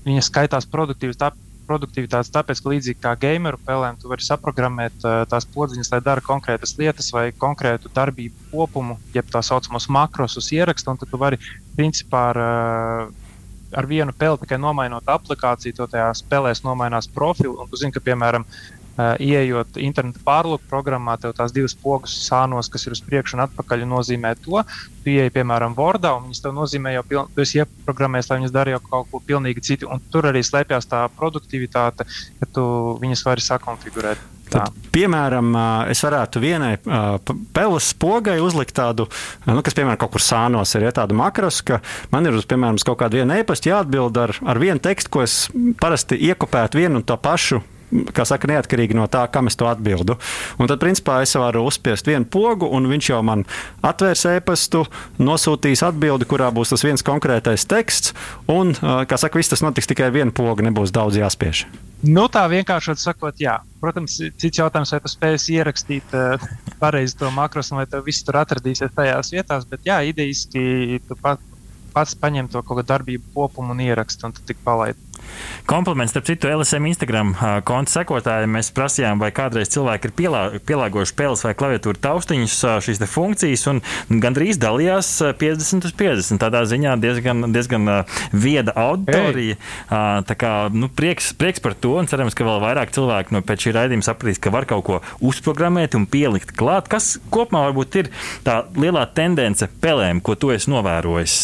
viņas 0.07 0.31
skaitās 0.31 0.69
produktīvas. 0.71 1.19
Tā, 1.21 1.33
produktivitātes, 1.69 2.33
tāpēc, 2.33 2.63
ka 2.63 2.71
līdzīgi 2.73 3.03
kā 3.03 3.11
gameru 3.21 3.59
pelēm, 3.67 3.99
tu 4.01 4.09
vari 4.09 4.25
saprogrammēt 4.25 5.05
uh, 5.05 5.21
tās 5.29 5.45
podziņas, 5.53 5.91
lai 5.93 6.01
dara 6.01 6.25
konkrētas 6.25 6.73
lietas 6.79 7.11
vai 7.13 7.27
konkrētu 7.37 7.93
darbību 7.93 8.49
kopumu, 8.55 8.97
jeb 9.13 9.29
tā 9.29 9.43
saucamos 9.45 9.91
makrosus 9.93 10.49
ierakstu, 10.57 10.95
un 10.95 11.01
tad 11.03 11.13
tu 11.13 11.21
vari 11.21 11.37
principā 11.77 12.23
ar, 12.31 12.41
uh, 12.41 13.29
ar 13.77 13.91
vienu 13.91 14.17
peli 14.17 14.41
tikai 14.41 14.57
nomainot 14.63 15.13
aplikāciju, 15.13 15.77
to 15.77 15.91
tajā 15.93 16.09
spēlēs 16.23 16.65
nomainās 16.65 17.11
profilu, 17.13 17.59
un 17.61 17.69
tu 17.69 17.81
zini, 17.81 17.93
ka, 17.93 18.05
piemēram, 18.09 18.49
Uh, 18.49 18.78
Iejot 18.99 19.77
interneta 19.79 20.19
pārlūku 20.27 20.67
programmā, 20.71 21.15
tev 21.23 21.35
tās 21.39 21.53
divas 21.55 21.77
pogas 21.79 22.17
sānos, 22.25 22.71
kas 22.73 22.89
ir 22.89 22.97
uz 22.97 23.03
priekšu 23.07 23.37
un 23.39 23.45
atpakaļ, 23.45 23.85
nozīmē 23.87 24.33
to. 24.43 24.65
Tu 25.05 25.15
ieej, 25.15 25.31
piemēram, 25.37 25.77
Wordā, 25.79 26.17
un 26.19 26.27
viņas 26.27 26.43
tev 26.43 26.57
nozīmē 26.57 26.97
jau, 26.97 27.05
piln, 27.07 27.29
tu 27.35 27.45
esi 27.45 27.63
ieprogrammējis, 27.63 28.31
lai 28.33 28.41
viņas 28.41 28.57
darītu 28.57 28.91
kaut 28.91 29.13
ko 29.13 29.23
pilnīgi 29.23 29.63
citu. 29.71 29.91
Un 29.93 30.03
tur 30.11 30.27
arī 30.33 30.43
slēpjas 30.43 30.91
tā 30.91 31.05
produktivitāte, 31.15 32.09
ka 32.41 32.51
tu 32.51 32.67
viņas 32.99 33.25
vari 33.29 33.47
sakonfigurēt. 33.47 34.27
Tad, 34.49 34.73
piemēram, 34.95 35.53
es 35.93 36.01
varētu 36.05 36.41
vienai 36.41 36.75
peles 37.55 37.93
pogai 38.01 38.39
uzlikt 38.41 38.75
tādu, 38.79 39.05
nu, 39.45 39.61
kas, 39.65 39.77
piemēram, 39.77 40.01
kaut 40.01 40.15
kur 40.17 40.25
sānos 40.25 40.73
ir 40.75 40.89
ja, 40.89 40.93
tādu 41.03 41.17
makros, 41.19 41.61
ka 41.69 41.83
man 42.15 42.27
ir 42.27 42.39
uz, 42.39 42.49
piemēram, 42.49 42.81
kaut 42.89 43.03
kādu 43.03 43.21
vienu 43.21 43.37
e-pastu 43.37 43.71
jāatbild 43.71 44.21
ar, 44.25 44.35
ar 44.49 44.63
vienu 44.63 44.81
tekstu, 44.83 45.13
ko 45.13 45.27
es 45.27 45.41
parasti 45.81 46.19
iekopētu 46.31 46.81
vienu 46.81 47.03
un 47.03 47.07
to 47.07 47.19
pašu 47.21 47.61
kā 48.15 48.27
saka, 48.29 48.49
neatkarīgi 48.51 48.97
no 48.97 49.07
tā, 49.11 49.25
kam 49.33 49.51
es 49.51 49.57
to 49.59 49.69
atbildu. 49.71 50.19
Un 50.61 50.71
tad, 50.71 50.81
principā, 50.83 51.21
es 51.25 51.35
varu 51.39 51.65
uzspiest 51.69 52.09
vienu 52.09 52.29
pogu, 52.29 52.69
un 52.69 52.89
viņš 52.91 53.11
jau 53.13 53.21
man 53.27 53.45
atvērs 53.87 54.27
e-pastu, 54.35 54.85
nosūtīs 55.23 55.85
atbildi, 55.87 56.29
kurā 56.29 56.51
būs 56.55 56.75
tas 56.75 56.85
viens 56.87 57.05
konkrētais 57.05 57.67
teksts. 57.69 58.15
Un, 58.53 58.75
kā 58.79 59.21
saka, 59.21 59.41
viss 59.41 59.53
tas 59.53 59.65
notiks 59.65 59.91
tikai 59.91 60.13
vienu 60.15 60.35
pogu, 60.35 60.65
nebūs 60.67 60.95
daudz 60.95 61.19
jāspiež. 61.21 61.67
Nu, 62.07 62.29
tā 62.31 62.45
vienkārši 62.47 62.95
sakot, 63.01 63.41
jā. 63.43 63.57
Protams, 63.83 64.21
cits 64.39 64.61
jautājums, 64.61 64.93
vai 64.95 65.01
tu 65.03 65.11
spēsi 65.11 65.57
ierakstīt 65.59 66.15
uh, 66.15 66.45
pareizi 66.79 67.17
to 67.19 67.31
makros, 67.35 67.73
vai 67.75 67.89
tev 67.91 68.05
viss 68.07 68.23
tur 68.27 68.39
atradīsies 68.39 68.95
tajās 68.95 69.33
vietās. 69.35 69.67
Bet, 69.67 69.83
jā, 69.87 69.99
idejiski 70.07 71.01
tu 71.09 71.19
pat, 71.19 71.43
pats 71.95 72.15
paņem 72.19 72.51
to 72.53 72.63
kaut 72.63 72.81
kādu 72.81 72.93
darbību 72.93 73.35
kopumu 73.35 73.75
un 73.75 73.83
ierakstu, 73.83 74.29
un 74.29 74.37
tad 74.37 74.47
tik 74.47 74.63
palaid. 74.63 75.08
Kompliments, 75.69 76.15
starp 76.15 76.25
citu, 76.25 76.49
LSM 76.49 76.89
Instagram 76.89 77.35
konta 77.69 77.93
sekotājiem. 77.99 78.55
Mēs 78.57 78.71
prasījām, 78.73 79.21
vai 79.21 79.29
kādreiz 79.37 79.69
cilvēki 79.75 80.09
ir 80.09 80.15
pielā, 80.17 80.43
pielāgojuši 80.65 81.17
peles 81.19 81.45
vai 81.45 81.53
klaviatūru 81.59 82.01
taustiņus 82.01 82.55
šīs 82.87 83.03
funkcijas, 83.13 83.67
un 83.69 83.83
gandrīz 84.23 84.57
dalījās 84.63 85.11
50 85.41 85.89
uz 85.91 85.95
50. 85.99 86.41
Tādā 86.41 86.63
ziņā 86.69 86.95
diezgan, 87.03 87.51
diezgan 87.53 87.91
vieda 88.33 88.73
auditorija. 88.81 89.59
Hey. 89.91 90.25
Tā 90.29 90.37
kā 90.41 90.53
nu, 90.73 90.89
prieks, 90.89 91.35
prieks 91.37 91.61
par 91.65 91.77
to, 91.77 91.99
un 92.01 92.09
cerams, 92.09 92.37
ka 92.39 92.47
vēl 92.49 92.63
vairāk 92.65 92.95
cilvēku 92.97 93.37
no 93.37 93.45
pēc 93.45 93.67
šī 93.67 93.75
raidījuma 93.77 94.07
sapratīs, 94.09 94.41
ka 94.41 94.53
var 94.55 94.65
kaut 94.69 94.87
ko 94.89 95.01
uzprogrammēt 95.21 95.99
un 95.99 96.09
pielikt 96.09 96.55
klāt. 96.57 96.89
Kas 96.89 97.17
kopumā 97.35 97.67
varbūt 97.69 98.01
ir 98.01 98.11
tā 98.47 98.63
lielā 98.79 99.05
tendence 99.13 99.69
pelēm, 99.83 100.23
ko 100.25 100.39
tu 100.39 100.53
esi 100.55 100.73
novērojis? 100.73 101.37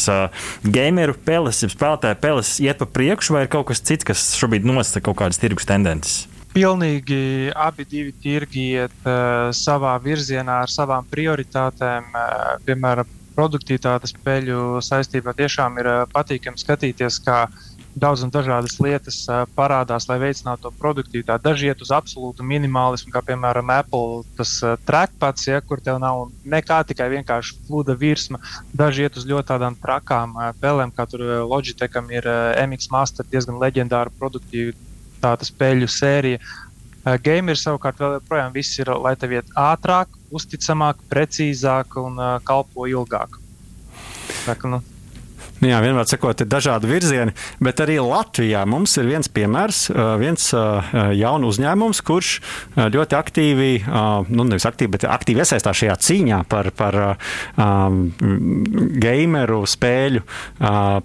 Gameru 0.64 1.16
peles, 1.28 1.60
spēlētāju 1.74 2.20
peles 2.24 2.56
iet 2.64 2.80
pa 2.80 2.88
priekšu, 2.88 3.36
vai 3.36 3.44
ir 3.44 3.52
kaut 3.52 3.63
kas 3.68 3.82
cits, 3.84 4.06
kas 4.06 4.22
šobrīd 4.38 4.66
nosaka 4.68 5.08
kaut 5.08 5.20
kādas 5.22 5.40
tirgus 5.40 5.68
tendences? 5.68 6.24
Pilnīgi 6.54 7.50
abi 7.50 7.84
tirgi 7.88 8.68
iet 8.76 9.08
uh, 9.08 9.50
savā 9.50 9.96
virzienā 10.02 10.60
ar 10.64 10.70
savām 10.70 11.06
prioritātēm. 11.10 12.06
Uh, 12.14 12.52
piemēram, 12.66 13.10
produktivitātes 13.34 14.14
peļu 14.22 14.78
saistībā 14.86 15.34
tiešām 15.34 15.80
ir 15.82 15.90
uh, 15.90 16.02
patīkami 16.14 16.60
skatīties, 16.60 17.18
kā 17.26 17.40
daudz 17.94 18.24
un 18.26 18.32
dažādas 18.34 18.76
lietas 18.82 19.20
parādās, 19.56 20.08
lai 20.10 20.18
veicinātu 20.22 20.66
to 20.66 20.72
produktivitāti. 20.80 21.44
Daži 21.44 21.70
iet 21.70 21.84
uz 21.84 21.92
absolūtu 21.94 22.46
minimālismu, 22.46 23.12
kā 23.14 23.22
piemēram 23.26 23.70
Apple 23.74 24.24
tas 24.38 24.56
trackpads, 24.86 25.46
ja, 25.50 25.60
kur 25.62 25.82
tev 25.84 26.00
nav 26.02 26.26
nekā, 26.42 26.82
tikai 26.88 27.10
vienkārši 27.16 27.58
flūda 27.68 27.96
virsma. 27.98 28.42
Daži 28.74 29.06
iet 29.06 29.20
uz 29.20 29.28
ļoti 29.30 29.52
tādām 29.52 29.78
trakām 29.80 30.34
pelēm, 30.60 30.94
kā 30.94 31.06
tur 31.10 31.22
Logitecham 31.46 32.10
ir 32.10 32.26
MX 32.66 32.90
Master, 32.94 33.26
diezgan 33.30 33.60
leģendāra 33.62 34.12
produktivitāte 34.18 34.92
tāda 35.24 35.46
spēļu 35.48 35.88
sērija. 35.88 36.40
Uh, 36.40 37.16
Gamer 37.20 37.58
savukārt 37.60 38.00
vēl 38.00 38.16
joprojām 38.18 38.54
viss 38.54 38.78
ir, 38.80 38.88
lai 39.04 39.12
tev 39.20 39.34
iet 39.36 39.50
ātrāk, 39.60 40.14
uzticamāk, 40.34 41.02
precīzāk 41.10 41.98
un 42.00 42.16
kalpo 42.48 42.86
ilgāk. 42.88 43.36
Tā, 44.46 44.54
ka, 44.56 44.70
nu, 44.72 44.80
Nu 45.64 45.70
jā, 45.70 45.78
vienmēr 45.80 46.04
sakot, 46.04 46.42
ir 46.44 46.48
dažādi 46.52 46.88
virzieni, 46.90 47.32
bet 47.64 47.78
arī 47.80 47.94
Latvijā 48.04 48.66
mums 48.68 48.98
ir 49.00 49.06
viens 49.08 49.30
piemērs, 49.32 49.86
viens 50.20 50.50
jauns 50.52 51.48
uzņēmums, 51.54 52.02
kurš 52.04 52.32
ļoti 52.76 53.16
aktīvi, 53.16 53.70
nu 54.28 54.44
nevis 54.44 54.68
aktīvi, 54.68 54.92
bet 54.98 55.06
aktīvi 55.08 55.40
iesaistās 55.40 55.80
šajā 55.80 55.96
cīņā 56.04 56.42
par, 56.52 56.68
par 56.76 56.98
um, 57.00 58.02
gameru 59.00 59.62
spēļu 59.64 60.20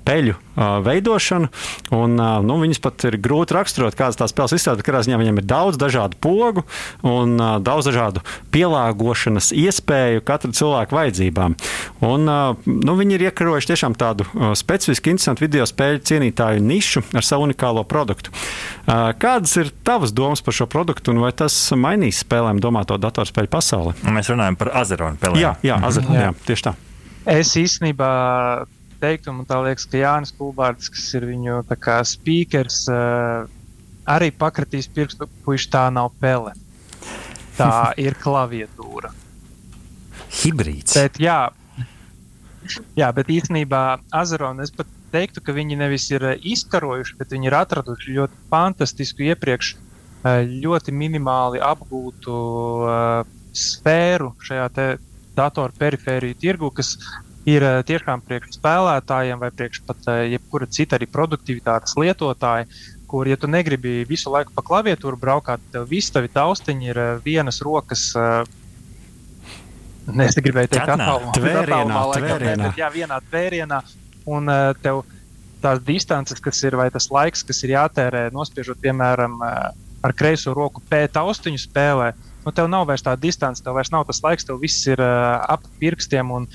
peļu 0.03 0.35
veidošanu. 0.59 1.49
Un, 1.95 2.19
nu, 2.19 2.59
viņas 2.59 2.81
pat 2.83 3.07
ir 3.07 3.15
grūti 3.23 3.55
raksturot, 3.55 3.95
kādas 3.95 4.19
tās 4.19 4.33
spēles 4.33 4.57
izstrādāt, 4.57 4.81
bet 4.81 4.89
katrā 4.89 5.05
ziņā 5.07 5.21
viņiem 5.21 5.39
ir 5.39 5.47
daudz 5.47 5.79
dažādu 5.79 6.19
pogu 6.19 6.65
un 7.07 7.39
daudz 7.63 7.87
dažādu 7.87 8.23
pielāgošanas 8.51 9.53
iespēju 9.55 10.25
katra 10.27 10.51
cilvēka 10.59 10.99
vajadzībām. 10.99 11.55
Un, 12.03 12.27
nu, 12.27 12.99
viņi 12.99 13.15
ir 13.15 13.29
iekarojuši 13.29 13.71
tiešām 13.71 13.95
tādu 13.99 14.27
specifisku, 14.57 15.11
interesantu 15.11 15.45
video 15.45 15.65
spēļu 15.69 16.01
cienītāju 16.09 16.63
nišu 16.65 17.03
ar 17.17 17.25
savu 17.25 17.47
unikālo 17.47 17.83
produktu. 17.89 18.33
Kādas 18.85 19.55
ir 19.61 19.71
tavas 19.85 20.13
domas 20.15 20.43
par 20.45 20.55
šo 20.55 20.69
produktu 20.71 21.13
un 21.13 21.21
vai 21.23 21.31
tas 21.35 21.55
mainīs 21.77 22.23
spēlēm 22.25 22.61
domāto 22.63 22.97
datorspēļu 23.01 23.51
pasauli? 23.53 23.95
Mēs 24.09 24.31
runājam 24.31 24.59
par 24.59 24.73
Azeronu 24.81 25.19
spēlēm. 25.19 25.41
Jā, 25.41 25.55
jā, 25.65 25.79
Azeronu, 25.89 26.17
jā. 26.17 26.29
jā, 26.29 26.35
tieši 26.49 26.67
tā. 26.69 26.75
Es 27.29 27.53
īstenībā 27.59 28.09
teiktu, 29.01 29.33
man 29.35 29.47
liekas, 29.65 29.85
ka 29.89 29.99
Jānis 29.99 30.33
Kulbārds, 30.35 30.89
kas 30.91 31.05
ir 31.19 31.27
viņu 31.29 31.61
speakers, 32.07 32.83
arī 34.09 34.31
pakratīs 34.31 34.89
pirkstu, 34.91 35.29
puiši 35.45 35.71
tā 35.71 35.85
nav 35.93 36.11
pele. 36.19 36.55
Tā 37.59 37.91
ir 38.05 38.17
klaviatūra. 38.19 39.11
Hibrīds. 40.39 40.93
Bet, 40.95 41.17
jā, 41.21 41.49
jā, 42.99 43.09
bet 43.15 43.31
īstenībā 43.33 43.83
Azarona 44.15 44.65
es 44.65 44.73
pat 44.75 44.89
teiktu, 45.13 45.41
ka 45.41 45.55
viņi 45.55 45.77
nevis 45.79 46.09
ir 46.11 46.25
izkarojuši, 46.37 47.17
bet 47.19 47.33
viņi 47.33 47.49
ir 47.49 47.57
atraduši 47.57 48.17
ļoti 48.17 48.43
fantastisku 48.51 49.25
iepriekš 49.29 49.75
ļoti 50.49 50.91
minimāli 50.91 51.61
apgūtu 51.63 52.33
uh, 52.83 53.21
sfēru 53.55 54.33
šajā 54.43 54.67
datoru 55.37 55.73
perifēriju 55.79 56.37
tirgu, 56.39 56.69
kas 56.75 56.97
ir 57.47 57.63
tiešām 57.87 58.21
priekš 58.25 58.57
spēlētājiem 58.57 59.39
vai 59.41 59.49
priekš 59.55 59.83
pat 59.87 60.09
jebkura 60.27 60.67
cita 60.69 60.97
arī 60.97 61.07
produktivitātes 61.09 61.95
lietotāja, 61.97 62.67
kur, 63.09 63.27
ja 63.27 63.37
tu 63.39 63.49
negribi 63.49 64.03
visu 64.09 64.29
laiku 64.33 64.53
pa 64.53 64.63
klaviatūru 64.65 65.17
braukāt, 65.17 65.63
tev 65.73 65.87
viss 65.89 66.13
tavi 66.13 66.29
taustiņi 66.33 66.91
ir 66.91 67.01
vienas 67.25 67.61
rokas. 67.65 68.11
Es 70.25 70.37
gribēju 70.39 70.71
teikt, 70.73 70.93
attālumā, 70.95 71.33
tvērienā, 71.37 72.01
tvērienā. 72.15 72.69
Bet, 72.69 72.79
jā, 72.81 72.89
vienā 72.93 73.19
tvērienā, 73.29 73.79
un 74.29 74.49
tev 74.83 75.03
tās 75.63 75.81
distances, 75.85 76.39
kas 76.41 76.61
ir, 76.63 76.77
vai 76.79 76.87
tas 76.93 77.09
laiks, 77.11 77.43
kas 77.45 77.61
ir 77.65 77.75
jātērē, 77.75 78.29
nospiežot, 78.35 78.79
piemēram, 78.81 79.37
ar 80.03 80.15
kreiso 80.15 80.53
roku 80.55 80.81
pēc 80.89 81.17
austiņu 81.19 81.61
spēlē, 81.61 82.11
nu, 82.45 82.53
tev 82.55 82.69
nav 82.71 82.87
vairs 82.89 83.03
tā 83.05 83.15
distance, 83.19 83.63
tev 83.63 83.75
vairs 83.77 83.91
nav 83.93 84.05
tas 84.07 84.21
laiks, 84.23 84.47
tev 84.47 84.61
viss 84.61 84.87
ir 84.87 85.01
uh, 85.03 85.39
ap 85.43 85.65
pirkstiem, 85.81 86.31
un 86.31 86.47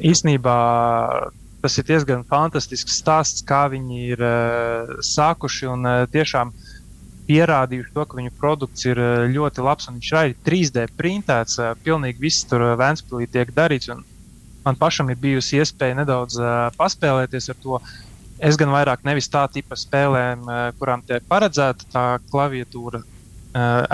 īsnībā 0.00 0.56
tas 1.60 1.76
ir 1.78 1.86
diezgan 1.86 2.24
fantastisks 2.28 2.98
stāsts, 3.02 3.44
kā 3.46 3.66
viņi 3.72 4.02
ir 4.14 4.24
uh, 4.24 4.96
sākuši 5.04 5.70
un 5.70 5.86
uh, 5.86 6.04
tiešām 6.10 6.52
pierādījuši 7.30 7.94
to, 7.94 8.04
ka 8.06 8.18
viņu 8.18 8.32
produkts 8.40 8.86
ir 8.88 8.98
uh, 8.98 9.24
ļoti 9.30 9.64
labs 9.64 9.88
un 9.88 9.98
viņš 9.98 10.10
ir 10.10 10.20
arī 10.20 10.36
3D 10.46 10.86
printēts. 10.98 11.60
Uh, 11.60 11.74
pilnīgi 11.84 12.22
viss 12.26 12.46
tur 12.50 12.64
uh, 12.66 12.76
Vēnspīlī 12.80 13.28
tiek 13.30 13.52
darīts. 13.54 13.90
Man 14.64 14.76
pašam 14.76 15.08
ir 15.12 15.20
bijusi 15.20 15.60
iespēja 15.60 16.02
nedaudz 16.02 16.36
paspēlēties 16.76 17.46
ar 17.48 17.56
to. 17.62 17.78
Es 18.44 18.58
gan 18.60 18.68
vairāk 18.72 19.06
nevis 19.08 19.28
tā 19.32 19.46
tipa 19.52 19.76
spēlēm, 19.76 20.44
kurām 20.76 21.00
tiek 21.08 21.24
paredzēta 21.28 21.86
tā 21.92 22.04
klaviatūra, 22.28 23.00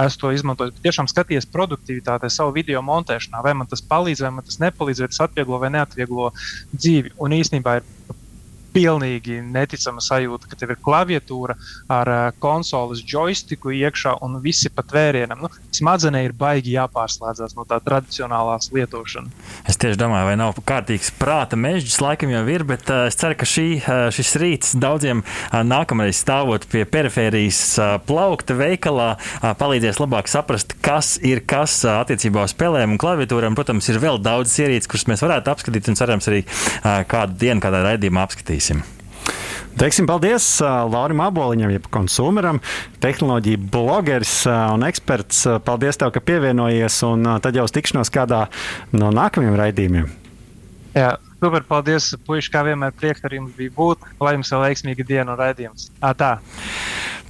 es 0.03 0.19
to 0.19 0.33
izmantoju. 0.35 0.75
Tiešām 0.83 1.07
skaties 1.11 1.47
produktivitātē, 1.55 2.27
savu 2.35 2.57
video 2.59 2.83
montēšanā, 2.83 3.45
vai 3.47 3.55
man 3.59 3.71
tas 3.71 3.83
palīdz, 3.87 4.25
vai 4.27 4.33
man 4.41 4.47
tas 4.47 4.59
nepalīdz, 4.63 5.05
vai 5.05 5.11
tas 5.15 5.23
atvieglo 5.29 5.63
vai 5.63 5.71
neatvieglo 5.79 6.33
dzīvi. 6.75 7.15
Un 7.23 7.39
īstenībā 7.39 7.79
ir 7.79 7.87
pilnīgi 8.77 9.41
neticama 9.41 10.03
sajūta, 10.05 10.51
ka 10.51 10.59
tev 10.59 10.75
ir 10.75 10.81
klaviatūra 10.85 11.57
ar 11.93 12.11
uh, 12.13 12.25
konsoles 12.43 13.01
joystiku 13.07 13.73
iekšā 13.73 14.17
un 14.25 14.39
visi 14.45 14.71
pat 14.73 14.93
vērienam. 14.93 15.47
Nu, 15.47 15.51
smadzenē 15.77 16.23
ir 16.27 16.35
baigi 16.37 16.75
jāpārslēdzas 16.77 17.57
no 17.57 17.65
tā 17.69 17.79
tradicionālās 17.85 18.69
lietošanas. 18.75 19.33
Es 19.69 19.81
tieši 19.81 20.01
domāju, 20.01 20.29
vai 20.29 20.37
nav 20.41 20.57
kārtīgs 20.67 21.13
prāta 21.17 21.59
mežģis, 21.61 21.99
laikam 22.05 22.33
jau 22.35 22.43
ir, 22.53 22.67
bet 22.69 22.93
uh, 22.93 23.07
es 23.09 23.17
ceru, 23.21 23.39
ka 23.41 23.49
šī, 23.49 23.67
uh, 23.81 24.03
šis 24.15 24.35
rīts 24.43 24.77
daudziem 24.83 25.25
uh, 25.25 25.61
nākamreiz 25.67 26.21
stāvot 26.21 26.69
pie 26.73 26.85
perifērijas 26.91 27.63
uh, 27.81 27.95
plaukta 28.07 28.59
veikalā 28.59 29.09
uh, 29.17 29.49
palīdzēs 29.59 30.03
labāk 30.03 30.29
saprast, 30.31 30.77
kas 30.85 31.17
ir 31.25 31.45
kas 31.49 31.79
uh, 31.87 32.03
attiecībā 32.03 32.45
uz 32.45 32.53
spēlēm 32.57 32.97
un 32.97 33.01
klaviatūram. 33.01 33.57
Protams, 33.57 33.89
ir 33.93 34.03
vēl 34.03 34.21
daudz 34.21 34.53
ierīces, 34.61 34.91
kuras 34.91 35.09
mēs 35.09 35.25
varētu 35.25 35.55
apskatīt 35.55 35.91
un 35.93 35.99
cerams 35.99 36.29
arī 36.29 36.45
uh, 36.45 37.03
kādu 37.09 37.39
dienu 37.47 37.65
kādā 37.65 37.85
raidījumā 37.87 38.27
apskatīsim 38.27 38.66
darīsim. 38.67 38.85
Teiksim 39.77 40.07
paldies 40.09 40.45
Laurim 40.63 41.21
Aboliņam, 41.21 41.71
jeb 41.75 41.89
konsumeram, 41.93 42.63
tehnoloģija 43.01 43.61
blogeris 43.73 44.47
un 44.49 44.87
eksperts. 44.87 45.43
Paldies, 45.67 45.99
tev, 46.01 46.15
ka 46.15 46.23
pievienojies, 46.25 47.03
un 47.05 47.37
tad 47.45 47.57
jau 47.57 47.67
uz 47.69 47.75
tikšanos 47.77 48.11
kādā 48.13 48.47
no 48.97 49.11
nākamajiem 49.13 49.59
raidījumiem. 49.61 50.09
Jā, 50.97 51.19
super, 51.43 51.67
paldies, 51.69 52.15
puiši, 52.25 52.49
kā 52.55 52.65
vienmēr 52.65 52.97
prieks 52.97 53.27
ar 53.29 53.37
jums 53.37 53.53
bija 53.59 53.75
būt. 53.77 54.09
Lai 54.25 54.39
jums 54.39 54.55
vēl 54.55 54.65
veiksmīga 54.71 55.05
diena 55.13 55.35
un 55.35 55.43
raidījums. 55.43 55.91
Tā. 56.01 56.39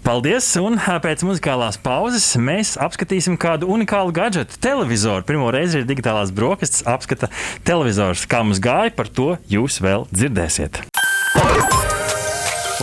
Paldies! 0.07 0.53
Un 0.63 0.79
pēc 1.03 1.25
muzikālās 1.27 1.81
pauzes 1.83 2.29
mēs 2.39 2.77
apskatīsim 2.79 3.35
kādu 3.43 3.67
unikālu 3.75 4.15
gadgetu, 4.15 4.55
televizoru. 4.63 5.27
Pirmo 5.27 5.51
reizi 5.51 5.81
ir 5.81 5.89
digitālās 5.89 6.31
brokastis, 6.31 6.87
apskata 6.87 7.27
televizors. 7.67 8.23
Kā 8.31 8.47
mums 8.47 8.63
gāja, 8.63 8.95
par 8.95 9.11
to 9.11 9.33
jūs 9.51 9.83
vēl 9.83 10.07
dzirdēsiet. 10.15 10.87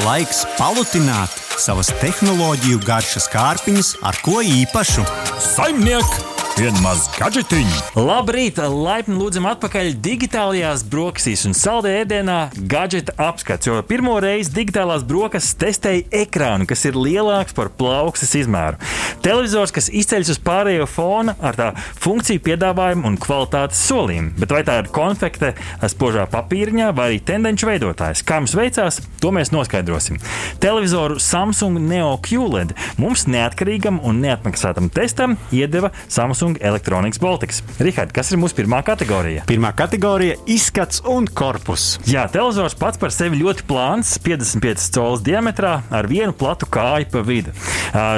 Laiks 0.03 0.43
palutināt 0.57 1.31
savas 1.61 1.93
tehnoloģiju 2.01 2.81
garšas 2.83 3.29
kārpiņas 3.31 3.95
ar 4.03 4.19
ko 4.25 4.41
īpašu. 4.43 5.05
Saimniek! 5.53 6.32
Viena 6.59 6.79
maza 6.83 7.09
gadžetiņa. 7.17 7.77
Labrīt! 7.97 8.59
Laipni 8.61 9.15
lūdzam 9.17 9.47
atpakaļ 9.49 9.93
digitālajās 10.05 10.83
brokastīs 10.89 11.45
un 11.47 11.55
saldē 11.57 11.93
ēdienā 12.03 12.37
gadžeta 12.69 13.15
apskats. 13.25 13.67
Jo 13.67 13.79
pirmo 13.87 14.19
reizi 14.21 14.53
digitālās 14.53 15.05
brokastis 15.07 15.57
testēja 15.57 16.03
ekrānu, 16.23 16.67
kas 16.69 16.85
ir 16.85 16.99
lielāks 16.99 17.55
par 17.57 17.71
plaukstas 17.73 18.35
izmēru. 18.37 18.77
Televizors, 19.25 19.73
kas 19.73 19.89
izceļas 19.89 20.33
uz 20.35 20.41
pārējo 20.45 20.85
fona 20.89 21.33
ar 21.41 21.57
tā 21.57 21.71
funkciju 22.03 22.43
piedāvājumu 22.45 23.07
un 23.09 23.17
kvalitātes 23.23 23.81
solījumu. 23.87 24.35
Bet 24.43 24.53
vai 24.53 24.61
tā 24.67 24.77
ir 24.83 24.91
konfekte, 24.93 25.53
spožā 25.89 26.27
papīriņā 26.29 26.91
vai 26.93 27.09
arī 27.11 27.21
tendenci 27.25 27.69
veidotājs? 27.69 28.21
Kā 28.27 28.41
mums 28.43 28.53
veicās, 28.59 29.01
to 29.23 29.33
mēs 29.33 29.53
noskaidrosim. 29.55 30.21
Televizoru 30.61 31.17
Samsung 31.23 31.81
Neo 31.87 32.13
QLED 32.21 32.75
mums 33.01 33.25
neatkarīgam 33.31 34.03
un 34.05 34.21
neatmaksātam 34.27 34.91
testam 34.93 35.39
iedeva 35.55 35.93
Samsung. 36.05 36.42
Samsung 36.43 36.57
Electronics 36.61 37.19
Baltics. 37.19 37.61
Rihard, 37.79 38.11
kas 38.11 38.33
ir 38.33 38.39
mūsu 38.41 38.57
pirmā 38.57 38.81
kategorija? 38.83 39.45
Pirmā 39.47 39.69
kategorija- 39.75 40.35
izskats 40.57 40.99
un 41.07 41.23
korpus. 41.25 41.99
Jā, 42.03 42.25
televizors 42.31 42.75
pats 42.75 42.97
par 42.97 43.11
sevi 43.15 43.39
ļoti 43.39 43.63
plāns, 43.63 44.17
55 44.19 44.91
cm 44.91 45.23
diametrā 45.23 45.83
ar 45.89 46.07
vienu 46.07 46.33
platu 46.33 46.67
kāju 46.67 47.11
pa 47.11 47.21
vidu. 47.23 47.53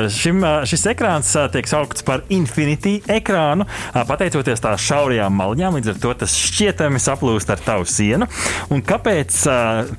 Šim, 0.10 0.42
šis 0.66 0.88
ekrāns 0.96 1.30
tiek 1.52 1.68
saukts 1.68 2.02
par 2.04 2.24
Infinity 2.30 3.04
ekrānu, 3.06 3.68
pateicoties 3.94 4.60
tās 4.60 4.82
šaurajām 4.82 5.30
maliņām, 5.30 5.78
līdz 5.78 5.90
ar 5.90 6.02
to 6.02 6.14
tas 6.14 6.34
šķietami 6.34 6.98
saplūst 6.98 7.50
ar 7.52 7.58
tavu 7.58 7.86
sienu. 7.86 8.26
Un 8.72 8.82
kāpēc 8.82 9.30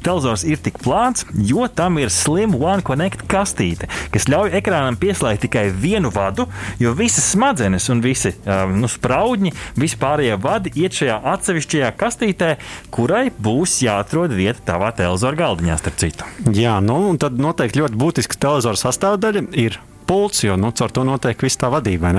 televizors 0.02 0.44
ir 0.44 0.56
tik 0.56 0.78
plāns? 0.82 1.24
Jo 1.32 1.68
tam 1.68 1.98
ir 1.98 2.10
Slim 2.10 2.54
One 2.60 2.82
Connect 2.82 3.28
kastīte, 3.28 3.86
kas 4.10 4.26
ļauj 4.26 4.50
ekrānam 4.58 4.96
pieslēgt 4.96 5.46
tikai 5.46 5.70
vienu 5.70 6.10
vadu, 6.10 6.48
jo 6.80 6.92
visas 6.92 7.30
smadzenes 7.30 7.88
un 7.88 8.00
visi 8.00 8.15
visi 8.16 8.32
nu, 8.72 8.88
spraudņi, 8.90 9.52
vispārējie 9.80 10.38
vadi 10.40 10.72
iet 10.80 10.96
šajā 10.96 11.18
atsevišķajā 11.34 11.90
kastītē, 12.00 12.52
kurai 12.94 13.28
būs 13.30 13.78
jāatrod 13.84 14.34
vieta 14.36 14.64
tavā 14.72 14.92
televizora 14.96 15.38
galdiņā, 15.44 15.76
starp 15.82 16.00
citu. 16.00 16.30
Jā, 16.56 16.78
nu, 16.84 16.98
un 17.12 17.20
tad 17.20 17.38
noteikti 17.40 17.82
ļoti 17.82 18.00
būtiska 18.00 18.40
televizora 18.40 18.80
sastāvdaļa 18.80 19.46
ir 19.60 19.78
pults, 20.06 20.44
jo 20.46 20.56
nu, 20.60 20.72
caur 20.76 20.92
to 20.94 21.04
notiek 21.06 21.40
viss 21.42 21.60
tā 21.60 21.70
vadība. 21.72 22.14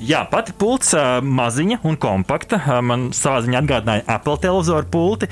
Jā, 0.00 0.22
pati 0.30 0.54
pults 0.56 0.94
maziņa 1.20 1.82
un 1.84 1.96
kompakta. 2.00 2.56
Man 2.80 3.10
savā 3.16 3.42
ziņā 3.44 3.60
atgādināja 3.60 4.04
Apple 4.08 4.38
televizoru 4.40 4.88
pulti, 4.88 5.28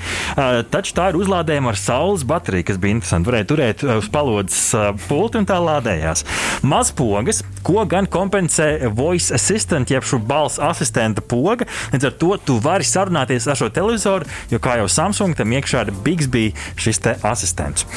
taču 0.69 0.93
tā 0.93 1.07
ir 1.09 1.17
uzlādējama 1.17 1.71
ar 1.73 1.79
saules 1.79 2.25
bateriju, 2.29 2.67
kas 2.67 2.77
bija 2.81 2.97
interesanti. 2.99 3.31
Varēja 3.31 3.47
turēt 3.49 3.85
uz 3.95 4.09
palodzes 4.13 4.75
pulti 5.07 5.41
un 5.41 5.47
tā 5.49 5.57
lādējās. 5.63 6.21
Maz 6.69 6.91
pogas, 6.93 7.41
ko 7.65 7.81
gan 7.89 8.05
kompensē 8.05 8.91
voice 8.93 9.33
assistant, 9.33 9.89
jeb 9.89 10.05
šo 10.05 10.21
balss 10.21 10.61
asistenta 10.61 11.25
poga. 11.25 11.65
Līdz 11.95 12.09
ar 12.11 12.15
to 12.21 12.31
tu 12.45 12.59
vari 12.61 12.85
sarunāties 12.85 13.49
ar 13.49 13.57
šo 13.57 13.71
televizoru, 13.73 14.29
jo 14.53 14.61
kā 14.61 14.77
jau 14.83 14.85
Samsung 14.91 15.33
tam 15.39 15.57
iekšā 15.57 15.87
ir 15.87 15.93
Bixby 16.05 16.45
šis 16.77 17.01
asistents. 17.25 17.87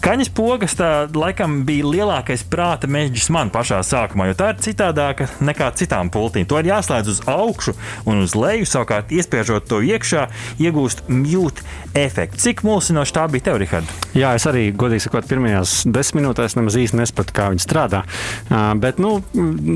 Skaņas 0.00 0.32
pogas 0.32 0.78
tā 0.80 0.90
laikam 1.12 1.60
bija 1.68 1.92
lielākais 1.92 2.48
prāta 2.48 2.88
mežģis 2.88 3.28
man 3.36 3.52
pašā 3.52 3.84
sākumā, 3.84 4.30
jo 4.30 4.40
tā 4.40 4.54
ir 4.54 4.64
citādāka 4.64 5.28
nekā 5.44 5.68
citām 5.82 6.10
pultīm. 6.12 6.48
To 6.48 6.60
ir 6.62 6.70
jāslēdz 6.72 7.12
uz 7.12 7.22
augšu 7.28 7.76
un 8.08 8.24
uz 8.24 8.36
leju. 8.38 8.68
Savukārt, 8.72 9.12
iespiežot 9.12 9.68
to 9.68 9.82
iekšā, 9.84 10.28
iegūst 10.62 11.04
mute 11.12 11.66
efektu. 11.98 12.40
Cik 12.40 12.64
mulsinoši 12.64 13.16
tā 13.18 13.28
bija 13.28 13.50
tev, 13.50 13.60
Rihard? 13.60 13.90
Jā, 14.16 14.32
es 14.38 14.46
arī, 14.48 14.70
godīgi 14.76 15.06
sakot, 15.06 15.28
pirmajās 15.28 15.82
desmit 15.92 16.22
minūtēs 16.22 16.56
nemaz 16.58 16.76
īsti 16.78 16.98
nesapratu, 17.00 17.34
kā 17.36 17.48
viņi 17.52 17.64
strādā. 17.64 18.02
Uh, 18.48 18.72
bet, 18.80 19.00
nu, 19.02 19.16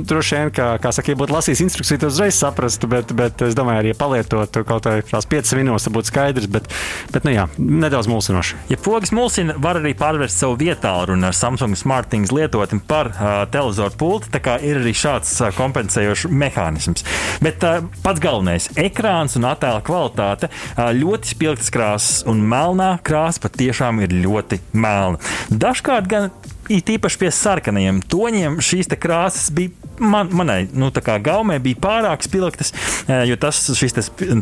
droši 0.07 0.38
vien, 0.38 0.52
kā, 0.54 0.68
kā 0.82 0.92
saka, 0.94 1.12
ja 1.12 1.20
būtu 1.20 1.34
lasījis 1.34 1.64
instrukciju, 1.66 2.00
tad 2.04 2.14
uzreiz 2.14 2.38
saprastu. 2.38 2.90
Bet, 2.90 3.12
bet 3.16 3.42
es 3.46 3.57
domāju, 3.59 3.82
arī 3.82 3.94
palietotu 3.98 4.62
kaut 4.68 4.86
kādas 4.86 5.28
piecas 5.30 5.54
minūtes, 5.59 5.88
tad 5.88 5.96
būtu 5.96 6.12
skaidrs. 6.12 6.50
Bet, 6.52 6.70
bet 7.14 7.26
nu, 7.26 7.34
jā, 7.34 7.46
nedaudz 7.59 8.11
mulsinoši. 8.11 8.61
Ja 8.72 8.80
pogas 8.80 9.12
mulsina, 9.16 9.57
var 9.62 9.80
arī 9.80 9.94
pārvērst 9.98 10.44
savu 10.44 10.59
vietālu 10.61 11.12
runu 11.12 11.28
ar 11.30 11.36
Samsung 11.36 11.76
SmartThings 11.78 12.34
lietotni 12.34 12.80
par 12.86 13.12
uh, 13.12 13.42
televizoru 13.52 13.96
pulti. 13.98 14.32
Tā 14.34 14.42
kā 14.44 14.59
ir 14.62 14.80
arī 14.82 14.94
šāds 14.96 15.34
uh, 15.42 15.50
kompensējošs 15.97 16.28
mehānisms. 16.30 17.05
Bet 17.44 17.64
uh, 17.64 17.84
pats 18.05 18.20
galvenais- 18.20 18.68
ekrāns 18.88 19.36
un 19.36 19.49
attēla 19.49 19.82
kvalitāte. 19.86 20.51
Uh, 20.76 20.92
ļoti 20.97 21.32
spilgtas 21.32 21.72
krāsas 21.72 22.26
un 22.28 22.42
melnā 22.42 22.97
krāsa 23.03 23.47
patiešām 23.47 24.03
ir 24.05 24.14
ļoti 24.24 24.61
melna. 24.72 25.20
Dažkārt 25.51 26.09
gan 26.09 26.30
it 26.72 26.94
īpaši 26.96 27.20
pie 27.20 27.32
sarkanajiem 27.34 28.02
toņiem 28.10 28.60
šīs 28.64 28.90
krāsas 29.00 29.50
bija 29.54 29.86
man, 29.98 30.28
manai 30.32 30.66
nu, 30.72 30.90
gaumē 31.22 31.58
bija 31.62 31.78
pārāk 31.80 32.24
spilgtas, 32.24 32.72
eh, 33.08 33.24
jo 33.30 33.36
tas 33.40 33.58
šis 33.76 33.96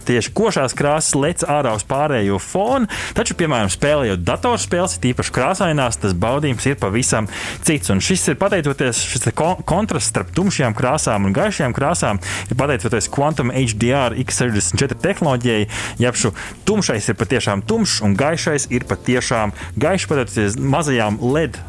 tieši 0.05 0.33
košās 0.35 0.75
krāsas 0.77 1.15
lec 1.19 1.45
ārā 1.47 1.75
uz 1.77 1.85
pārējo 1.87 2.39
fonu. 2.43 2.89
Taču, 3.15 3.37
piemēram, 3.39 3.71
spēlējot 3.73 4.25
datorspēles, 4.27 4.99
tīpaši 5.03 5.35
krāsainās, 5.35 5.99
tas 6.01 6.15
baudījums 6.15 6.67
ir 6.67 6.79
pavisam 6.81 7.29
cits. 7.63 7.91
Un 7.91 8.03
šis 8.05 8.29
ir 8.33 8.39
pateicoties 8.41 9.03
šis 9.13 9.29
kontrasts 9.67 10.11
starp 10.13 10.33
tumšajām 10.35 10.75
krāsām 10.77 11.29
un 11.29 11.37
gaišajām 11.37 11.75
krāsām, 11.77 12.21
ir 12.51 12.59
pateicoties 12.59 13.11
Quantum 13.13 13.53
HDR 13.55 14.17
X64 14.25 14.99
tehnoloģijai. 15.03 15.69
Jeb 16.03 16.19
šo 16.19 16.35
tumšais 16.69 17.09
ir 17.09 17.19
patiešām 17.19 17.65
tumšs 17.69 18.01
un 18.05 18.17
gaišais 18.19 18.69
ir 18.75 18.87
patiešām 18.89 19.55
gaišs, 19.81 20.09
pateicoties 20.11 20.59
mazajām 20.59 21.21
LED 21.35 21.61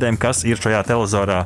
diodēm, 0.00 0.18
kas 0.20 0.44
ir 0.48 0.60
šajā 0.60 0.82
televizorā 0.88 1.44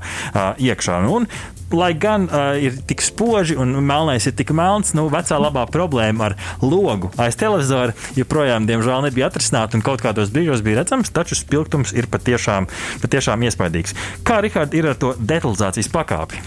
iekšā. 0.63 1.03
Un, 1.11 1.27
lai 1.75 1.91
gan 1.99 2.29
uh, 2.29 2.55
ir 2.61 2.77
tik 2.87 3.03
spoži 3.03 3.57
un 3.59 3.75
melnais 3.83 4.27
ir 4.29 4.35
tik 4.37 4.53
melns, 4.55 4.93
nu, 4.95 5.09
vecā 5.11 5.39
labā 5.41 5.65
problēma 5.67 6.31
ar 6.31 6.37
logu 6.63 7.11
aiz 7.19 7.39
televizora 7.41 7.97
joprojām, 8.15 8.69
diemžēl, 8.69 9.09
nebija 9.09 9.31
atrisināta 9.31 9.79
un 9.79 9.83
kaut 9.85 10.05
kādos 10.05 10.31
brīžos 10.35 10.63
bija 10.63 10.83
redzams, 10.83 11.11
taču 11.11 11.39
spilgtums 11.39 11.95
ir 11.97 12.07
patiešām, 12.13 12.69
patiešām 13.03 13.49
iespaidīgs. 13.49 13.97
Kā 14.27 14.39
Rikārd 14.45 14.77
ir 14.79 14.93
ar 14.93 15.01
to 15.01 15.15
detalizācijas 15.19 15.91
pakāpi? 15.91 16.43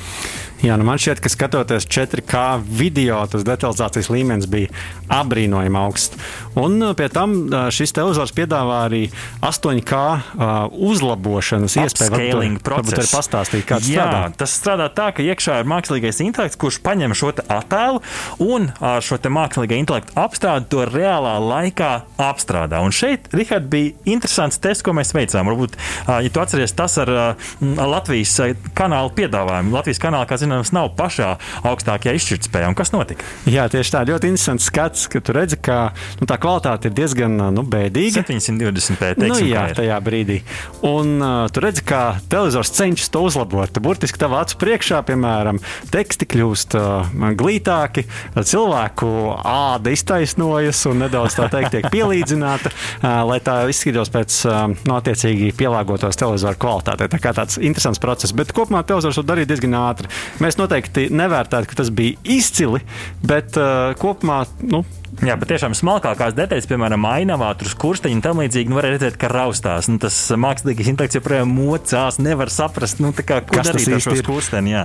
Jā, 0.65 0.73
nu 0.79 0.87
man 0.87 0.97
šķiet, 0.97 1.19
ka 1.21 1.29
skatoties 1.29 1.85
4K 1.85 2.43
video, 2.65 3.19
tas 3.29 3.43
detalizācijas 3.45 4.09
līmenis 4.09 4.47
bija 4.49 4.71
apbrīnojami 5.13 5.77
augsts. 5.77 6.17
Un 6.57 6.79
uh, 6.81 6.95
pie 6.97 7.11
tam 7.13 7.35
uh, 7.45 7.67
šis 7.73 7.93
televizors 7.93 8.33
piedāvā 8.33 8.79
arī 8.87 9.03
8K 9.45 9.99
uh, 9.99 10.55
uzlabošanas 10.89 11.77
iespēju. 11.77 12.13
Varbūt, 12.15 12.65
varbūt 12.65 12.97
arī 12.97 13.09
pastāstīt, 13.11 13.67
kā 13.69 13.77
tas 13.77 13.91
Jā, 13.91 14.07
strādā. 14.07 14.31
Tas 14.41 14.55
strādā 14.57 14.87
tā, 14.97 15.11
ka 15.13 15.25
iekšā 15.27 15.59
ir 15.61 15.69
mākslīgais 15.69 16.23
intelekts, 16.25 16.57
kurš 16.57 16.81
paņem 16.85 17.13
šo 17.17 17.35
attēlu 17.37 18.01
un 18.41 18.71
ar 18.81 19.05
šo 19.05 19.19
mākslīgā 19.37 19.77
intelektu 19.77 20.17
apstrādi 20.17 20.71
to 20.73 20.87
reālā 20.89 21.35
laikā 21.43 21.91
apstrādā. 22.29 22.81
Un 22.81 22.95
šeit, 22.95 23.29
Rihard, 23.35 23.69
bija 23.69 23.93
interesants 24.09 24.57
tests, 24.63 24.81
ko 24.85 24.95
mēs 24.97 25.13
veicām. 25.13 25.51
Varbūt, 25.51 25.77
ja 26.07 26.33
tu 26.33 26.41
atceries, 26.41 26.73
tas 26.77 26.97
ar 27.03 27.13
Latvijas 27.61 28.33
kanālu 28.77 29.13
piedāvājumu. 29.17 29.75
Latvijas 29.75 30.01
kanāla, 30.01 30.25
kā 30.29 30.39
zināms, 30.47 30.73
nav 30.75 30.91
pašā 30.97 31.35
augstākajā 31.67 32.15
izšķirtspējā. 32.17 32.71
Kas 32.77 32.93
notika? 32.93 33.25
Jā, 33.49 33.67
tieši 33.71 33.93
tā, 33.93 34.03
ļoti 34.07 34.31
interesants 34.31 34.67
skats, 34.67 35.07
ka 35.11 35.21
tu 35.23 35.35
redzi, 35.35 35.59
ka 35.59 35.77
nu, 36.21 36.27
tā 36.29 36.37
kvalitāte 36.41 36.89
ir 36.89 36.95
diezgan 36.97 37.37
nu, 37.53 37.63
bēdīga. 37.67 38.23
720 38.27 38.99
pēc 39.01 39.21
nu, 39.23 39.39
jā, 39.45 39.67
tajā 39.77 39.97
brīdī. 40.03 40.39
Un 40.87 41.17
uh, 41.21 41.35
tu 41.53 41.63
redzi, 41.63 41.83
ka 41.87 42.19
televizors 42.31 42.73
cenšas 42.77 43.11
to 43.13 43.23
uzlabot. 43.27 43.79
Burtiski 43.83 44.19
tavā 44.21 44.43
acu 44.45 44.59
priekšā, 44.61 45.01
piemēram, 45.07 45.61
teksti 45.93 46.27
kļūst 46.33 46.77
uh, 46.79 47.15
glītāki, 47.37 48.05
cilvēku 48.37 49.11
āda 49.41 49.93
iztaisnojas 49.95 50.83
un 50.89 51.03
nedaudz 51.05 51.37
tā 51.37 51.49
teikt, 51.53 51.73
tiek 51.75 51.89
pielīdzināta, 51.93 52.71
uh, 52.73 53.21
lai 53.29 53.39
tā 53.43 53.59
izskatītos 53.71 54.13
pēc 54.13 54.39
uh, 54.47 54.63
no 54.87 54.99
attiecīgi 54.99 55.53
pielāgotos 55.57 56.19
televizoru 56.19 56.59
kvalitātei. 56.61 57.09
Tā 57.11 57.21
kā 57.23 57.33
tāds 57.37 57.59
interesants 57.61 58.01
process, 58.03 58.35
bet 58.35 58.53
kopumā 58.55 58.83
televizors 58.87 59.21
var 59.21 59.29
darīt 59.33 59.51
diezgan 59.51 59.77
ātri. 59.79 60.11
Mēs 60.43 60.59
noteikti 60.59 61.07
nevērtētu, 61.13 61.71
ka 61.71 61.81
tas 61.81 61.91
bija 61.93 62.17
izcili, 62.37 62.83
bet 63.25 63.57
uh, 63.59 63.93
kopumā. 63.99 64.43
Nu, 64.65 64.83
Jā, 65.25 65.33
bet 65.39 65.49
tiešām 65.49 65.73
smalkākās 65.73 66.35
detaļas, 66.37 66.67
piemēram, 66.69 67.05
ainavā, 67.09 67.47
tur 67.57 67.71
skursteņi 67.71 68.17
un 68.19 68.21
tam 68.21 68.41
līdzīgi, 68.43 68.69
nu, 68.69 68.77
var 68.77 68.85
redzēt, 68.85 69.15
ka 69.17 69.31
raustās. 69.31 69.87
Nu, 69.89 69.97
tas 70.03 70.13
mākslīgais 70.37 70.91
intelekts 70.91 71.17
joprojām 71.17 71.49
mocās, 71.57 72.19
nevar 72.21 72.51
saprast, 72.53 73.01
nu, 73.01 73.09
kā, 73.17 73.39
Kas 73.47 73.71
šo 73.81 73.97
ir? 74.13 74.21
skursteni. 74.21 74.75
Jā. 74.75 74.83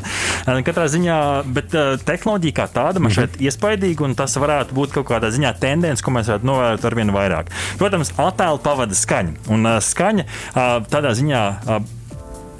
Katrā 0.64 0.86
ziņā, 0.94 1.18
bet 1.52 1.76
uh, 1.76 1.94
tehnoloģija 2.00 2.56
kā 2.62 2.68
tāda 2.72 3.02
man 3.02 3.12
šeit 3.12 3.36
iespaidīga, 3.44 4.06
un 4.08 4.16
tas 4.16 4.38
varētu 4.40 4.78
būt 4.78 4.96
kaut 4.96 5.10
kādā 5.10 5.28
ziņā 5.34 5.52
tendence, 5.60 6.04
ko 6.04 6.14
mēs 6.16 6.30
varētu 6.32 6.48
novērot 6.48 6.86
ar 6.88 6.96
vien 6.96 7.12
vairāk. 7.12 7.52
Protams, 7.82 8.14
attēlu 8.16 8.62
pavada 8.64 8.96
skaņa. 8.96 9.36
Un 9.52 9.68
uh, 9.68 9.82
skaņa 9.84 10.28
uh, 10.28 10.78
tādā 10.88 11.12
ziņā. 11.18 11.42
Uh, 11.66 11.98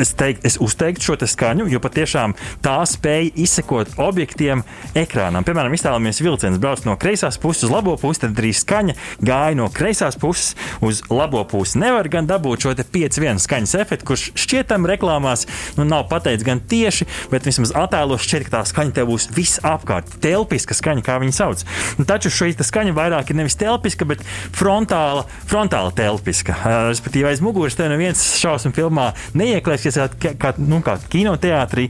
es, 0.03 0.12
teik, 0.18 0.42
es 0.46 0.59
uzteiktu 0.62 1.07
šo 1.07 1.16
skaņu, 1.22 1.68
jo 1.70 1.80
patiešām 1.82 2.34
tā 2.64 2.76
spēja 2.88 3.30
izsekot 3.44 3.94
objektiem 4.03 4.64
ekrānam. 4.98 5.46
Piemēram, 5.46 5.74
iztēlojamies 5.76 6.22
vilciens 6.24 6.61
brauc 6.62 6.82
no 6.86 6.96
kreisās 7.00 7.38
puses 7.40 7.68
uz 7.68 7.72
labo 7.72 7.94
pusi, 8.00 8.24
tad 8.24 8.38
arī 8.40 8.53
skaņa 8.57 8.96
gāja 9.22 9.59
no 9.59 9.68
kreisās 9.72 10.18
puses 10.20 10.57
uz 10.84 11.03
labo 11.12 11.44
pusi. 11.48 11.78
Nevar 11.82 12.09
gan 12.12 12.28
dabūt 12.30 12.66
šo 12.66 12.74
5-1 12.76 13.42
skaņas 13.42 13.76
efektu, 13.82 14.09
kurš 14.12 14.28
šķietam 14.38 14.86
reklāmās 14.90 15.46
nu, 15.78 15.86
nav 15.88 16.09
pateikts 16.11 16.46
gan 16.46 16.62
tieši, 16.68 17.07
bet 17.32 17.46
vismaz 17.48 17.74
attēlos 17.78 18.24
šķiet, 18.26 18.48
ka 18.48 18.59
tā 18.59 18.64
skaņa 18.68 18.96
tev 18.98 19.11
būs 19.12 19.28
visapkārt. 19.36 20.18
Telpiska 20.22 20.76
skaņa, 20.76 21.05
kā 21.07 21.18
viņi 21.22 21.36
sauc. 21.36 21.64
Un 21.98 22.09
taču 22.09 22.32
šī 22.32 22.53
skaņa 22.62 22.94
vairāk 22.96 23.32
ir 23.32 23.38
nevis 23.38 23.59
telpiska, 23.61 24.07
bet 24.09 24.22
frontāla, 24.57 25.24
frontāla 25.48 25.92
telpiska. 25.96 26.57
Respektīvi, 26.90 27.28
aiz 27.30 27.42
muguras 27.44 27.76
tev 27.78 27.90
neviens 27.92 28.22
šausmu 28.40 28.72
filmā 28.76 29.11
neieklēsies 29.38 29.91
kā, 29.97 30.34
kā, 30.38 30.53
nu, 30.59 30.80
kā 30.84 30.97
kinoteātrī. 31.12 31.88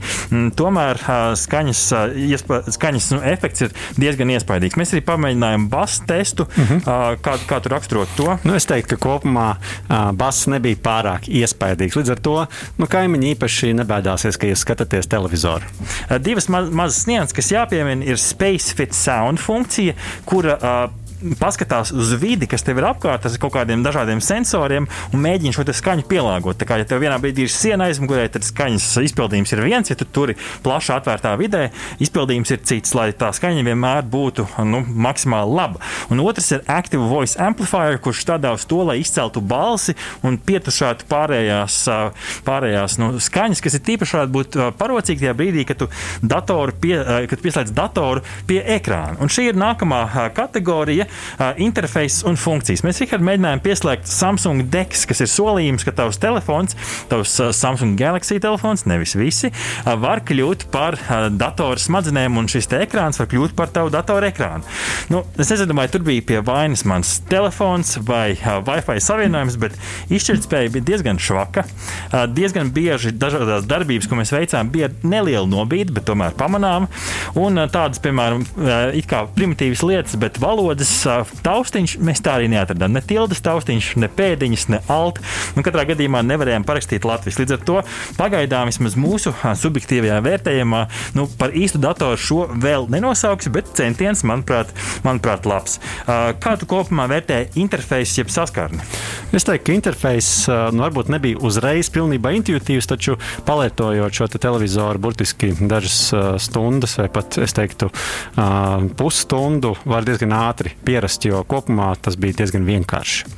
Tomēr 0.59 1.01
skaņas, 1.39 1.83
iespa, 2.29 2.63
skaņas 2.73 3.11
nu, 3.15 3.21
efekts 3.33 3.67
ir 3.67 3.75
diezgan 3.99 4.33
iespaidīgs. 4.35 4.79
Mēs 4.81 4.95
arī 4.95 5.05
pamēģinājām 5.09 5.69
basu 5.73 6.07
testu. 6.09 6.47
Uh 6.49 6.63
mhm. 6.65 6.83
-huh. 6.87 7.21
kā, 7.25 7.37
kā 7.49 7.61
tu 7.63 7.73
raksturot 7.73 8.09
to? 8.17 8.39
Nu, 8.45 8.55
es 8.55 8.67
teiktu, 8.67 8.97
ka 8.97 9.09
kopumā 9.09 9.57
bass 10.13 10.47
nebija 10.47 10.77
pārāk 10.83 11.29
iespaidīgs. 11.29 11.97
Līdz 11.97 12.11
ar 12.11 12.21
to 12.21 12.37
nu, 12.79 12.87
kaimiņi 12.87 13.35
īpaši 13.35 13.73
nebēdāsies, 13.83 14.39
ka 14.39 14.47
jūs 14.47 14.65
skatāties 14.65 15.09
televizoru. 15.09 15.65
Divas 16.21 16.49
ma 16.49 16.63
mazas 16.63 17.07
nianses, 17.07 17.37
kas 17.37 17.53
jāpiemina, 17.53 18.05
ir 18.05 18.19
Space 18.21 18.75
Fit 18.77 18.95
Sound 18.97 19.41
funkcija, 19.43 19.95
kura 20.25 20.59
paskatās 21.41 21.93
uz 21.95 22.13
vidi, 22.21 22.49
kas 22.51 22.65
tev 22.67 22.81
ir 22.81 22.89
apkārt, 22.91 23.27
ar 23.27 23.39
kaut 23.43 23.55
kādiem 23.57 23.85
dažādiem 23.85 24.23
sensoriem 24.25 24.89
un 25.13 25.23
mēģina 25.23 25.55
šo 25.57 25.65
skaņu 25.73 26.07
pielāgot. 26.11 26.59
Tā 26.61 26.69
kā 26.69 26.79
ja 26.81 26.87
tev 26.89 27.03
vienā 27.03 27.19
brīdī 27.23 27.47
ir 27.47 27.53
siena 27.53 27.89
aizmugurē, 27.91 28.27
tad 28.33 28.47
skaņas 28.47 28.89
izpildījums 29.07 29.55
ir 29.55 29.63
viens, 29.65 29.91
ja 29.91 29.97
tu 29.99 30.07
tur 30.07 30.33
ir 30.33 30.41
plaši 30.65 30.95
atvērtā 30.97 31.35
vidē, 31.41 31.69
izpildījums 32.03 32.53
ir 32.55 32.63
cits, 32.69 32.95
lai 32.99 33.11
tā 33.17 33.31
skaņa 33.35 33.65
vienmēr 33.67 34.07
būtu 34.13 34.47
nu, 34.69 34.83
maksimāli 35.07 35.57
laba. 35.57 35.83
Un 36.13 36.23
otrs 36.25 36.51
ir 36.57 36.65
Active 36.71 37.09
Voice 37.11 37.39
Amplifier, 37.41 37.99
kurš 38.03 38.25
strādā 38.27 38.53
uz 38.57 38.67
to, 38.69 38.83
lai 38.87 38.99
izceltu 39.03 39.43
balsi 39.45 39.97
un 40.27 40.39
pietušātu 40.39 41.09
pārējās, 41.11 41.79
pārējās 42.47 42.99
nu, 43.03 43.13
skaņas, 43.23 43.63
kas 43.65 43.79
ir 43.79 43.85
tīpaši 43.89 44.19
varētu 44.19 44.37
būt 44.37 44.61
parocīgi 44.81 45.25
tajā 45.25 45.37
brīdī, 45.39 45.67
kad 45.69 45.83
tu, 45.83 45.91
pie, 46.83 46.95
kad 47.31 47.43
pieslēdz 47.45 47.75
datoru 47.77 48.25
pie 48.49 48.61
ekrāna. 48.77 49.19
Un 49.23 49.33
šī 49.33 49.51
ir 49.51 49.61
nākamā 49.61 50.05
kategorija 50.37 51.09
uh, 51.13 51.53
interfeiss 51.63 52.25
un 52.29 52.39
funkcijas. 52.41 52.85
Mēs 52.87 53.03
Richard, 53.03 53.25
mēģinājām 53.27 53.63
pieslēgt 53.65 54.11
Samsung 54.11 54.67
DEX, 54.73 55.07
kas 55.11 55.23
ir 55.25 55.31
solījums, 55.31 55.87
ka 55.87 55.95
tavs 55.97 56.21
telefons, 56.23 56.77
tavs 57.11 57.35
uh, 57.41 57.51
Samsung 57.57 57.99
Galaxy 58.01 58.41
telefons, 58.43 58.87
nevis 58.91 59.15
visi, 59.19 59.53
uh, 59.53 59.95
var 60.01 60.23
kļūt 60.29 60.69
par 60.75 60.99
uh, 60.99 61.29
datoru 61.31 61.81
smadzenēm, 61.83 62.39
un 62.41 62.51
šis 62.51 62.71
ekrāns 62.83 63.21
var 63.21 63.29
kļūt 63.31 63.57
par 63.59 63.73
tavu 63.75 63.93
datoru 63.93 64.29
ekrānu. 64.31 64.67
Nu, 65.13 65.23
es 65.41 65.51
nezinu, 65.53 65.77
vai 65.79 65.89
tur 65.93 66.05
bija 66.07 66.25
pie 66.29 66.41
vainas 66.45 66.85
mans 66.89 67.19
telefons 67.31 67.97
vai 68.07 68.33
uh, 68.37 68.61
Wi-Fi 68.67 68.99
savienojums, 69.03 69.59
bet 69.63 69.77
izšķirtspēja 70.13 70.73
bija 70.77 70.89
diezgan 70.93 71.21
švaka. 71.23 71.65
Uh, 71.65 72.25
diezgan 72.31 72.73
bieži 72.75 73.15
dažādās 73.17 73.67
darbības, 73.69 74.09
ko 74.11 74.19
mēs 74.19 74.33
veicām, 74.35 74.71
bija 74.73 74.91
neliela 75.03 75.47
nobīde, 75.49 75.95
bet 75.95 76.07
tomēr 76.09 76.37
pamanām. 76.39 76.89
Un 77.39 77.61
uh, 77.61 77.69
tādas, 77.73 78.01
piemēram, 78.03 78.47
uh, 78.57 78.91
it 78.97 79.09
kā 79.11 79.25
primitīvas 79.37 79.85
lietas, 79.87 80.19
bet 80.21 80.41
valodas 80.43 80.93
taustiņš 81.45 81.97
mēs 82.03 82.23
tā 82.25 82.37
arī 82.39 82.49
neatradām. 82.53 82.95
Ne 82.97 83.03
tildes 83.05 83.43
taustiņš, 83.45 83.93
ne 84.03 84.09
pēdiņas, 84.13 84.67
ne 84.73 84.81
alt. 84.93 85.21
Nu, 85.57 85.65
katrā 85.67 85.85
gadījumā 85.93 86.23
nevarējām 86.27 86.67
parakstīt 86.69 87.07
Latvijas. 87.09 87.39
Līdz 87.41 87.57
ar 87.57 87.65
to 87.69 87.79
pagaidām 88.19 88.71
vismaz 88.71 88.97
mūsu 89.01 89.35
subjektīvajā 89.63 90.21
vērtējumā 90.25 90.83
nu, 91.19 91.27
par 91.41 91.55
īstu 91.57 91.81
datoru 91.83 92.21
šo 92.21 92.47
vēl 92.63 92.89
nenosauks, 92.93 93.51
bet 93.53 93.73
centiens, 93.79 94.25
manuprāt, 94.29 94.73
manuprāt 95.07 95.49
labs. 95.49 95.79
Kā 96.07 96.55
tu 96.61 96.69
kopumā 96.71 97.09
vērtē 97.11 97.43
interfeisu 97.61 98.23
jeb 98.23 98.33
saskarni? 98.33 98.83
Es 99.33 99.47
teiktu, 99.49 99.65
ka 99.69 99.77
interfejs 99.77 100.31
nu, 100.75 100.85
varbūt 100.85 101.13
nebija 101.13 101.41
uzreiz 101.45 101.91
pilnībā 101.93 102.35
intuitīvs, 102.39 102.89
taču 102.91 103.17
palietojot 103.49 104.17
šo 104.17 104.29
te 104.33 104.41
televizoru 104.43 105.01
burtiski 105.03 105.53
dažas 105.61 105.99
stundas 106.43 106.99
vai 107.01 107.09
pat, 107.13 107.39
es 107.43 107.55
teiktu, 107.57 107.89
pusstundu, 108.99 109.75
var 109.89 110.07
diezgan 110.07 110.35
ātri 110.37 110.75
pierast, 110.93 111.25
jo 111.25 111.41
kopumā 111.49 111.95
tas 112.03 112.19
bija 112.21 112.43
diezgan 112.43 112.69
vienkārši. 112.69 113.29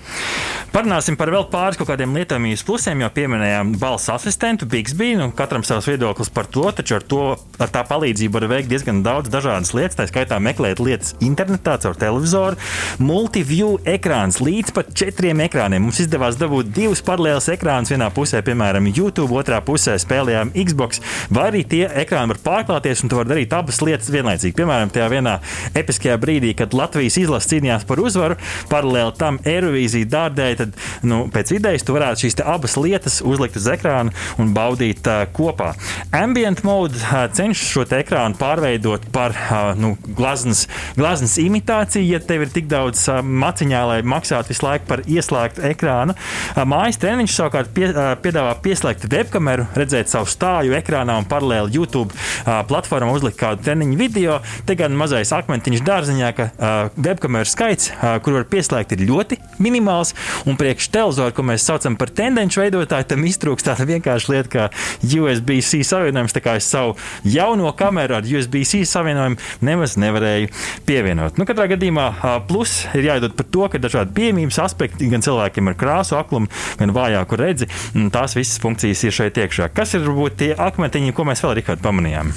Parunāsim 0.74 1.14
par 1.14 1.30
vēl 1.30 1.44
pāris 1.52 1.78
kaut 1.78 1.86
kādiem 1.92 2.16
lietojamības 2.18 2.64
plusiem, 2.66 3.04
jau 3.04 3.10
pieminējām 3.14 3.76
balss 3.78 4.10
asistentu, 4.10 4.66
Bixby. 4.66 5.12
Nu, 5.20 5.28
katram 5.36 5.62
savs 5.62 5.86
viedoklis 5.86 6.32
par 6.34 6.48
to, 6.50 6.64
taču 6.74 6.96
ar, 6.96 7.04
to, 7.06 7.20
ar 7.62 7.70
tā 7.70 7.84
palīdzību 7.86 8.34
var 8.34 8.48
veikt 8.50 8.72
diezgan 8.72 9.04
daudz 9.06 9.30
dažādas 9.30 9.70
lietas. 9.76 9.94
Tā 10.00 10.08
skaitā 10.10 10.40
meklēt 10.42 10.82
lietas 10.82 11.14
internetā, 11.22 11.76
caur 11.84 11.94
televizoru. 12.00 12.58
Multiview 12.98 13.76
ekrāns 13.86 14.40
līdz 14.42 14.74
pat 14.74 14.90
četriem 14.98 15.44
ekrāniem. 15.46 15.84
Mums 15.86 16.02
izdevās 16.02 16.40
dabūt 16.40 16.74
divus 16.74 17.04
paralēlus 17.06 17.52
ekrānus. 17.54 17.94
Vienā 17.94 18.10
pusē, 18.16 18.42
piemēram, 18.42 18.90
YouTube, 18.90 19.30
otrā 19.38 19.62
pusē 19.62 19.94
spēlējām 20.02 20.50
Xbox, 20.58 20.98
vai 21.30 21.46
arī 21.52 21.62
tie 21.70 21.84
ekrāni 22.02 22.34
var 22.34 22.42
pārklāties 22.48 23.04
un 23.04 23.14
tu 23.14 23.20
vari 23.20 23.30
darīt 23.30 23.54
abas 23.54 23.78
lietas 23.84 24.10
vienlaicīgi. 24.10 24.56
Piemēram, 24.58 24.90
tajā 24.90 25.06
vienā 25.14 25.38
episkajā 25.78 26.18
brīdī, 26.18 26.50
kad 26.58 26.74
Latvijas 26.74 27.20
izlase 27.34 27.50
cīnījās 27.54 27.84
par 27.88 28.00
uzvaru, 28.02 28.36
paralēli 28.70 29.14
tam 29.18 29.38
Eirovīzija 29.44 30.08
dārdēja, 30.10 30.58
tad 30.62 30.76
nu, 31.06 31.24
pēc 31.32 31.54
idejas 31.56 31.84
tu 31.84 31.94
varētu 31.96 32.24
šīs 32.24 32.38
abas 32.44 32.76
lietas 32.78 33.20
uzlikt 33.24 33.58
uz 33.58 33.66
ekrāna 33.70 34.14
un 34.38 34.52
baudīt 34.54 35.06
uh, 35.10 35.24
kopā. 35.34 35.72
Ambient 36.14 36.62
mode 36.66 36.98
uh, 37.00 37.26
cenšas 37.34 37.72
šo 37.74 37.86
ekrānu 37.94 38.38
pārveidot 38.38 39.08
par 39.14 39.34
uh, 39.34 39.72
nu, 39.78 39.94
glaznas, 40.16 40.66
glaznas 40.98 41.36
imitāciju, 41.42 42.06
ja 42.14 42.20
tev 42.22 42.46
ir 42.46 42.54
tik 42.54 42.68
daudz 42.70 43.06
uh, 43.10 43.20
maciņā, 43.22 43.82
lai 43.90 43.98
maksātu 44.06 44.52
visu 44.52 44.66
laiku 44.66 44.88
par 44.90 45.04
ieslēgtu 45.10 45.66
ekrānu. 45.72 46.14
Uh, 46.14 46.62
mājas 46.68 47.00
treniņš 47.02 47.38
savukārt 47.38 47.74
pie, 47.74 47.90
uh, 47.90 48.14
piedāvā 48.22 48.54
pieslēgt 48.64 49.08
webkameru, 49.10 49.66
redzēt 49.74 50.12
savu 50.12 50.30
stāju 50.30 50.76
ekrānā 50.78 51.18
un 51.20 51.28
paralēli 51.30 51.74
YouTube 51.80 52.14
uh, 52.14 52.62
platformā 52.68 53.10
uzlikt 53.14 53.40
kādu 53.42 53.66
treniņu 53.66 53.98
video. 54.00 54.40
Te 54.68 54.78
gan 54.78 54.94
mazais 54.98 55.34
akmentiņš 55.34 55.84
dārziņā, 55.84 56.32
ka 56.36 56.48
uh, 56.50 57.04
webkameru 57.24 57.48
skaits, 57.48 57.90
kur 58.22 58.36
var 58.36 58.44
pieslēgt, 58.48 58.92
ir 58.92 59.04
ļoti 59.08 59.38
minimāls. 59.62 60.12
Un 60.48 60.58
priekš 60.60 60.90
televizoru, 60.92 61.32
ko 61.34 61.44
mēs 61.48 61.64
saucam 61.64 61.96
par 61.96 62.10
tendenci 62.12 62.60
veidotāju, 62.60 63.06
tam 63.08 63.24
iztrūkst 63.24 63.68
tāda 63.70 63.86
vienkārša 63.88 64.32
lieta 64.32 64.50
kā 64.52 64.64
USB-C 65.04 65.80
savienojums. 65.88 66.34
Tā 66.36 66.42
kā 66.44 66.56
es 66.60 66.68
savu 66.68 66.96
jauno 67.24 67.72
kameru 67.76 68.18
ar 68.18 68.28
USB-C 68.28 68.84
savienojumu 68.88 69.40
nemaz 69.64 69.96
nevarēju 70.00 70.50
pievienot. 70.88 71.38
Nu, 71.40 71.48
katrā 71.48 71.68
gadījumā 71.72 72.10
plus 72.48 72.82
ir 72.92 73.08
jāiedod 73.08 73.36
par 73.38 73.48
to, 73.48 73.68
ka 73.72 73.80
dažādi 73.80 74.14
pieejamības 74.18 74.60
aspekti 74.66 75.08
gan 75.12 75.24
cilvēkiem 75.24 75.72
ar 75.72 75.78
krāsu 75.80 76.18
aklumu, 76.20 76.50
gan 76.80 76.92
vājāku 76.94 77.40
redzi, 77.40 77.70
tās 78.12 78.36
visas 78.36 78.60
funkcijas 78.60 79.06
ir 79.08 79.16
šeit 79.16 79.40
iekšā. 79.40 79.70
Kas 79.72 79.96
ir 79.96 80.04
varbūt 80.04 80.42
tie 80.42 80.52
akmentiņi, 80.52 81.16
ko 81.16 81.28
mēs 81.30 81.44
vēl 81.44 81.56
Rikārd 81.60 81.84
pamanījām? 81.84 82.34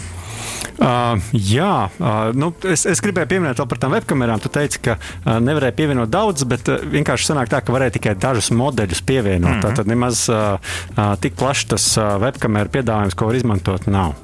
Uh, 0.78 1.18
jā, 1.34 1.90
uh, 1.98 2.30
nu, 2.38 2.52
es, 2.70 2.86
es 2.90 3.02
gribēju 3.04 3.32
pieminēt 3.32 3.62
par 3.70 3.82
tām 3.82 3.96
webkamerām. 3.96 4.42
Tu 4.44 4.52
teici, 4.54 4.82
ka 4.86 4.98
uh, 5.00 5.38
nevarēja 5.44 5.76
pievienot 5.78 6.12
daudz, 6.14 6.46
bet 6.50 6.70
uh, 6.72 6.84
vienkārši 6.84 7.32
sanāk 7.32 7.52
tā, 7.52 7.62
ka 7.66 7.76
varēja 7.76 7.98
tikai 7.98 8.16
dažus 8.20 8.52
modeļus 8.56 9.04
pievienot. 9.08 9.58
Mm 9.58 9.62
-hmm. 9.62 9.76
Tad 9.82 9.88
nemaz 9.88 10.28
uh, 10.30 10.60
uh, 10.98 11.16
tik 11.22 11.36
plašs 11.40 11.66
tas 11.74 11.86
uh, 11.98 12.18
webkameru 12.22 12.70
piedāvājums, 12.70 13.16
ko 13.16 13.32
var 13.32 13.36
izmantot, 13.36 13.88
nav. 13.88 14.16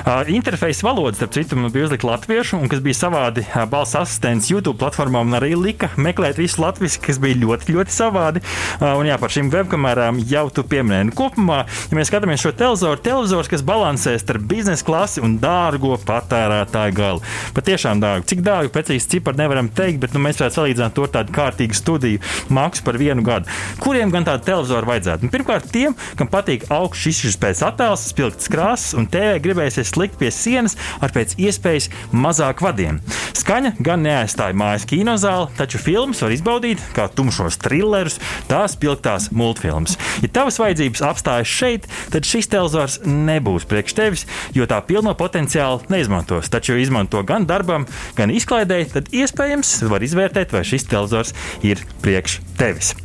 Uh, 0.00 0.22
interfeisa 0.32 0.86
valoda, 0.86 1.16
starp 1.18 1.34
citu, 1.36 1.58
bija 1.70 1.88
uzlikta 1.88 2.08
latviešu, 2.10 2.58
un 2.60 2.70
kas 2.72 2.82
bija 2.84 2.98
savādi 2.98 3.44
uh, 3.46 3.64
balss 3.70 3.96
asistents 3.98 4.50
YouTube 4.50 4.78
platformām, 4.80 5.34
arī 5.38 5.52
lika 5.58 5.90
meklēt 6.00 6.40
visu 6.40 6.62
latviešu, 6.62 7.02
kas 7.04 7.20
bija 7.22 7.38
ļoti, 7.42 7.74
ļoti 7.76 7.94
savādi. 7.94 8.42
Uh, 8.80 8.94
un 9.00 9.08
jā, 9.10 9.18
par 9.20 9.32
šīm 9.34 9.50
webkamerām 9.52 10.20
jau 10.30 10.46
tu 10.54 10.64
pieminēji. 10.66 11.10
Nu, 11.10 11.16
kopumā, 11.16 11.62
ja 11.90 11.98
mēs 11.98 12.10
skatāmies 12.12 12.42
šo 12.42 12.54
televizoru, 12.56 13.00
televizors, 13.04 13.50
kas 13.50 13.64
balansē 13.66 14.16
starp 14.20 14.46
biznesa 14.50 14.86
klasi 14.86 15.24
un 15.24 15.36
dārgo 15.42 15.96
patērētāju 16.06 16.96
galu. 16.96 17.24
Patiešām 17.56 18.02
dārgu. 18.02 18.28
Cik 18.30 18.44
dārgu 18.46 18.72
precīzi 18.74 19.16
cipari 19.16 19.42
nevaram 19.42 19.68
teikt, 19.68 20.00
bet 20.02 20.16
nu, 20.16 20.22
mēs 20.24 20.40
varētu 20.40 20.60
salīdzināt 20.60 20.96
to 20.96 21.06
ar 21.06 21.14
tādu 21.18 21.34
kārtīgu 21.36 21.76
studiju 21.76 22.22
maksu 22.52 22.84
par 22.86 22.98
vienu 23.00 23.24
gadu. 23.26 23.50
Kuriem 23.82 24.12
gan 24.14 24.26
tādu 24.28 24.46
televizoru 24.48 24.90
vajadzētu? 24.90 25.26
Nu, 25.26 25.32
pirmkārt, 25.32 25.70
tiem, 25.74 25.96
kam 26.18 26.30
patīk 26.32 26.66
augsts 26.72 27.10
izšķirtspējas 27.10 27.64
attēls, 27.70 28.06
spilgts 28.12 28.50
krāsas 28.52 28.96
un 28.98 29.08
TV 29.10 29.44
gribēsies 29.60 29.96
likt 30.00 30.16
pie 30.20 30.30
sienas 30.32 30.76
ar 31.04 31.12
pēc 31.12 31.36
iespējas 31.40 31.90
mazāk 32.12 32.62
vadiem. 32.64 33.00
Skaņa 33.36 33.74
gan 33.84 34.02
neaizstāja 34.04 34.56
mājas 34.56 34.86
kinozāli, 34.88 35.50
taču 35.58 35.80
filmas 35.82 36.22
var 36.24 36.32
izbaudīt 36.34 36.80
kā 36.96 37.08
tumšos 37.12 37.60
thrillerus, 37.60 38.18
tās 38.48 38.76
pilgtās 38.80 39.30
multfilmas. 39.36 39.98
Ja 40.24 40.32
tavas 40.40 40.60
vajadzības 40.62 41.04
apstājas 41.10 41.52
šeit, 41.52 41.90
tad 42.12 42.28
šis 42.28 42.48
televizors 42.52 43.00
nebūs 43.04 43.68
priekš 43.68 43.96
tevis, 43.98 44.26
jo 44.56 44.68
tā 44.70 44.80
pilno 44.86 45.14
potenciālu 45.18 45.84
neizmantos. 45.92 46.50
Taču, 46.52 46.74
ja 46.76 46.86
izmanto 46.86 47.22
gan 47.26 47.46
darbam, 47.48 47.86
gan 48.16 48.32
izklaidēji, 48.32 48.90
tad 48.96 49.12
iespējams 49.12 49.76
var 49.90 50.06
izvērtēt, 50.06 50.56
vai 50.56 50.64
šis 50.66 50.88
televizors 50.88 51.36
ir 51.66 51.84
priekš 52.04 52.40
tevis. 52.60 52.96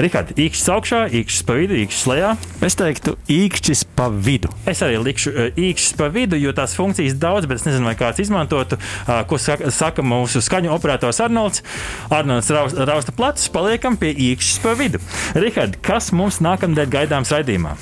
Rihard, 0.00 0.32
īkšķis 0.40 0.70
augšā, 0.74 1.00
īkšķis 1.20 1.44
pa 1.46 1.56
vidu, 1.58 1.76
īkšķis 1.84 2.06
lejā. 2.10 2.30
Es 2.66 2.76
teiktu, 2.78 3.14
īkšķis 3.30 3.84
pa 3.94 4.08
vidu. 4.10 4.50
Es 4.70 4.82
arī 4.82 4.98
likšu 5.02 5.30
uh, 5.30 5.60
īkšķis 5.60 5.94
pa 6.00 6.08
vidu, 6.14 6.38
jo 6.40 6.54
tās 6.56 6.74
funkcijas 6.78 7.14
daudz, 7.22 7.46
bet 7.50 7.62
es 7.62 7.68
nezinu, 7.68 7.86
vai 7.86 7.94
kāds 7.98 8.22
izmantotu, 8.24 8.78
uh, 8.80 9.20
ko 9.30 9.38
saka, 9.38 9.70
saka 9.74 10.02
mūsu 10.02 10.42
skaņu 10.44 10.72
operators 10.74 11.22
Arnolds. 11.22 11.62
Arnolds 12.10 12.50
raus, 12.54 12.74
rausta 12.74 13.14
plecus, 13.14 13.46
paliekam 13.54 13.98
pie 14.00 14.10
īkšķis 14.32 14.60
pa 14.64 14.74
vidu. 14.78 15.02
Rihard, 15.38 15.78
kas 15.84 16.10
mums 16.16 16.42
nākamnedēļ 16.44 16.92
gaidāms 16.98 17.34
raidījumā? 17.34 17.78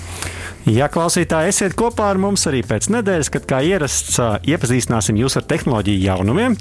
Ja 0.68 0.86
klausītāji 0.86 1.50
esiet 1.50 1.72
kopā 1.74 2.12
ar 2.12 2.20
mums 2.22 2.44
arī 2.46 2.60
pēc 2.62 2.86
nedēļas, 2.94 3.32
kad 3.34 3.48
kā 3.50 3.58
ierasts 3.66 4.20
iepazīstināsim 4.46 5.18
jūs 5.18 5.34
ar 5.40 5.46
tehnoloģiju 5.50 6.04
jaunumiem, 6.04 6.54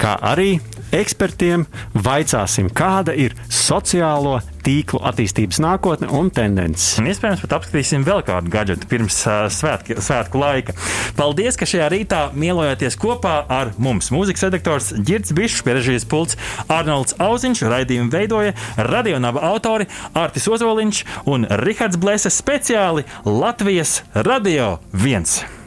kā 0.00 0.14
arī 0.24 0.54
ekspertiem 0.96 1.66
vaicāsim, 2.06 2.70
kāda 2.72 3.12
ir 3.12 3.36
sociālo 3.52 4.38
tīklu 4.64 5.00
attīstības 5.04 5.60
nākotne 5.62 6.08
un 6.14 6.30
tendences. 6.34 6.98
Un 7.00 7.08
iespējams, 7.10 7.42
pat 7.44 7.56
apskatīsim 7.58 8.04
vēl 8.06 8.22
kādu 8.26 8.52
gadgetu 8.52 8.88
pirms 8.90 9.18
uh, 9.28 9.46
svētki, 9.52 9.98
svētku 10.02 10.40
laika. 10.40 10.76
Paldies, 11.18 11.58
ka 11.60 11.68
šajā 11.68 11.88
rītā 11.92 12.20
mielojāties 12.36 12.98
kopā 13.00 13.36
ar 13.52 13.74
mums. 13.78 14.10
Mūzikas 14.14 14.46
redaktors 14.48 14.92
Girts 15.06 15.34
Bišs, 15.36 15.64
pieredzējis 15.66 16.08
pults 16.10 16.38
Arnolds 16.68 17.16
Auziņš, 17.22 17.64
raidījumu 17.70 18.12
veidoja 18.14 18.54
radionāba 18.76 19.44
autori 19.50 19.88
Artis 20.18 20.48
Ozoliņš 20.50 21.04
un 21.30 21.48
Rihards 21.64 22.00
Blēse 22.00 22.32
speciāli 22.32 23.06
Latvijas 23.28 24.00
Radio 24.14 24.78
1. 24.96 25.62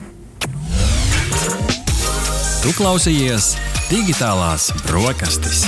Tu 2.64 2.74
klausījies 2.76 3.54
digitālās 3.88 4.74
brokastis. 4.84 5.68